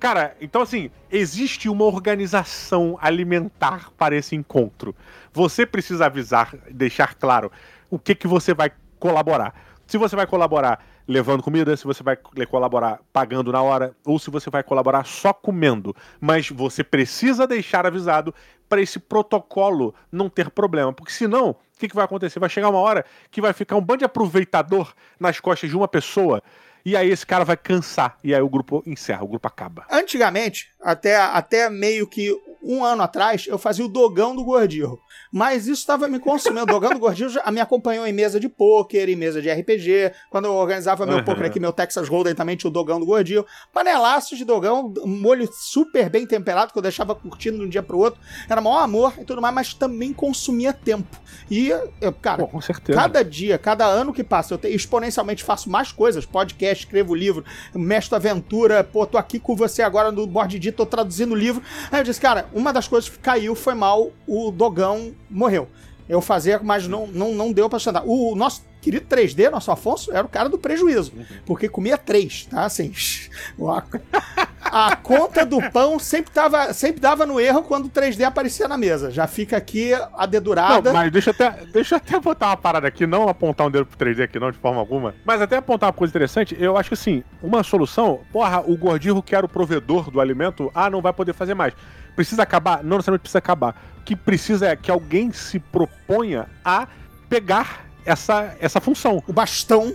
Cara, 0.00 0.36
então 0.40 0.60
assim, 0.62 0.90
existe 1.08 1.68
uma 1.68 1.84
organização 1.84 2.98
alimentar 3.00 3.92
para 3.96 4.16
esse 4.16 4.34
encontro. 4.34 4.92
Você 5.32 5.64
precisa 5.64 6.06
avisar, 6.06 6.52
deixar 6.68 7.14
claro 7.14 7.50
o 7.88 7.96
que 7.96 8.16
que 8.16 8.26
você 8.26 8.52
vai 8.52 8.72
colaborar. 8.98 9.54
Se 9.86 9.96
você 9.96 10.16
vai 10.16 10.26
colaborar 10.26 10.84
levando 11.06 11.42
comida, 11.42 11.76
se 11.76 11.84
você 11.84 12.02
vai 12.02 12.16
colaborar 12.48 13.00
pagando 13.12 13.52
na 13.52 13.62
hora, 13.62 13.94
ou 14.04 14.18
se 14.18 14.30
você 14.30 14.50
vai 14.50 14.62
colaborar 14.62 15.04
só 15.04 15.32
comendo. 15.32 15.94
Mas 16.20 16.48
você 16.50 16.82
precisa 16.82 17.46
deixar 17.46 17.86
avisado 17.86 18.34
para 18.68 18.80
esse 18.80 18.98
protocolo 18.98 19.94
não 20.10 20.28
ter 20.28 20.50
problema. 20.50 20.92
Porque 20.92 21.12
senão, 21.12 21.50
o 21.50 21.56
que, 21.78 21.88
que 21.88 21.94
vai 21.94 22.04
acontecer? 22.04 22.38
Vai 22.38 22.48
chegar 22.48 22.68
uma 22.68 22.80
hora 22.80 23.04
que 23.30 23.40
vai 23.40 23.52
ficar 23.52 23.76
um 23.76 23.80
bando 23.80 23.98
de 23.98 24.04
aproveitador 24.04 24.92
nas 25.18 25.38
costas 25.38 25.70
de 25.70 25.76
uma 25.76 25.86
pessoa. 25.86 26.42
E 26.84 26.96
aí 26.96 27.10
esse 27.10 27.26
cara 27.26 27.44
vai 27.44 27.56
cansar. 27.56 28.16
E 28.22 28.34
aí 28.34 28.40
o 28.40 28.48
grupo 28.48 28.82
encerra, 28.86 29.24
o 29.24 29.28
grupo 29.28 29.48
acaba. 29.48 29.84
Antigamente, 29.90 30.70
até, 30.80 31.16
até 31.16 31.68
meio 31.68 32.06
que 32.06 32.32
um 32.66 32.84
ano 32.84 33.02
atrás, 33.02 33.46
eu 33.46 33.56
fazia 33.58 33.84
o 33.84 33.88
dogão 33.88 34.34
do 34.34 34.44
Gordirro. 34.44 34.98
Mas 35.32 35.66
isso 35.66 35.80
estava 35.80 36.08
me 36.08 36.18
consumindo. 36.18 36.62
O 36.62 36.66
dogão 36.66 36.90
do 36.90 36.98
Gordirro 36.98 37.30
já 37.30 37.50
me 37.50 37.60
acompanhou 37.60 38.06
em 38.06 38.12
mesa 38.12 38.40
de 38.40 38.48
pôquer, 38.48 39.08
em 39.08 39.16
mesa 39.16 39.40
de 39.42 39.50
RPG. 39.50 40.12
Quando 40.30 40.46
eu 40.46 40.54
organizava 40.54 41.04
meu 41.06 41.16
Uhum. 41.18 41.24
pôquer 41.24 41.46
aqui, 41.46 41.60
meu 41.60 41.72
Texas 41.72 42.08
Hold'em 42.08 42.34
também 42.34 42.56
tinha 42.56 42.68
o 42.68 42.72
dogão 42.72 42.98
do 42.98 43.06
Gordirro. 43.06 43.44
Panelaços 43.72 44.38
de 44.38 44.44
dogão, 44.44 44.92
um 45.04 45.20
molho 45.20 45.48
super 45.52 46.08
bem 46.08 46.26
temperado, 46.26 46.72
que 46.72 46.78
eu 46.78 46.82
deixava 46.82 47.14
curtindo 47.14 47.58
de 47.58 47.64
um 47.64 47.68
dia 47.68 47.82
pro 47.82 47.98
outro. 47.98 48.20
Era 48.48 48.60
maior 48.60 48.78
amor 48.80 49.14
e 49.20 49.24
tudo 49.24 49.42
mais, 49.42 49.54
mas 49.54 49.74
também 49.74 50.12
consumia 50.12 50.72
tempo. 50.72 51.16
E, 51.50 51.68
eu, 52.00 52.12
cara, 52.12 52.46
Pô. 52.46 52.58
Cada 52.92 53.22
dia, 53.22 53.58
cada 53.58 53.84
ano 53.86 54.12
que 54.12 54.24
passa, 54.24 54.54
eu 54.54 54.58
te- 54.58 54.68
exponencialmente 54.68 55.44
faço 55.44 55.68
mais 55.70 55.92
coisas, 55.92 56.24
podcast, 56.24 56.84
escrevo 56.84 57.14
livro, 57.14 57.44
mestro 57.74 58.16
aventura, 58.16 58.82
pô, 58.82 59.06
tô 59.06 59.18
aqui 59.18 59.38
com 59.38 59.54
você 59.54 59.82
agora 59.82 60.10
no 60.10 60.26
board 60.26 60.56
tô 60.72 60.86
traduzindo 60.86 61.34
livro. 61.34 61.62
Aí 61.92 62.00
eu 62.00 62.04
disse, 62.04 62.20
cara, 62.20 62.48
uma 62.56 62.72
das 62.72 62.88
coisas 62.88 63.10
que 63.10 63.18
caiu 63.18 63.54
foi 63.54 63.74
mal, 63.74 64.10
o 64.26 64.50
dogão 64.50 65.14
morreu. 65.28 65.68
Eu 66.08 66.22
fazia, 66.22 66.58
mas 66.62 66.88
não, 66.88 67.06
não, 67.06 67.34
não 67.34 67.52
deu 67.52 67.68
pra 67.68 67.78
sustentar. 67.78 68.04
O 68.06 68.34
nosso 68.34 68.64
querido 68.80 69.04
3D, 69.06 69.50
nosso 69.50 69.70
Afonso, 69.70 70.12
era 70.12 70.24
o 70.24 70.28
cara 70.28 70.48
do 70.48 70.56
prejuízo, 70.56 71.12
porque 71.44 71.68
comia 71.68 71.98
três, 71.98 72.46
tá? 72.46 72.64
Assim, 72.64 72.92
a, 73.60 74.86
a 74.86 74.96
conta 74.96 75.44
do 75.44 75.60
pão 75.70 75.98
sempre, 75.98 76.30
tava, 76.30 76.72
sempre 76.72 77.00
dava 77.00 77.26
no 77.26 77.40
erro 77.40 77.64
quando 77.64 77.86
o 77.86 77.90
3D 77.90 78.22
aparecia 78.22 78.68
na 78.68 78.78
mesa. 78.78 79.10
Já 79.10 79.26
fica 79.26 79.56
aqui 79.56 79.90
a 80.14 80.24
dedurada. 80.24 80.92
Não, 80.92 80.98
mas 81.00 81.10
deixa 81.10 81.30
eu, 81.30 81.34
até, 81.34 81.66
deixa 81.66 81.96
eu 81.96 81.96
até 81.96 82.20
botar 82.20 82.46
uma 82.46 82.56
parada 82.56 82.86
aqui, 82.86 83.06
não 83.06 83.28
apontar 83.28 83.66
um 83.66 83.70
dedo 83.70 83.86
pro 83.86 83.98
3D 83.98 84.22
aqui, 84.22 84.38
não, 84.38 84.52
de 84.52 84.58
forma 84.58 84.78
alguma. 84.78 85.14
Mas 85.24 85.42
até 85.42 85.56
apontar 85.56 85.88
uma 85.88 85.92
coisa 85.92 86.12
interessante, 86.12 86.56
eu 86.58 86.78
acho 86.78 86.88
que 86.88 86.94
assim, 86.94 87.24
uma 87.42 87.64
solução, 87.64 88.20
porra, 88.32 88.60
o 88.60 88.76
gordirro 88.76 89.22
que 89.22 89.34
era 89.34 89.44
o 89.44 89.48
provedor 89.48 90.10
do 90.10 90.20
alimento, 90.20 90.70
ah, 90.72 90.88
não 90.88 91.02
vai 91.02 91.12
poder 91.12 91.34
fazer 91.34 91.54
mais. 91.54 91.74
Precisa 92.16 92.42
acabar? 92.42 92.82
Não 92.82 92.96
necessariamente 92.96 93.22
precisa 93.22 93.38
acabar. 93.38 93.76
O 94.00 94.02
que 94.02 94.16
precisa 94.16 94.66
é 94.66 94.74
que 94.74 94.90
alguém 94.90 95.30
se 95.32 95.60
proponha 95.60 96.46
a 96.64 96.88
pegar 97.28 97.86
essa, 98.04 98.56
essa 98.58 98.80
função. 98.80 99.22
O 99.26 99.32
bastão 99.32 99.94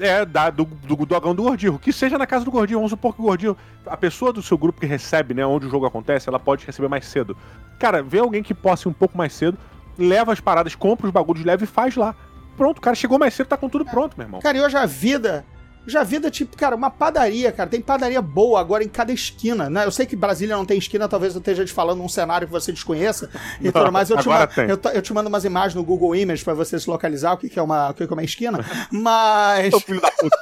É, 0.00 0.24
da, 0.24 0.50
do, 0.50 0.64
do 0.64 1.06
dogão 1.06 1.34
do 1.34 1.44
Gordinho. 1.44 1.78
Que 1.78 1.92
seja 1.92 2.18
na 2.18 2.26
casa 2.26 2.44
do 2.44 2.50
Gordinho. 2.50 2.78
Vamos 2.78 2.90
supor 2.90 3.14
que 3.14 3.20
o 3.20 3.24
Gordinho. 3.24 3.56
A 3.86 3.96
pessoa 3.96 4.32
do 4.32 4.42
seu 4.42 4.58
grupo 4.58 4.80
que 4.80 4.86
recebe, 4.86 5.32
né? 5.32 5.46
Onde 5.46 5.66
o 5.66 5.70
jogo 5.70 5.86
acontece, 5.86 6.28
ela 6.28 6.40
pode 6.40 6.66
receber 6.66 6.88
mais 6.88 7.06
cedo. 7.06 7.36
Cara, 7.78 8.02
vê 8.02 8.18
alguém 8.18 8.42
que 8.42 8.54
possa 8.54 8.88
ir 8.88 8.90
um 8.90 8.94
pouco 8.94 9.16
mais 9.16 9.32
cedo, 9.32 9.56
leva 9.96 10.32
as 10.32 10.40
paradas, 10.40 10.74
compra 10.74 11.06
os 11.06 11.12
bagulhos, 11.12 11.44
leva 11.44 11.62
e 11.62 11.66
faz 11.66 11.94
lá. 11.94 12.14
Pronto, 12.56 12.78
o 12.78 12.80
cara 12.80 12.96
chegou 12.96 13.18
mais 13.18 13.32
cedo, 13.34 13.46
tá 13.46 13.56
com 13.56 13.68
tudo 13.68 13.84
pronto, 13.84 14.14
meu 14.16 14.26
irmão. 14.26 14.40
Cara, 14.40 14.58
e 14.58 14.60
hoje 14.60 14.76
a 14.76 14.86
vida. 14.86 15.44
Já 15.86 16.04
vida, 16.04 16.30
tipo, 16.30 16.56
cara, 16.56 16.76
uma 16.76 16.90
padaria, 16.90 17.50
cara. 17.50 17.68
Tem 17.68 17.80
padaria 17.80 18.22
boa 18.22 18.60
agora 18.60 18.84
em 18.84 18.88
cada 18.88 19.12
esquina, 19.12 19.68
né? 19.68 19.84
Eu 19.84 19.90
sei 19.90 20.06
que 20.06 20.14
Brasília 20.14 20.56
não 20.56 20.64
tem 20.64 20.78
esquina, 20.78 21.08
talvez 21.08 21.34
eu 21.34 21.38
esteja 21.40 21.64
te 21.64 21.72
falando 21.72 21.98
num 21.98 22.08
cenário 22.08 22.46
que 22.46 22.52
você 22.52 22.70
desconheça 22.70 23.28
e 23.60 23.64
Não, 23.64 23.72
tudo 23.72 23.90
mais. 23.92 24.08
Eu 24.08 24.16
te, 24.16 24.20
agora 24.28 24.40
ma- 24.40 24.46
tem. 24.46 24.68
eu, 24.68 24.78
eu 24.94 25.02
te 25.02 25.12
mando 25.12 25.28
umas 25.28 25.44
imagens 25.44 25.74
no 25.74 25.82
Google 25.82 26.14
Images 26.14 26.44
pra 26.44 26.54
você 26.54 26.78
se 26.78 26.88
localizar 26.88 27.32
o 27.32 27.36
que, 27.36 27.48
que 27.48 27.58
é 27.58 27.62
uma, 27.62 27.90
o 27.90 27.94
que, 27.94 28.06
que 28.06 28.12
é 28.12 28.14
uma 28.16 28.22
esquina. 28.22 28.64
Mas. 28.92 29.74
Ô, 29.74 29.80
filho 29.80 30.00
da 30.00 30.10
puta. 30.12 30.36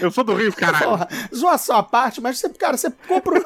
Eu 0.00 0.10
sou 0.10 0.24
do 0.24 0.34
Rio, 0.34 0.52
caralho. 0.52 0.84
Porra, 0.90 1.08
zoação 1.34 1.76
à 1.76 1.82
parte, 1.82 2.20
mas 2.20 2.38
você, 2.38 2.48
cara, 2.50 2.76
você 2.76 2.90
compra, 2.90 3.40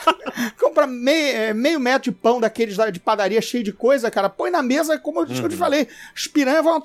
compra 0.60 0.86
meio, 0.86 1.36
é, 1.36 1.54
meio 1.54 1.80
metro 1.80 2.10
de 2.10 2.16
pão 2.16 2.40
daqueles 2.40 2.76
da- 2.76 2.90
de 2.90 3.00
padaria 3.00 3.40
cheio 3.42 3.64
de 3.64 3.72
coisa, 3.72 4.10
cara, 4.10 4.28
põe 4.28 4.50
na 4.50 4.62
mesa, 4.62 4.98
como 4.98 5.20
eu 5.20 5.26
te 5.26 5.40
Uhum. 5.42 5.50
falei, 5.52 5.88
as 6.14 6.26
piranhas 6.26 6.62
vão, 6.64 6.82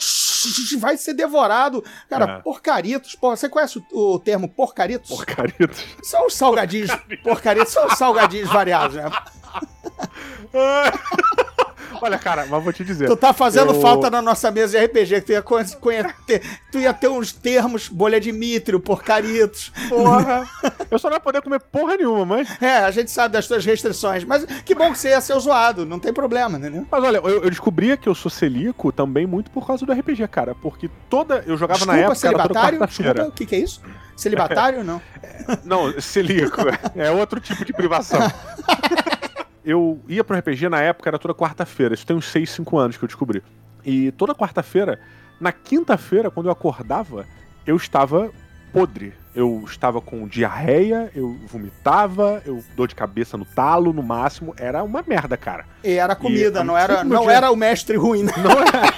vai 0.79 0.97
ser 0.97 1.13
devorado. 1.13 1.83
Cara, 2.09 2.25
É. 2.37 2.41
porcaritos, 2.41 3.15
porra, 3.15 3.35
você 3.35 3.47
conhece 3.49 3.83
o, 3.91 4.13
o 4.15 4.19
termo 4.19 4.47
porcaritos? 4.49 5.09
Porcaritos. 5.09 5.83
São 6.03 6.25
os 6.27 6.33
salgadinhos, 6.35 6.91
porcaritos, 7.23 7.71
são 7.73 7.85
os 7.87 7.97
salgadinhos 7.97 8.49
variados, 8.49 8.95
né? 8.95 9.09
Olha, 12.03 12.19
cara, 12.19 12.45
mas 12.49 12.61
vou 12.63 12.73
te 12.73 12.83
dizer. 12.83 13.07
Tu 13.07 13.15
tá 13.15 13.31
fazendo 13.31 13.73
eu- 13.73 13.79
falta 13.81 14.09
na 14.11 14.21
nossa 14.21 14.51
mesa 14.51 14.77
de 14.77 14.85
RPG, 14.85 15.21
que 15.21 15.27
tu 15.27 15.31
ia, 15.31 15.41
conhecer, 15.41 15.77
tu 16.69 16.77
ia 16.79 16.93
ter 16.93 17.07
uns 17.07 17.31
termos, 17.31 17.87
bolha 17.87 18.19
de 18.19 18.31
mitrio, 18.33 18.77
porcaritos. 18.79 19.71
Porra. 19.87 20.45
Eu 20.91 20.99
só 20.99 21.07
não 21.09 21.15
ia 21.15 21.21
poder 21.21 21.41
comer 21.41 21.59
porra 21.61 21.95
nenhuma, 21.95 22.25
mas. 22.25 22.61
É, 22.61 22.79
a 22.79 22.91
gente 22.91 23.09
sabe 23.09 23.33
das 23.33 23.47
tuas 23.47 23.63
restrições, 23.65 24.25
mas 24.25 24.43
que 24.65 24.75
bom 24.75 24.91
que 24.91 24.97
você 24.97 25.09
ia 25.11 25.21
ser 25.21 25.39
zoado, 25.39 25.85
não 25.85 25.97
tem 25.97 26.11
problema, 26.11 26.57
entendeu? 26.57 26.85
Mas 26.91 27.03
olha, 27.03 27.17
eu, 27.19 27.43
eu 27.43 27.49
descobri 27.49 27.95
que 27.95 28.09
eu 28.09 28.15
sou 28.15 28.29
celíaco 28.29 28.91
também 28.91 29.25
muito 29.25 29.49
por 29.49 29.65
causa 29.65 29.85
do 29.85 29.93
RPG, 29.93 30.27
cara. 30.27 30.53
Porque 30.53 30.89
toda. 31.09 31.41
Eu 31.47 31.55
jogava 31.55 31.85
na 31.85 31.93
Desculpa, 31.93 32.11
época. 32.13 32.27
era 32.27 32.37
toda 32.47 32.49
celibatário? 32.53 32.87
Desculpa, 32.87 33.23
o 33.27 33.31
que, 33.31 33.45
que 33.45 33.55
é 33.55 33.59
isso? 33.59 33.81
Celibatário? 34.17 34.83
Não. 34.83 35.01
Não, 35.63 35.99
celíaco. 36.01 36.61
é 36.95 37.09
outro 37.11 37.39
tipo 37.39 37.63
de 37.65 37.73
privação. 37.73 38.19
Eu 39.65 40.01
ia 40.07 40.23
pro 40.23 40.37
RPG 40.37 40.67
na 40.69 40.81
época, 40.81 41.09
era 41.09 41.17
toda 41.19 41.33
quarta-feira. 41.33 41.93
Isso 41.93 42.05
tem 42.05 42.15
uns 42.15 42.25
6, 42.29 42.49
5 42.49 42.77
anos 42.77 42.97
que 42.97 43.03
eu 43.03 43.07
descobri. 43.07 43.41
E 43.85 44.11
toda 44.13 44.35
quarta-feira, 44.35 44.99
na 45.39 45.51
quinta-feira, 45.51 46.29
quando 46.29 46.47
eu 46.47 46.51
acordava, 46.51 47.25
eu 47.65 47.75
estava 47.75 48.29
podre. 48.73 49.13
Eu 49.35 49.63
estava 49.65 49.99
com 50.01 50.27
diarreia, 50.27 51.09
eu 51.15 51.35
vomitava, 51.47 52.41
eu 52.45 52.63
dor 52.75 52.87
de 52.87 52.93
cabeça 52.95 53.37
no 53.37 53.45
talo, 53.45 53.91
no 53.93 54.03
máximo. 54.03 54.53
Era 54.57 54.83
uma 54.83 55.03
merda, 55.07 55.35
cara. 55.37 55.65
E 55.83 55.93
era 55.93 56.15
comida, 56.15 56.59
E, 56.61 56.63
não, 56.63 56.77
era, 56.77 57.03
não 57.03 57.23
dia- 57.23 57.31
era 57.33 57.51
o 57.51 57.55
mestre 57.55 57.95
ruim, 57.97 58.23
né? 58.23 58.31
Não 58.37 58.51
é. 58.61 58.93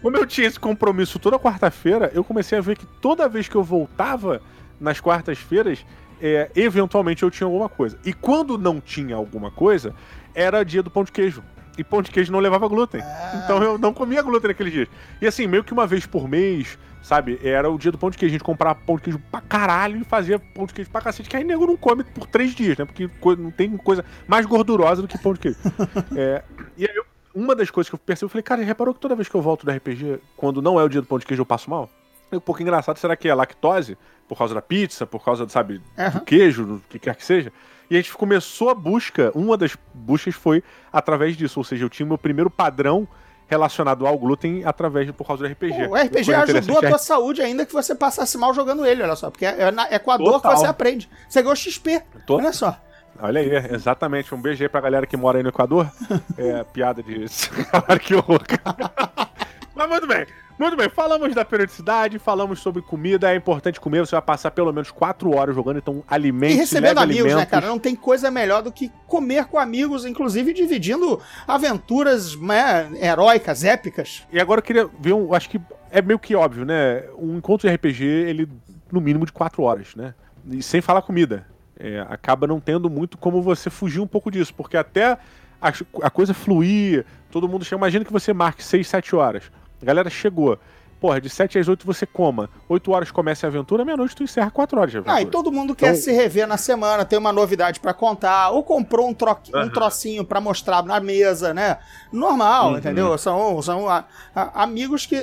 Como 0.00 0.16
eu 0.16 0.24
tinha 0.26 0.46
esse 0.46 0.60
compromisso 0.60 1.18
toda 1.18 1.38
quarta-feira, 1.38 2.10
eu 2.14 2.22
comecei 2.22 2.56
a 2.56 2.60
ver 2.60 2.76
que 2.78 2.86
toda 2.86 3.28
vez 3.28 3.48
que 3.48 3.56
eu 3.56 3.62
voltava 3.64 4.40
nas 4.80 5.00
quartas-feiras, 5.00 5.84
é, 6.20 6.50
eventualmente 6.54 7.22
eu 7.22 7.30
tinha 7.30 7.46
alguma 7.46 7.68
coisa. 7.68 7.98
E 8.04 8.12
quando 8.12 8.56
não 8.56 8.80
tinha 8.80 9.16
alguma 9.16 9.50
coisa, 9.50 9.94
era 10.34 10.64
dia 10.64 10.82
do 10.82 10.90
pão 10.90 11.04
de 11.04 11.12
queijo. 11.12 11.42
E 11.78 11.84
pão 11.84 12.00
de 12.00 12.10
queijo 12.10 12.32
não 12.32 12.38
levava 12.38 12.66
glúten. 12.68 13.02
Então 13.44 13.62
eu 13.62 13.78
não 13.78 13.92
comia 13.92 14.22
glúten 14.22 14.48
naqueles 14.48 14.72
dias. 14.72 14.88
E 15.20 15.26
assim, 15.26 15.46
meio 15.46 15.62
que 15.62 15.72
uma 15.72 15.86
vez 15.86 16.06
por 16.06 16.26
mês, 16.26 16.78
sabe? 17.02 17.38
Era 17.42 17.70
o 17.70 17.76
dia 17.76 17.92
do 17.92 17.98
pão 17.98 18.10
de 18.10 18.16
queijo. 18.16 18.32
A 18.32 18.36
gente 18.36 18.44
comprava 18.44 18.78
pão 18.86 18.96
de 18.96 19.02
queijo 19.02 19.20
pra 19.30 19.42
caralho 19.42 20.00
e 20.00 20.04
fazia 20.04 20.38
pão 20.38 20.64
de 20.64 20.72
queijo 20.72 20.90
pra 20.90 21.02
cacete. 21.02 21.28
Que 21.28 21.36
aí 21.36 21.44
nego 21.44 21.66
não 21.66 21.76
come 21.76 22.02
por 22.02 22.26
três 22.26 22.54
dias, 22.54 22.78
né? 22.78 22.86
Porque 22.86 23.10
não 23.36 23.50
tem 23.50 23.76
coisa 23.76 24.04
mais 24.26 24.46
gordurosa 24.46 25.02
do 25.02 25.08
que 25.08 25.18
pão 25.18 25.34
de 25.34 25.40
queijo. 25.40 25.58
É, 26.16 26.42
e 26.78 26.84
aí 26.84 27.02
uma 27.34 27.54
das 27.54 27.70
coisas 27.70 27.90
que 27.90 27.94
eu 27.94 27.98
percebi, 27.98 28.24
eu 28.24 28.30
falei, 28.30 28.42
cara, 28.42 28.62
reparou 28.62 28.94
que 28.94 29.00
toda 29.00 29.14
vez 29.14 29.28
que 29.28 29.34
eu 29.34 29.42
volto 29.42 29.66
do 29.66 29.70
RPG, 29.70 30.18
quando 30.36 30.62
não 30.62 30.80
é 30.80 30.84
o 30.84 30.88
dia 30.88 31.02
do 31.02 31.06
pão 31.06 31.18
de 31.18 31.26
queijo, 31.26 31.42
eu 31.42 31.46
passo 31.46 31.68
mal? 31.68 31.90
É 32.30 32.36
um 32.36 32.40
pouco 32.40 32.60
engraçado, 32.62 32.98
será 32.98 33.16
que 33.16 33.28
é 33.28 33.34
lactose? 33.34 33.96
Por 34.28 34.36
causa 34.36 34.54
da 34.54 34.62
pizza, 34.62 35.06
por 35.06 35.24
causa, 35.24 35.48
sabe, 35.48 35.80
Aham. 35.96 36.18
do 36.18 36.20
queijo, 36.24 36.64
do 36.64 36.82
que 36.88 36.98
quer 36.98 37.14
que 37.14 37.24
seja? 37.24 37.52
E 37.88 37.94
a 37.94 38.00
gente 38.00 38.12
começou 38.12 38.68
a 38.68 38.74
busca, 38.74 39.30
uma 39.34 39.56
das 39.56 39.76
buscas 39.94 40.34
foi 40.34 40.62
através 40.92 41.36
disso, 41.36 41.60
ou 41.60 41.64
seja, 41.64 41.84
eu 41.84 41.88
tinha 41.88 42.04
meu 42.06 42.18
primeiro 42.18 42.50
padrão 42.50 43.06
relacionado 43.46 44.06
ao 44.06 44.18
glúten 44.18 44.64
através 44.64 45.08
por 45.12 45.24
causa 45.24 45.46
do 45.46 45.52
RPG. 45.52 45.86
O 45.86 45.94
RPG 45.94 46.34
ajudou 46.34 46.78
a 46.78 46.80
tua 46.80 46.98
saúde 46.98 47.42
ainda 47.42 47.64
que 47.64 47.72
você 47.72 47.94
passasse 47.94 48.36
mal 48.36 48.52
jogando 48.52 48.84
ele, 48.84 49.02
olha 49.02 49.14
só. 49.14 49.30
Porque 49.30 49.44
é 49.46 49.70
na 49.70 49.84
Equador 49.92 50.32
Total. 50.32 50.52
que 50.52 50.58
você 50.58 50.66
aprende. 50.66 51.08
Você 51.28 51.42
ganhou 51.42 51.54
XP. 51.54 52.02
Olha 52.28 52.52
só. 52.52 52.76
Olha 53.20 53.40
aí, 53.40 53.50
exatamente. 53.72 54.34
Um 54.34 54.40
beijo 54.40 54.62
aí 54.62 54.68
pra 54.68 54.80
galera 54.80 55.06
que 55.06 55.16
mora 55.16 55.38
aí 55.38 55.42
no 55.42 55.50
Equador. 55.50 55.88
É, 56.36 56.64
piada 56.64 57.02
de. 57.02 57.24
Que 58.02 58.14
horror, 58.14 58.40
cara. 58.44 58.90
Mas 59.74 59.88
muito 59.88 60.06
bem. 60.06 60.26
Muito 60.58 60.74
bem, 60.74 60.88
falamos 60.88 61.34
da 61.34 61.44
periodicidade, 61.44 62.18
falamos 62.18 62.60
sobre 62.60 62.80
comida, 62.80 63.30
é 63.30 63.36
importante 63.36 63.78
comer, 63.78 64.00
você 64.00 64.12
vai 64.12 64.22
passar 64.22 64.50
pelo 64.50 64.72
menos 64.72 64.90
4 64.90 65.34
horas 65.36 65.54
jogando, 65.54 65.78
então 65.78 66.02
alimente 66.08 66.54
E 66.54 66.56
recebendo 66.56 66.98
amigos, 66.98 67.24
né, 67.24 67.30
alimentos. 67.32 67.50
cara? 67.50 67.66
Não 67.66 67.78
tem 67.78 67.94
coisa 67.94 68.30
melhor 68.30 68.62
do 68.62 68.72
que 68.72 68.90
comer 69.06 69.44
com 69.44 69.58
amigos, 69.58 70.06
inclusive 70.06 70.54
dividindo 70.54 71.20
aventuras 71.46 72.34
né, 72.36 72.88
heróicas, 73.00 73.64
épicas. 73.64 74.22
E 74.32 74.40
agora 74.40 74.60
eu 74.60 74.62
queria 74.62 74.88
ver 74.98 75.12
um. 75.12 75.34
Acho 75.34 75.50
que 75.50 75.60
é 75.90 76.00
meio 76.00 76.18
que 76.18 76.34
óbvio, 76.34 76.64
né? 76.64 77.04
Um 77.18 77.36
encontro 77.36 77.68
de 77.68 77.74
RPG, 77.74 78.04
ele 78.04 78.48
no 78.90 79.00
mínimo 79.00 79.26
de 79.26 79.32
4 79.32 79.62
horas, 79.62 79.94
né? 79.94 80.14
E 80.50 80.62
sem 80.62 80.80
falar 80.80 81.02
comida. 81.02 81.46
É, 81.78 82.00
acaba 82.08 82.46
não 82.46 82.58
tendo 82.58 82.88
muito 82.88 83.18
como 83.18 83.42
você 83.42 83.68
fugir 83.68 84.00
um 84.00 84.06
pouco 84.06 84.30
disso, 84.30 84.54
porque 84.54 84.78
até 84.78 85.18
a, 85.60 85.72
a 86.02 86.08
coisa 86.08 86.32
fluir, 86.32 87.04
todo 87.30 87.46
mundo 87.46 87.64
chega. 87.64 87.76
Imagina 87.76 88.04
que 88.06 88.12
você 88.12 88.32
marque 88.32 88.64
6, 88.64 88.88
7 88.88 89.14
horas. 89.14 89.50
A 89.80 89.84
galera 89.84 90.08
chegou. 90.10 90.58
Porra, 90.98 91.20
de 91.20 91.28
7 91.28 91.58
às 91.58 91.68
8 91.68 91.86
você 91.86 92.06
coma. 92.06 92.48
8 92.68 92.90
horas 92.90 93.10
começa 93.10 93.46
a 93.46 93.48
aventura, 93.50 93.84
meia-noite 93.84 94.16
tu 94.16 94.22
encerra 94.22 94.50
4 94.50 94.78
horas 94.78 94.90
de 94.90 94.96
aventura. 94.96 95.16
Ah, 95.18 95.20
e 95.22 95.26
todo 95.26 95.52
mundo 95.52 95.74
quer 95.74 95.88
Então- 95.90 96.00
se 96.00 96.10
rever 96.10 96.46
na 96.46 96.56
semana, 96.56 97.04
tem 97.04 97.18
uma 97.18 97.32
novidade 97.32 97.80
pra 97.80 97.92
contar, 97.92 98.48
ou 98.50 98.62
comprou 98.64 99.06
um, 99.06 99.12
troqui- 99.12 99.54
um 99.54 99.68
trocinho 99.68 100.24
pra 100.24 100.40
mostrar 100.40 100.82
na 100.84 100.98
mesa, 100.98 101.52
né? 101.52 101.76
Normal, 102.10 102.70
Uhum. 102.72 102.78
entendeu? 102.78 103.18
São, 103.18 103.60
são 103.60 103.88
a- 103.88 104.04
a- 104.34 104.62
amigos 104.62 105.04
que, 105.04 105.22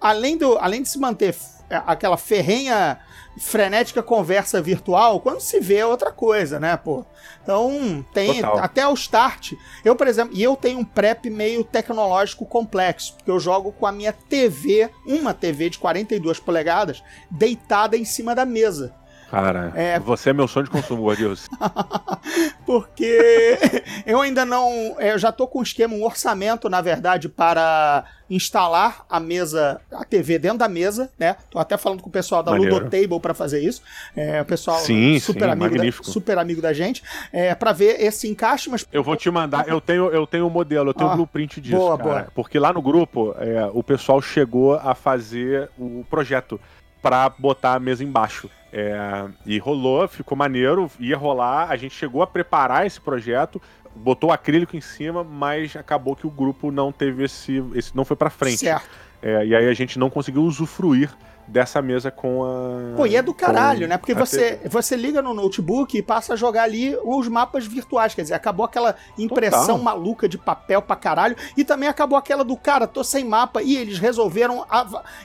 além, 0.00 0.36
do, 0.38 0.56
além 0.58 0.82
de 0.82 0.88
se 0.88 0.98
manter 1.00 1.34
aquela 1.70 2.16
ferrenha, 2.16 2.98
frenética 3.38 4.02
conversa 4.02 4.60
virtual, 4.60 5.20
quando 5.20 5.40
se 5.40 5.60
vê 5.60 5.76
é 5.76 5.86
outra 5.86 6.10
coisa, 6.10 6.58
né, 6.58 6.76
pô? 6.76 7.04
Então, 7.42 8.04
tem 8.12 8.42
Total. 8.42 8.58
até 8.58 8.86
o 8.86 8.94
start. 8.94 9.52
Eu, 9.84 9.94
por 9.96 10.06
exemplo, 10.06 10.36
e 10.36 10.42
eu 10.42 10.56
tenho 10.56 10.80
um 10.80 10.84
prep 10.84 11.30
meio 11.30 11.64
tecnológico 11.64 12.44
complexo, 12.44 13.14
porque 13.14 13.30
eu 13.30 13.40
jogo 13.40 13.72
com 13.72 13.86
a 13.86 13.92
minha 13.92 14.12
TV, 14.12 14.90
uma 15.06 15.32
TV 15.32 15.70
de 15.70 15.78
42 15.78 16.40
polegadas, 16.40 17.02
deitada 17.30 17.96
em 17.96 18.04
cima 18.04 18.34
da 18.34 18.44
mesa. 18.44 18.94
Cara, 19.30 19.72
você 20.04 20.30
é 20.30 20.32
meu 20.32 20.48
sonho 20.48 20.64
de 20.64 20.70
consumo, 20.70 21.02
Gordilson. 21.02 21.48
Porque 22.64 23.58
eu 24.06 24.20
ainda 24.20 24.44
não. 24.44 24.96
Eu 24.98 25.18
já 25.18 25.30
tô 25.32 25.46
com 25.46 25.60
um 25.60 25.62
esquema, 25.62 25.94
um 25.94 26.04
orçamento, 26.04 26.68
na 26.68 26.80
verdade, 26.80 27.28
para 27.28 28.04
instalar 28.30 29.06
a 29.08 29.18
mesa, 29.18 29.80
a 29.90 30.04
TV 30.04 30.38
dentro 30.38 30.58
da 30.58 30.68
mesa, 30.68 31.10
né? 31.18 31.36
Tô 31.50 31.58
até 31.58 31.76
falando 31.76 32.02
com 32.02 32.08
o 32.08 32.12
pessoal 32.12 32.42
da 32.42 32.52
Maneiro. 32.52 32.74
Ludotable 32.74 33.20
para 33.20 33.32
fazer 33.32 33.60
isso. 33.62 33.82
É, 34.14 34.42
o 34.42 34.44
pessoal 34.44 34.78
Sim, 34.78 35.18
super, 35.18 35.44
sim, 35.44 35.50
amigo 35.50 35.76
da, 35.78 35.92
super 36.02 36.38
amigo 36.38 36.60
da 36.60 36.72
gente. 36.72 37.02
É, 37.32 37.54
para 37.54 37.72
ver 37.72 38.00
esse 38.00 38.28
encaixe, 38.28 38.68
mas 38.68 38.86
Eu 38.92 39.02
vou 39.02 39.16
te 39.16 39.30
mandar, 39.30 39.66
eu 39.68 39.80
tenho 39.80 40.10
eu 40.10 40.26
tenho 40.26 40.46
o 40.46 40.50
modelo, 40.50 40.90
eu 40.90 40.94
tenho 40.94 41.08
o 41.08 41.12
Ah, 41.12 41.16
blueprint 41.16 41.60
disso, 41.60 41.76
boa, 41.76 41.96
cara. 41.96 42.08
boa. 42.10 42.26
Porque 42.34 42.58
lá 42.58 42.72
no 42.72 42.82
grupo, 42.82 43.34
é, 43.38 43.68
o 43.72 43.82
pessoal 43.82 44.20
chegou 44.20 44.74
a 44.74 44.94
fazer 44.94 45.70
o 45.78 46.04
projeto 46.10 46.60
pra 47.00 47.28
botar 47.28 47.74
a 47.74 47.80
mesa 47.80 48.04
embaixo. 48.04 48.50
É, 48.72 49.26
e 49.46 49.58
rolou, 49.58 50.06
ficou 50.06 50.36
maneiro, 50.36 50.90
ia 51.00 51.16
rolar, 51.16 51.70
a 51.70 51.76
gente 51.76 51.94
chegou 51.94 52.22
a 52.22 52.26
preparar 52.26 52.86
esse 52.86 53.00
projeto, 53.00 53.60
botou 53.94 54.30
acrílico 54.30 54.76
em 54.76 54.80
cima, 54.80 55.24
mas 55.24 55.74
acabou 55.74 56.14
que 56.14 56.26
o 56.26 56.30
grupo 56.30 56.70
não 56.70 56.92
teve 56.92 57.24
esse, 57.24 57.64
esse 57.74 57.96
não 57.96 58.04
foi 58.04 58.16
pra 58.16 58.30
frente. 58.30 58.58
certo. 58.58 58.88
É, 59.20 59.44
e 59.44 59.54
aí 59.54 59.68
a 59.68 59.74
gente 59.74 59.98
não 59.98 60.08
conseguiu 60.08 60.42
usufruir 60.42 61.10
dessa 61.48 61.80
mesa 61.80 62.10
com 62.10 62.44
a. 62.44 62.96
Pô, 62.96 63.06
e 63.06 63.16
é 63.16 63.22
do 63.22 63.32
caralho, 63.32 63.88
né? 63.88 63.96
Porque 63.96 64.14
você, 64.14 64.56
TV. 64.56 64.68
você 64.68 64.96
liga 64.96 65.22
no 65.22 65.32
notebook 65.32 65.96
e 65.96 66.02
passa 66.02 66.34
a 66.34 66.36
jogar 66.36 66.64
ali 66.64 66.96
os 67.02 67.26
mapas 67.26 67.66
virtuais. 67.66 68.14
Quer 68.14 68.22
dizer, 68.22 68.34
acabou 68.34 68.64
aquela 68.64 68.94
impressão 69.18 69.78
Total. 69.78 69.82
maluca 69.82 70.28
de 70.28 70.36
papel 70.36 70.82
pra 70.82 70.94
caralho. 70.94 71.36
E 71.56 71.64
também 71.64 71.88
acabou 71.88 72.18
aquela 72.18 72.44
do 72.44 72.56
cara, 72.56 72.86
tô 72.86 73.02
sem 73.02 73.24
mapa. 73.24 73.62
E 73.62 73.76
eles 73.76 73.98
resolveram 73.98 74.64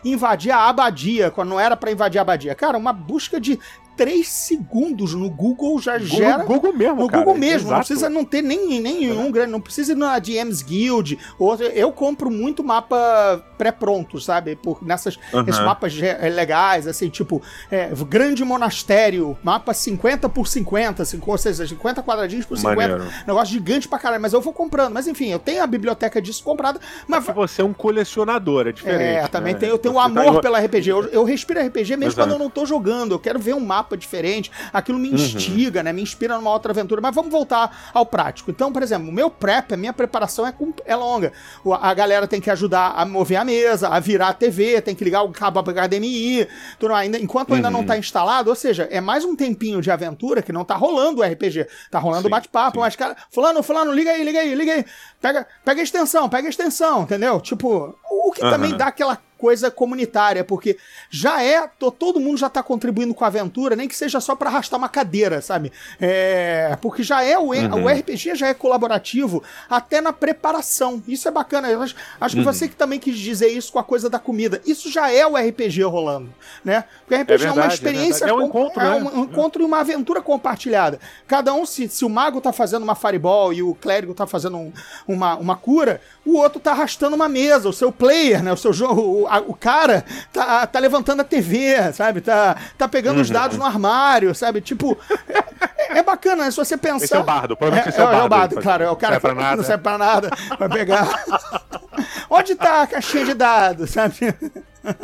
invadir 0.03 0.51
a 0.51 0.69
abadia, 0.69 1.29
quando 1.29 1.49
não 1.49 1.59
era 1.59 1.75
pra 1.75 1.91
invadir 1.91 2.19
a 2.19 2.21
abadia. 2.21 2.55
Cara, 2.55 2.77
uma 2.77 2.93
busca 2.93 3.39
de 3.39 3.59
3 3.95 4.27
segundos 4.27 5.13
no 5.13 5.29
Google 5.29 5.79
já 5.79 5.97
Google, 5.97 6.07
gera. 6.17 6.43
Google 6.43 6.73
mesmo, 6.73 6.95
No 7.01 7.07
cara, 7.07 7.23
Google 7.23 7.39
mesmo, 7.39 7.69
não 7.69 7.75
exato. 7.77 7.87
precisa 7.87 8.09
não 8.09 8.25
ter 8.25 8.41
nem, 8.41 8.79
nenhum 8.79 9.31
grande, 9.31 9.51
não 9.51 9.61
precisa 9.61 9.91
ir 9.91 9.95
na 9.95 10.17
DMs 10.19 10.63
Guild. 10.63 11.17
Ou, 11.37 11.55
eu 11.55 11.91
compro 11.91 12.29
muito 12.31 12.63
mapa 12.63 13.43
pré-pronto, 13.57 14.19
sabe? 14.19 14.55
Por, 14.55 14.83
nessas, 14.85 15.17
esses 15.47 15.61
mapas 15.63 15.93
eh, 16.01 16.29
legais, 16.29 16.87
assim, 16.87 17.09
tipo, 17.09 17.41
é, 17.71 17.89
Grande 18.07 18.43
Monastério, 18.43 19.37
mapa 19.43 19.73
50 19.73 20.27
por 20.29 20.47
50, 20.47 21.05
cinco- 21.05 21.31
ou 21.31 21.37
seja, 21.37 21.65
50 21.67 22.01
quadradinhos 22.03 22.45
por 22.45 22.57
50. 22.57 22.75
Maneiro. 22.97 23.13
Negócio 23.27 23.53
gigante 23.53 23.87
pra 23.87 23.97
caralho, 23.99 24.21
mas 24.21 24.33
eu 24.33 24.41
vou 24.41 24.53
comprando. 24.53 24.91
Mas 24.93 25.07
enfim, 25.07 25.29
eu 25.29 25.39
tenho 25.39 25.63
a 25.63 25.67
biblioteca 25.67 26.21
disso 26.21 26.43
comprada, 26.43 26.79
mas. 27.07 27.23
Porque 27.25 27.39
você 27.39 27.61
é 27.61 27.65
um 27.65 27.73
colecionador, 27.73 28.67
é 28.67 28.71
diferente. 28.71 29.17
É, 29.19 29.27
também 29.27 29.53
né? 29.53 29.59
tem, 29.59 29.69
eu 29.69 29.77
tenho 29.77 29.93
Você 29.95 29.99
tá 30.13 30.21
amor 30.21 30.37
em- 30.37 30.41
pela 30.41 30.59
RPG. 30.59 30.89
Eu, 30.89 31.03
eu 31.05 31.23
respiro 31.23 31.59
RPG 31.59 31.95
mesmo 31.97 32.11
Exato. 32.13 32.27
quando 32.27 32.31
eu 32.33 32.39
não 32.39 32.49
tô 32.49 32.65
jogando. 32.65 33.13
Eu 33.13 33.19
quero 33.19 33.39
ver 33.39 33.53
um 33.53 33.59
mapa 33.59 33.82
diferente. 33.97 34.51
Aquilo 34.71 34.97
Uhum. 34.97 35.03
me 35.03 35.09
instiga, 35.13 35.83
né? 35.83 35.91
Me 35.93 36.01
inspira 36.01 36.35
numa 36.37 36.51
outra 36.51 36.71
aventura. 36.71 37.01
Mas 37.01 37.13
vamos 37.13 37.31
voltar 37.31 37.91
ao 37.93 38.05
prático. 38.05 38.49
Então, 38.51 38.71
por 38.71 38.81
exemplo, 38.81 39.09
o 39.09 39.11
meu 39.11 39.29
prep, 39.29 39.73
a 39.73 39.77
minha 39.77 39.93
preparação 39.93 40.45
é, 40.47 40.51
com- 40.51 40.73
é 40.85 40.95
longa. 40.95 41.31
O- 41.63 41.73
A 41.73 41.93
galera 41.93 42.27
tem 42.27 42.39
que 42.39 42.49
ajudar 42.49 42.93
a 42.95 43.05
mover 43.05 43.37
a 43.37 43.43
mesa, 43.43 43.89
a 43.89 43.99
virar 43.99 44.29
a 44.29 44.33
TV, 44.33 44.81
tem 44.81 44.95
que 44.95 45.03
ligar 45.03 45.23
o 45.23 45.31
cabo 45.31 45.59
HDMI. 45.59 46.47
Tudo, 46.79 46.93
ainda, 46.93 47.17
enquanto 47.19 47.53
ainda 47.53 47.67
Uhum. 47.67 47.73
não 47.73 47.83
tá 47.85 47.97
instalado, 47.97 48.49
ou 48.49 48.55
seja, 48.55 48.87
é 48.89 49.01
mais 49.01 49.25
um 49.25 49.35
tempinho 49.35 49.81
de 49.81 49.91
aventura 49.91 50.41
que 50.41 50.51
não 50.53 50.63
tá 50.63 50.75
rolando 50.75 51.21
o 51.21 51.23
RPG. 51.23 51.67
Tá 51.91 51.99
rolando 51.99 52.27
o 52.27 52.29
bate-papo, 52.29 52.79
mas, 52.79 52.95
cara, 52.95 53.15
fulano, 53.31 53.61
fulano, 53.63 53.91
liga 53.91 54.11
aí, 54.11 54.23
liga 54.23 54.39
aí, 54.39 54.55
liga 54.55 54.73
aí. 54.73 54.85
Pega, 55.21 55.45
pega 55.65 55.81
a 55.81 55.83
extensão, 55.83 56.29
pega 56.29 56.47
a 56.47 56.49
extensão, 56.49 57.03
entendeu? 57.03 57.39
Tipo, 57.41 57.95
o 58.09 58.31
que 58.31 58.41
também 58.41 58.69
Aham. 58.69 58.77
dá 58.77 58.87
aquela 58.87 59.17
coisa 59.43 59.69
comunitária, 59.69 60.41
porque 60.41 60.77
já 61.09 61.43
é, 61.43 61.67
to- 61.77 61.91
todo 61.91 62.17
mundo 62.17 62.37
já 62.37 62.47
tá 62.49 62.63
contribuindo 62.63 63.13
com 63.13 63.25
a 63.25 63.27
aventura, 63.27 63.75
nem 63.75 63.89
que 63.89 63.95
seja 63.95 64.21
só 64.21 64.37
pra 64.37 64.49
arrastar 64.49 64.77
uma 64.79 64.87
cadeira, 64.87 65.41
sabe? 65.41 65.69
É, 65.99 66.77
porque 66.81 67.03
já 67.03 67.21
é, 67.21 67.37
o, 67.37 67.47
o 67.49 67.87
RPG 67.89 68.35
já 68.35 68.47
é 68.47 68.53
colaborativo 68.53 69.43
até 69.69 69.99
na 69.99 70.13
preparação. 70.13 71.03
Isso 71.05 71.27
é 71.27 71.31
bacana. 71.31 71.67
Eu 71.69 71.81
acho, 71.81 71.93
acho 72.21 72.35
que 72.37 72.41
você 72.41 72.69
que 72.69 72.75
também 72.77 72.99
quis 73.01 73.17
dizer 73.17 73.49
isso 73.49 73.73
com 73.73 73.79
a 73.79 73.83
coisa 73.83 74.09
da 74.09 74.17
comida. 74.17 74.61
Isso 74.65 74.89
já 74.89 75.11
é 75.11 75.27
o 75.27 75.35
RPG 75.35 75.83
rolando, 75.83 76.29
né? 76.63 76.85
Porque 77.05 77.15
RPG 77.21 77.33
é, 77.33 77.35
uma 77.47 77.53
verdade, 77.53 77.71
é 77.71 77.75
experiência, 77.75 78.25
verdade. 78.27 78.31
É 78.31 78.33
um 78.33 78.47
encontro, 78.47 78.79
é 78.79 78.83
né? 78.83 78.95
um, 78.95 79.19
um 79.19 79.23
encontro 79.25 79.61
e 79.61 79.65
uma 79.65 79.79
aventura 79.81 80.21
compartilhada. 80.21 81.01
Cada 81.27 81.53
um, 81.53 81.65
se, 81.65 81.89
se 81.89 82.05
o 82.05 82.09
mago 82.09 82.39
tá 82.39 82.53
fazendo 82.53 82.83
uma 82.83 82.95
fireball 82.95 83.51
e 83.51 83.61
o 83.61 83.75
clérigo 83.75 84.13
tá 84.13 84.25
fazendo 84.25 84.55
um- 84.55 84.71
uma, 85.05 85.35
uma 85.35 85.57
cura, 85.57 85.99
o 86.25 86.37
outro 86.37 86.61
tá 86.61 86.71
arrastando 86.71 87.13
uma 87.15 87.27
mesa, 87.27 87.67
o 87.67 87.73
seu 87.73 87.91
player, 87.91 88.41
né? 88.41 88.53
O 88.53 88.57
seu 88.57 88.71
jogo, 88.71 89.27
a- 89.37 89.43
o 89.47 89.53
cara 89.53 90.03
tá, 90.31 90.65
tá 90.67 90.79
levantando 90.79 91.21
a 91.21 91.23
TV, 91.25 91.91
sabe? 91.93 92.21
Tá, 92.21 92.55
tá 92.77 92.87
pegando 92.87 93.15
Uhum. 93.17 93.21
os 93.21 93.29
dados 93.29 93.57
no 93.57 93.65
armário, 93.65 94.33
sabe? 94.35 94.61
Tipo, 94.61 94.97
é, 95.29 95.99
é 95.99 96.03
bacana, 96.03 96.45
né? 96.45 96.51
Se 96.51 96.57
você 96.57 96.77
pensar. 96.77 97.05
Esse 97.05 97.15
é 97.15 97.19
o 97.19 97.23
bardo, 97.23 97.55
provavelmente 97.57 97.89
esse 97.89 97.99
é 97.99 98.03
o 98.03 98.07
é, 98.07 98.11
bardo, 98.11 98.25
o 98.25 98.29
bardo, 98.29 98.61
claro, 98.61 98.83
é 98.83 98.89
o 98.89 98.95
cara 98.95 99.19
serve 99.19 99.35
que 99.43 99.55
não 99.55 99.63
serve 99.63 99.83
pra 99.83 99.97
nada, 99.97 100.29
vai 100.57 100.69
pegar. 100.69 101.07
Onde 102.29 102.55
tá 102.55 102.81
a 102.83 102.87
caixinha 102.87 103.25
de 103.25 103.33
dados, 103.33 103.89
sabe? 103.91 104.15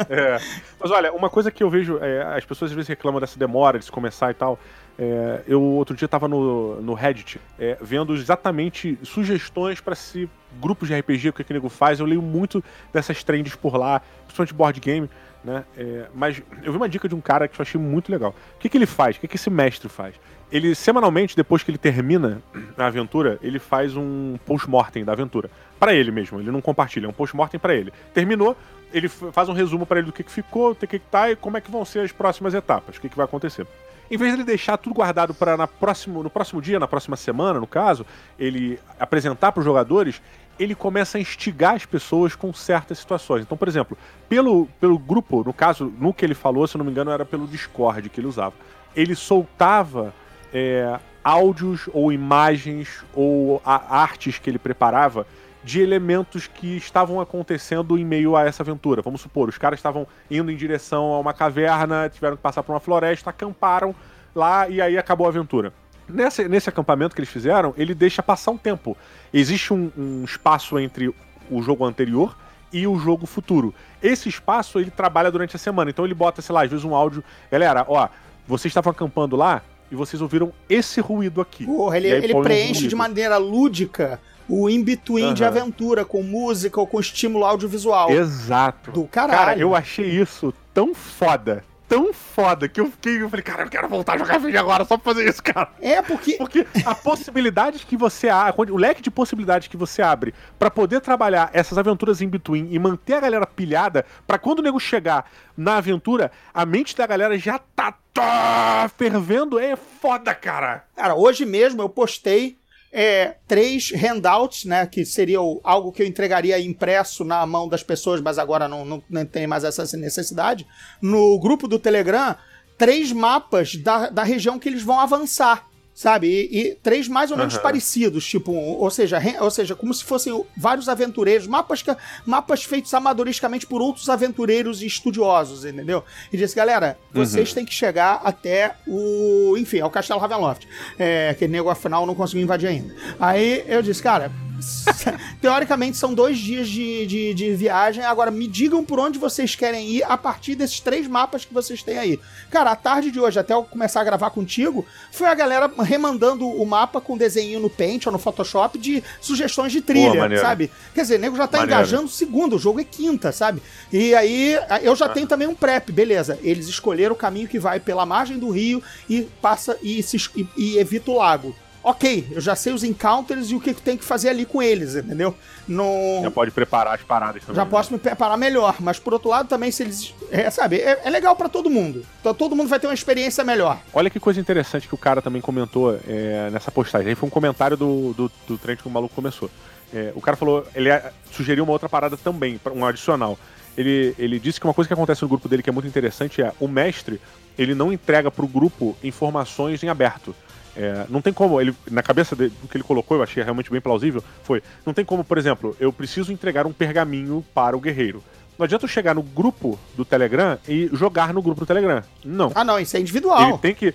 É. 0.09 0.39
Mas 0.80 0.91
olha, 0.91 1.13
uma 1.13 1.30
coisa 1.30 1.51
que 1.51 1.63
eu 1.63 1.69
vejo, 1.69 1.99
é, 2.01 2.36
as 2.38 2.43
pessoas 2.45 2.71
às 2.71 2.75
vezes 2.75 2.89
reclamam 2.89 3.19
dessa 3.21 3.38
demora 3.38 3.77
de 3.80 3.86
se 3.86 3.91
começar 3.91 4.32
e 4.32 4.34
tal. 4.34 4.59
É, 5.02 5.43
eu 5.47 5.62
outro 5.62 5.95
dia 5.95 6.10
tava 6.10 6.28
no, 6.28 6.82
no 6.82 6.93
Reddit 6.93 7.39
é, 7.58 7.78
vendo 7.82 8.14
exatamente 8.14 9.00
sugestões 9.02 9.80
pra 9.80 9.95
se 9.95 10.30
grupos 10.60 10.89
de 10.89 11.00
RPG, 11.00 11.30
o 11.30 11.34
que, 11.34 11.43
que 11.45 11.54
o 11.54 11.56
nego 11.56 11.70
faz. 11.70 12.02
Eu 12.02 12.06
leio 12.06 12.22
muito 12.22 12.62
dessas 12.91 13.24
trends 13.24 13.56
por 13.56 13.78
lá, 13.78 14.02
principalmente 14.26 14.54
board 14.54 14.80
game, 14.82 15.10
né? 15.41 15.64
É, 15.78 16.08
mas 16.14 16.41
eu 16.64 16.74
vi 16.74 16.78
uma 16.78 16.89
dica 16.89 17.08
de 17.08 17.16
um 17.16 17.22
cara 17.22 17.47
que 17.47 17.58
eu 17.58 17.64
achei 17.64 17.80
muito 17.80 18.12
legal. 18.12 18.36
O 18.58 18.60
que, 18.60 18.68
que 18.68 18.78
ele 18.78 18.86
faz? 18.86 19.16
O 19.16 19.22
que, 19.22 19.28
que 19.30 19.38
esse 19.38 19.50
mestre 19.50 19.88
faz? 19.88 20.16
Ele, 20.52 20.76
semanalmente, 20.76 21.34
depois 21.34 21.64
que 21.64 21.72
ele 21.72 21.78
termina 21.78 22.41
a 22.78 22.88
aventura, 22.88 23.39
ele 23.41 23.60
faz 23.60 23.95
um 23.95 24.38
post-mortem 24.45 25.06
da 25.06 25.14
aventura. 25.14 25.50
Pra 25.80 25.93
ele 25.93 26.12
mesmo, 26.12 26.41
ele 26.41 26.52
não 26.52 26.60
compartilha, 26.60 27.06
é 27.06 27.10
um 27.10 27.14
post-mortem 27.14 27.58
pra 27.58 27.74
ele. 27.74 27.93
Terminou, 28.14 28.58
ele 28.91 29.08
faz 29.08 29.47
um 29.47 29.54
resumo 29.54 29.86
pra 29.86 30.00
ele 30.00 30.08
do 30.08 30.12
que, 30.12 30.24
que 30.24 30.32
ficou, 30.32 30.74
do 30.74 30.80
que, 30.80 31.00
que 31.00 31.00
tá 31.00 31.32
e 31.32 31.38
como 31.38 31.56
é 31.56 31.62
que 31.62 31.72
vão 31.72 31.86
ser 31.86 32.00
as 32.00 32.12
próximas 32.12 32.54
etapas, 32.54 32.97
o 32.97 33.00
que, 33.00 33.08
que 33.08 33.16
vai 33.16 33.26
acontecer. 33.26 33.66
Em 34.10 34.18
vez 34.18 34.32
de 34.32 34.38
ele 34.38 34.43
deixar 34.43 34.78
tudo 34.78 34.95
guardado 34.95 35.34
para 35.34 35.55
no 35.57 36.30
próximo 36.30 36.62
dia, 36.62 36.80
na 36.80 36.88
próxima 36.88 37.16
semana, 37.16 37.60
no 37.60 37.68
caso, 37.68 38.05
ele 38.39 38.80
apresentar 38.99 39.51
para 39.51 39.60
os 39.60 39.66
jogadores, 39.66 40.22
ele 40.60 40.76
começa 40.76 41.18
a 41.18 41.22
instigar 41.22 41.76
as 41.76 41.86
pessoas 41.86 42.36
com 42.36 42.51
certas 42.51 42.97
situações. 42.97 43.43
Então, 43.43 43.57
por 43.57 43.68
exemplo, 43.68 43.97
pelo, 44.28 44.68
pelo 44.80 44.97
grupo, 44.97 45.43
no 45.43 45.53
caso, 45.53 45.93
no 45.97 46.14
que 46.14 46.26
ele 46.26 46.34
falou, 46.34 46.68
se 46.68 46.76
eu 46.76 46.80
não 46.80 46.86
me 46.86 46.91
engano, 46.91 47.12
era 47.12 47.24
pelo 47.24 47.47
Discord 47.47 48.10
que 48.10 48.20
ele 48.20 48.28
usava. 48.28 48.55
Ele 48.95 49.16
soltava 49.16 50.14
é, 50.51 50.99
áudios 51.24 51.88
ou 51.93 52.12
imagens 52.12 53.03
ou 53.14 53.62
artes 53.64 54.39
que 54.39 54.49
ele 54.49 54.60
preparava 54.60 55.26
de 55.70 55.82
elementos 55.82 56.47
que 56.47 56.78
estavam 56.78 57.22
acontecendo 57.22 57.95
em 57.95 58.03
meio 58.03 58.36
a 58.36 58.43
essa 58.43 58.63
aventura. 58.63 59.03
Vamos 59.03 59.22
supor, 59.22 59.47
os 59.47 59.57
caras 59.59 59.78
estavam 59.78 60.07
indo 60.30 60.49
em 60.49 60.55
direção 60.55 61.13
a 61.13 61.20
uma 61.20 61.32
caverna, 61.32 62.09
tiveram 62.09 62.36
que 62.36 62.41
passar 62.41 62.63
por 62.63 62.74
uma 62.74 62.80
floresta, 62.80 63.30
acamparam 63.30 63.93
lá 64.34 64.67
e 64.67 64.82
aí 64.82 64.97
acabou 64.97 65.28
a 65.28 65.30
aventura. 65.30 65.72
Nesse, 66.07 66.47
nesse 66.47 66.70
acampamento 66.70 67.13
que 67.13 67.22
eles 67.22 67.30
fizeram, 67.30 67.72
ele 67.78 67.93
deixa 67.93 68.24
passar 68.24 68.49
um 68.49 68.57
tempo. 68.57 68.97
Existe 69.32 69.72
um, 69.72 69.91
um 69.95 70.24
espaço 70.24 70.80
entre 70.80 71.13
o 71.51 71.61
jogo 71.61 71.86
anterior 71.86 72.36
e 72.74 72.88
o 72.88 72.97
jogo 72.97 73.28
futuro. 73.28 73.72
Esse 74.01 74.28
espaço 74.28 74.80
ele 74.80 74.89
trabalha 74.89 75.30
durante 75.30 75.55
a 75.55 75.59
semana, 75.59 75.91
então 75.91 76.03
ele 76.03 76.15
bota, 76.15 76.41
sei 76.41 76.55
lá, 76.55 76.63
às 76.63 76.70
vezes 76.72 76.84
um 76.84 76.95
áudio. 76.95 77.24
Galera, 77.51 77.86
ó, 77.88 78.09
vocês 78.47 78.72
estavam 78.72 78.89
acampando 78.89 79.36
lá 79.36 79.61
e 79.91 79.95
vocês 79.95 80.20
ouviram 80.20 80.51
esse 80.67 80.99
ruído 80.99 81.41
aqui. 81.41 81.63
Porra, 81.67 81.97
ele, 81.97 82.11
aí 82.11 82.24
ele 82.24 82.41
preenche 82.41 82.88
de 82.88 82.95
maneira 82.95 83.38
lúdica 83.38 84.20
o 84.50 84.70
in-between 84.70 85.34
de 85.34 85.43
Aham. 85.43 85.52
aventura, 85.60 86.04
com 86.04 86.24
música 86.24 86.80
ou 86.80 86.88
com 86.88 87.00
estímulo 87.00 87.45
audiovisual. 87.45 88.10
Exato. 88.10 88.91
Do 88.91 89.06
caralho. 89.06 89.38
Cara, 89.38 89.58
eu 89.58 89.76
achei 89.76 90.08
isso 90.10 90.54
tão 90.74 90.93
foda, 90.95 91.64
tão 91.88 92.14
foda, 92.14 92.68
que 92.68 92.80
eu 92.80 92.86
fiquei, 92.91 93.22
eu 93.22 93.30
falei, 93.30 93.43
cara, 93.43 93.64
eu 93.64 93.70
quero 93.70 93.88
voltar 93.89 94.14
a 94.14 94.18
jogar 94.18 94.38
vídeo 94.38 94.60
agora 94.60 94.86
só 94.86 94.95
pra 94.97 95.14
fazer 95.14 95.28
isso, 95.28 95.41
cara. 95.41 95.70
É, 95.82 96.02
porque 96.02 96.34
Porque 96.34 96.66
a 96.86 96.93
possibilidade 96.93 97.86
que 97.86 97.97
você 97.97 98.30
abre, 98.30 98.72
o 98.72 98.78
leque 98.78 99.02
de 99.02 99.10
possibilidades 99.10 99.68
que 99.68 99.76
você 99.78 100.02
abre 100.02 100.34
pra 100.58 100.70
poder 100.70 101.02
trabalhar 101.02 101.50
essas 101.52 101.78
aventuras 101.78 102.22
in 102.22 102.28
between 102.28 102.68
e 102.72 102.78
manter 102.80 103.16
a 103.16 103.20
galera 103.22 103.47
pilhada, 103.47 104.06
pra 104.28 104.38
quando 104.38 104.60
o 104.60 104.64
nego 104.64 104.80
chegar 104.80 105.26
na 105.58 105.78
aventura, 105.78 106.32
a 106.54 106.66
mente 106.66 106.95
da 106.95 107.08
galera 107.08 107.38
já 107.38 107.60
tá, 107.76 107.93
tá 108.14 108.89
fervendo, 108.95 109.58
é 109.60 109.76
foda, 109.76 110.34
cara. 110.36 110.84
Cara, 110.95 111.16
hoje 111.16 111.45
mesmo 111.45 111.82
eu 111.82 111.89
postei 111.89 112.59
é, 112.92 113.36
três 113.48 113.92
handouts, 113.92 114.66
né? 114.66 114.86
Que 114.86 115.06
seria 115.06 115.40
algo 115.64 115.92
que 115.92 116.02
eu 116.02 116.08
entregaria 116.08 116.60
impresso 116.60 117.24
na 117.24 117.46
mão 117.46 117.68
das 117.68 117.84
pessoas, 117.84 118.22
mas 118.22 118.40
agora 118.40 118.68
não, 118.68 118.84
não, 118.84 119.04
não 119.10 119.26
tem 119.26 119.46
mais 119.46 119.64
essa 119.64 119.86
necessidade. 119.98 120.66
No 121.02 121.40
grupo 121.40 121.68
do 121.68 121.78
Telegram, 121.80 122.36
três 122.78 123.12
mapas 123.12 123.76
da, 123.76 124.10
da 124.10 124.24
região 124.24 124.58
que 124.58 124.70
eles 124.70 124.84
vão 124.84 125.00
avançar. 125.00 125.68
Sabe? 126.00 126.28
E, 126.30 126.60
e 126.62 126.76
três 126.76 127.10
mais 127.10 127.30
ou 127.30 127.36
menos 127.36 127.58
parecidos, 127.58 128.26
tipo, 128.26 128.54
ou 128.54 128.89
seja, 128.89 129.20
ou 129.41 129.52
seja, 129.52 129.76
como 129.76 129.93
se 129.93 130.02
fossem 130.02 130.45
vários 130.56 130.88
aventureiros, 130.88 131.45
mapas, 131.45 131.82
que- 131.82 131.93
mapas 132.26 132.64
feitos 132.64 132.93
amadoristicamente 132.93 133.68
por 133.68 133.82
outros 133.82 134.08
aventureiros 134.08 134.82
e 134.82 134.86
estudiosos, 134.86 135.66
entendeu? 135.66 136.02
E 136.32 136.38
disse, 136.38 136.56
galera, 136.56 136.97
vocês 137.12 137.52
têm 137.54 137.66
que 137.66 137.74
chegar 137.74 138.22
até 138.24 138.76
o, 138.88 139.58
enfim, 139.58 139.82
ao 139.82 139.89
Castelo 139.91 140.22
Ravenloft. 140.22 140.66
É, 140.97 141.34
que 141.38 141.50
nego 141.50 141.70
afinal 141.70 142.06
não 142.06 142.16
conseguiu 142.16 142.43
invadir 142.43 142.68
ainda. 142.70 142.95
Aí 143.20 143.66
eu 143.68 143.82
disse, 143.82 144.02
cara, 144.02 144.32
Teoricamente 145.41 145.97
são 145.97 146.14
dois 146.14 146.38
dias 146.38 146.68
de, 146.68 147.05
de, 147.05 147.34
de 147.34 147.53
viagem. 147.55 148.03
Agora 148.03 148.30
me 148.32 148.47
digam 148.47 148.84
por 148.84 148.99
onde 148.99 149.18
vocês 149.20 149.55
querem 149.55 149.88
ir 149.89 150.03
a 150.03 150.18
partir 150.18 150.55
desses 150.55 150.80
três 150.80 151.07
mapas 151.07 151.45
que 151.45 151.53
vocês 151.53 151.82
têm 151.84 151.97
aí. 151.97 152.20
Cara, 152.49 152.72
a 152.72 152.76
tarde 152.76 153.12
de 153.12 153.20
hoje, 153.20 153.39
até 153.39 153.53
eu 153.53 153.64
começar 153.64 154.01
a 154.01 154.03
gravar 154.03 154.30
contigo, 154.32 154.86
foi 155.12 155.28
a 155.28 155.34
galera 155.34 155.72
remandando 155.84 156.47
o 156.47 156.66
mapa 156.66 156.99
com 157.01 157.18
desenho 157.18 157.60
no 157.60 157.70
Paint 157.70 158.05
ou 158.05 158.12
no 158.12 158.20
Photoshop 158.20 158.78
de 158.78 159.03
sugestões 159.22 159.72
de 159.72 159.82
trilha, 159.82 160.28
Boa, 160.28 160.38
sabe? 160.39 160.72
Quer 160.93 161.01
dizer, 161.01 161.16
o 161.16 161.20
nego 161.20 161.36
já 161.38 161.47
tá 161.47 161.60
Maneiro. 161.60 161.80
engajando 161.82 162.07
segunda, 162.10 162.55
o 162.55 162.60
jogo 162.60 162.80
é 162.80 162.84
quinta, 162.84 163.32
sabe? 163.32 163.62
E 163.91 164.14
aí 164.16 164.53
eu 164.82 164.93
Ah. 164.93 164.95
já 164.95 165.10
tenho 165.10 165.28
também 165.28 165.47
um 165.47 165.55
prep, 165.55 165.91
beleza. 165.91 166.38
Eles 166.41 166.68
escolheram 166.68 167.14
o 167.14 167.18
caminho 167.18 167.47
que 167.47 167.60
vai 167.60 167.80
pela 167.80 168.05
margem 168.05 168.38
do 168.38 168.49
rio 168.49 168.82
e 169.10 169.22
passa 169.41 169.78
e, 169.82 170.01
se, 170.03 170.18
e, 170.36 170.47
e 170.57 170.78
evita 170.78 171.12
o 171.12 171.18
lago. 171.18 171.55
Ok, 171.82 172.27
eu 172.32 172.41
já 172.41 172.55
sei 172.55 172.73
os 172.73 172.84
encounters 172.84 173.51
e 173.51 173.55
o 173.55 173.59
que 173.59 173.73
que 173.73 173.82
tem 173.82 173.97
que 173.97 174.03
fazer 174.03 174.30
ali 174.30 174.45
com 174.45 174.61
eles, 174.61 174.95
entendeu? 174.95 175.34
Não, 175.67 176.19
Já 176.21 176.32
pode 176.32 176.51
preparar 176.51 176.95
as 176.95 177.01
paradas 177.01 177.41
também. 177.41 177.55
já 177.55 177.63
né? 177.63 177.71
posso 177.71 177.93
me 177.93 177.99
preparar 177.99 178.38
melhor, 178.38 178.75
mas 178.80 178.99
por 178.99 179.13
outro 179.13 179.30
lado 179.30 179.47
também, 179.47 179.71
se 179.71 179.84
eles. 179.84 180.13
É, 180.30 180.49
sabe, 180.49 180.77
é, 180.77 181.01
é 181.03 181.09
legal 181.09 181.36
pra 181.36 181.47
todo 181.47 181.69
mundo. 181.69 182.05
Então 182.19 182.34
todo 182.34 182.55
mundo 182.55 182.67
vai 182.67 182.80
ter 182.80 182.88
uma 182.88 182.93
experiência 182.93 183.43
melhor. 183.43 183.80
Olha 183.93 184.09
que 184.09 184.19
coisa 184.19 184.39
interessante 184.39 184.88
que 184.88 184.95
o 184.95 184.97
cara 184.97 185.21
também 185.21 185.41
comentou 185.41 185.97
é, 186.07 186.49
nessa 186.51 186.69
postagem. 186.69 187.09
Aí 187.09 187.15
foi 187.15 187.27
um 187.27 187.32
comentário 187.32 187.77
do, 187.77 188.13
do, 188.13 188.32
do 188.47 188.57
trend 188.57 188.82
que 188.82 188.88
o 188.88 188.91
maluco 188.91 189.15
começou. 189.15 189.49
É, 189.93 190.11
o 190.15 190.21
cara 190.21 190.36
falou, 190.36 190.67
ele 190.75 190.89
é, 190.89 191.11
sugeriu 191.32 191.63
uma 191.63 191.73
outra 191.73 191.88
parada 191.88 192.17
também, 192.17 192.59
um 192.75 192.86
adicional. 192.86 193.39
Ele, 193.77 194.13
ele 194.19 194.39
disse 194.39 194.59
que 194.59 194.67
uma 194.67 194.73
coisa 194.73 194.88
que 194.88 194.93
acontece 194.93 195.21
no 195.21 195.30
grupo 195.30 195.47
dele 195.47 195.63
que 195.63 195.69
é 195.69 195.73
muito 195.73 195.88
interessante 195.88 196.41
é 196.41 196.51
o 196.59 196.67
mestre, 196.67 197.21
ele 197.57 197.73
não 197.73 197.93
entrega 197.93 198.30
pro 198.30 198.45
grupo 198.47 198.95
informações 199.03 199.82
em 199.82 199.88
aberto. 199.88 200.36
É, 200.76 201.05
não 201.09 201.22
tem 201.22 201.34
como, 201.34 201.59
ele, 201.59 201.76
na 201.89 202.01
cabeça 202.03 202.36
dele, 202.36 202.53
do 202.61 202.67
que 202.67 202.78
ele 202.78 202.84
colocou, 202.84 203.17
eu 203.17 203.24
achei 203.24 203.43
realmente 203.43 203.72
bem 203.72 203.82
plausível, 203.82 204.24
foi, 204.43 204.61
não 204.86 204.93
tem 204.93 205.03
como, 205.03 205.24
por 205.24 205.38
exemplo, 205.38 205.76
eu 205.80 205.91
preciso 205.91 206.32
entregar 206.32 206.65
um 206.65 206.74
pergaminho 206.74 207.43
para 207.53 207.76
o 207.76 207.80
guerreiro. 207.80 208.24
Não 208.57 208.65
adianta 208.65 208.84
eu 208.84 208.89
chegar 208.89 209.15
no 209.15 209.24
grupo 209.24 209.80
do 209.95 210.03
Telegram 210.03 210.57
e 210.67 210.89
jogar 210.91 211.34
no 211.34 211.41
grupo 211.41 211.61
do 211.61 211.65
Telegram. 211.65 212.03
Não. 212.26 212.51
Ah, 212.53 212.63
não, 212.65 212.78
isso 212.78 212.95
é 212.95 212.99
Ele 212.99 213.03
individual. 213.03 213.57
tem, 213.57 213.74
que, 213.74 213.93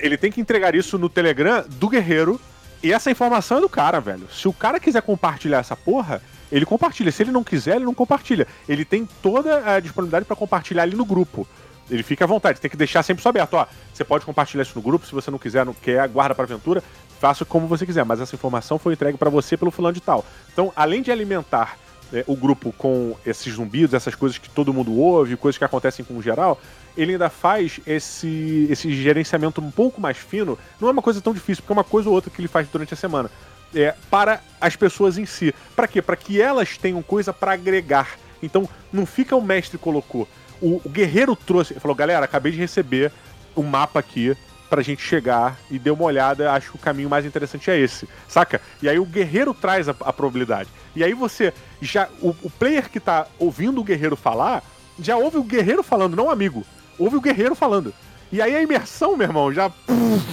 ele 0.00 0.18
tem 0.18 0.30
que 0.30 0.38
entregar 0.38 0.74
isso 0.74 0.98
no 0.98 1.08
Telegram 1.08 1.64
do 1.66 1.88
guerreiro. 1.88 2.38
E 2.82 2.92
essa 2.92 3.10
informação 3.10 3.56
é 3.56 3.60
do 3.62 3.70
cara, 3.70 4.00
velho. 4.00 4.28
Se 4.30 4.46
o 4.46 4.52
cara 4.52 4.78
quiser 4.78 5.00
compartilhar 5.00 5.58
essa 5.60 5.74
porra, 5.74 6.20
ele 6.50 6.66
compartilha. 6.66 7.10
Se 7.10 7.22
ele 7.22 7.30
não 7.30 7.42
quiser, 7.42 7.76
ele 7.76 7.86
não 7.86 7.94
compartilha. 7.94 8.46
Ele 8.68 8.84
tem 8.84 9.08
toda 9.22 9.64
a 9.74 9.80
disponibilidade 9.80 10.26
pra 10.26 10.36
compartilhar 10.36 10.82
ali 10.82 10.94
no 10.94 11.06
grupo. 11.06 11.48
Ele 11.90 12.02
fica 12.02 12.24
à 12.24 12.28
vontade, 12.28 12.60
tem 12.60 12.70
que 12.70 12.76
deixar 12.76 13.02
sempre 13.02 13.20
isso 13.20 13.28
aberto. 13.28 13.54
Ó, 13.54 13.66
você 13.92 14.04
pode 14.04 14.24
compartilhar 14.24 14.62
isso 14.62 14.72
no 14.74 14.82
grupo, 14.82 15.06
se 15.06 15.12
você 15.12 15.30
não 15.30 15.38
quiser, 15.38 15.64
não 15.66 15.74
quer, 15.74 16.08
guarda 16.08 16.34
pra 16.34 16.44
aventura, 16.44 16.82
faça 17.20 17.44
como 17.44 17.66
você 17.66 17.84
quiser. 17.84 18.04
Mas 18.04 18.20
essa 18.20 18.34
informação 18.34 18.78
foi 18.78 18.94
entregue 18.94 19.18
pra 19.18 19.30
você 19.30 19.56
pelo 19.56 19.70
fulano 19.70 19.94
de 19.94 20.00
tal. 20.00 20.24
Então, 20.52 20.72
além 20.74 21.02
de 21.02 21.10
alimentar 21.10 21.76
é, 22.12 22.24
o 22.26 22.36
grupo 22.36 22.72
com 22.72 23.16
esses 23.24 23.54
zumbidos, 23.54 23.94
essas 23.94 24.14
coisas 24.14 24.38
que 24.38 24.50
todo 24.50 24.72
mundo 24.72 24.94
ouve, 24.96 25.36
coisas 25.36 25.58
que 25.58 25.64
acontecem 25.64 26.04
com 26.04 26.16
o 26.16 26.22
geral, 26.22 26.60
ele 26.96 27.12
ainda 27.12 27.30
faz 27.30 27.80
esse, 27.86 28.66
esse 28.70 28.92
gerenciamento 28.94 29.60
um 29.60 29.70
pouco 29.70 30.00
mais 30.00 30.18
fino. 30.18 30.58
Não 30.80 30.88
é 30.88 30.92
uma 30.92 31.02
coisa 31.02 31.20
tão 31.20 31.32
difícil, 31.32 31.62
porque 31.62 31.72
é 31.72 31.76
uma 31.76 31.84
coisa 31.84 32.08
ou 32.08 32.14
outra 32.14 32.30
que 32.30 32.40
ele 32.40 32.48
faz 32.48 32.68
durante 32.68 32.92
a 32.92 32.96
semana. 32.96 33.30
É, 33.74 33.94
para 34.10 34.40
as 34.60 34.76
pessoas 34.76 35.16
em 35.16 35.24
si. 35.24 35.54
Para 35.74 35.88
quê? 35.88 36.02
Para 36.02 36.16
que 36.16 36.40
elas 36.40 36.76
tenham 36.76 37.02
coisa 37.02 37.32
para 37.32 37.52
agregar. 37.52 38.18
Então, 38.42 38.68
não 38.92 39.06
fica 39.06 39.34
o 39.34 39.40
mestre 39.40 39.78
colocou. 39.78 40.28
O, 40.62 40.80
o 40.84 40.88
guerreiro 40.88 41.36
trouxe, 41.36 41.72
ele 41.72 41.80
falou: 41.80 41.94
galera, 41.94 42.24
acabei 42.24 42.52
de 42.52 42.58
receber 42.58 43.12
um 43.56 43.62
mapa 43.62 43.98
aqui 44.00 44.36
pra 44.70 44.80
gente 44.80 45.02
chegar 45.02 45.58
e 45.70 45.78
deu 45.78 45.92
uma 45.92 46.04
olhada, 46.04 46.50
acho 46.52 46.70
que 46.70 46.76
o 46.76 46.80
caminho 46.80 47.10
mais 47.10 47.26
interessante 47.26 47.70
é 47.70 47.78
esse, 47.78 48.08
saca? 48.26 48.58
E 48.80 48.88
aí 48.88 48.98
o 48.98 49.04
guerreiro 49.04 49.52
traz 49.52 49.86
a, 49.86 49.94
a 50.00 50.12
probabilidade. 50.14 50.70
E 50.96 51.04
aí 51.04 51.12
você 51.12 51.52
já. 51.80 52.08
O, 52.22 52.30
o 52.42 52.50
player 52.50 52.88
que 52.88 52.98
tá 52.98 53.26
ouvindo 53.38 53.80
o 53.80 53.84
guerreiro 53.84 54.16
falar, 54.16 54.62
já 54.98 55.16
ouve 55.16 55.36
o 55.36 55.42
guerreiro 55.42 55.82
falando, 55.82 56.16
não 56.16 56.30
amigo. 56.30 56.64
Ouve 56.98 57.16
o 57.16 57.20
guerreiro 57.20 57.54
falando. 57.54 57.92
E 58.32 58.40
aí 58.40 58.56
a 58.56 58.62
imersão, 58.62 59.14
meu 59.14 59.26
irmão, 59.26 59.52
já, 59.52 59.70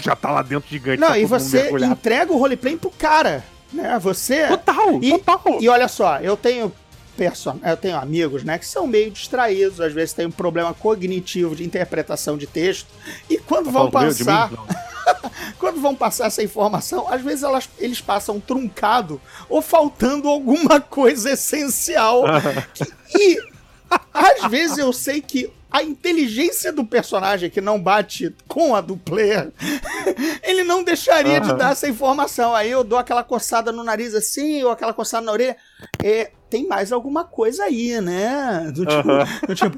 já 0.02 0.16
tá 0.16 0.32
lá 0.32 0.42
dentro 0.42 0.70
gigante. 0.70 1.02
Não, 1.02 1.10
tá 1.10 1.18
e 1.20 1.26
você 1.26 1.70
entrega 1.70 2.32
o 2.32 2.38
roleplay 2.38 2.78
pro 2.78 2.92
cara, 2.92 3.44
né? 3.74 4.00
Você. 4.00 4.48
Total, 4.48 5.04
e, 5.04 5.12
total. 5.20 5.58
E 5.60 5.68
olha 5.68 5.90
só, 5.90 6.18
eu 6.20 6.38
tenho 6.38 6.72
person... 7.20 7.60
eu 7.64 7.78
tenho 7.78 7.98
amigos, 7.98 8.44
né, 8.44 8.58
que 8.58 8.66
são 8.66 8.88
meio 8.88 9.12
distraídos, 9.12 9.82
às 9.82 9.94
vezes 9.94 10.14
tem 10.14 10.26
um 10.26 10.32
problema 10.32 10.74
cognitivo 10.74 11.56
de 11.56 11.64
interpretação 11.66 12.38
de 12.38 12.48
texto, 12.48 12.88
e 13.30 13.38
quando 13.38 13.70
vão 13.70 13.90
de 13.90 13.98
mim? 13.98 14.26
passar, 14.26 14.52
Não. 14.52 14.66
quando 15.60 15.82
vão 15.82 15.94
passar 15.96 16.28
essa 16.28 16.42
informação, 16.44 17.08
às 17.12 17.22
vezes 17.22 17.44
elas, 17.44 17.70
eles 17.78 18.00
passam 18.02 18.40
truncado 18.40 19.20
ou 19.50 19.62
faltando 19.62 20.28
alguma 20.30 20.80
coisa 20.80 21.32
essencial. 21.32 22.24
que- 22.74 22.92
e 23.18 23.38
às 24.14 24.50
vezes 24.50 24.78
eu 24.78 24.94
sei 24.94 25.22
que 25.22 25.52
a 25.72 25.84
inteligência 25.84 26.72
do 26.74 26.84
personagem 26.84 27.50
que 27.50 27.62
não 27.62 27.80
bate 27.80 28.36
com 28.48 28.76
a 28.76 28.82
do 28.82 28.98
player, 28.98 29.52
ele 30.44 30.64
não 30.64 30.84
deixaria 30.84 31.40
de 31.40 31.50
Aham. 31.50 31.58
dar 31.58 31.72
essa 31.74 31.88
informação. 31.88 32.56
Aí 32.56 32.72
eu 32.72 32.84
dou 32.84 32.98
aquela 32.98 33.24
coçada 33.24 33.72
no 33.72 33.84
nariz 33.84 34.16
assim, 34.16 34.64
ou 34.64 34.72
aquela 34.72 34.94
coçada 34.94 35.26
na 35.26 35.32
orelha. 35.32 35.56
É, 36.04 36.32
tem 36.50 36.68
mais 36.68 36.92
alguma 36.92 37.24
coisa 37.24 37.66
aí, 37.66 38.02
né? 38.02 38.72
Do 38.74 38.86
tipo, 38.86 39.10
Aham. 39.12 39.26
do 39.48 39.56
tipo, 39.56 39.78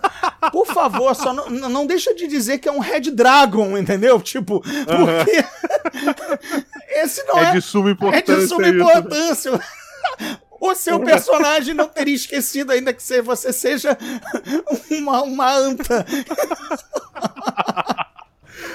por 0.51 0.65
favor, 0.65 1.13
só 1.13 1.33
não, 1.33 1.49
não 1.49 1.85
deixa 1.85 2.13
de 2.15 2.25
dizer 2.27 2.59
que 2.59 2.69
é 2.69 2.71
um 2.71 2.79
Red 2.79 3.11
Dragon, 3.11 3.77
entendeu? 3.77 4.21
Tipo, 4.21 4.61
porque 4.61 5.45
esse 6.89 7.23
não 7.25 7.37
é, 7.37 7.49
É 7.49 7.51
de 7.53 7.61
suma 7.61 7.89
é 7.89 7.91
importância. 7.91 8.35
de 8.37 8.47
suma 8.47 8.67
isso, 8.67 8.75
importância. 8.77 9.59
O 10.61 10.75
seu 10.75 10.99
personagem 10.99 11.73
não 11.73 11.87
teria 11.89 12.13
esquecido 12.13 12.71
ainda 12.71 12.93
que 12.93 13.01
você 13.23 13.51
seja 13.51 13.97
uma, 14.91 15.23
uma 15.23 15.51
anta. 15.51 16.05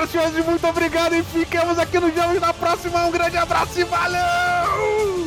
senhoras 0.08 0.10
e 0.10 0.12
senhores, 0.12 0.46
muito 0.46 0.68
obrigado 0.68 1.16
e 1.16 1.24
ficamos 1.24 1.78
aqui 1.78 2.00
no 2.00 2.14
jogo 2.14 2.36
e 2.36 2.40
na 2.40 2.54
próxima. 2.54 3.06
Um 3.06 3.12
grande 3.12 3.38
abraço 3.38 3.80
e 3.80 3.84
valeu! 3.84 5.19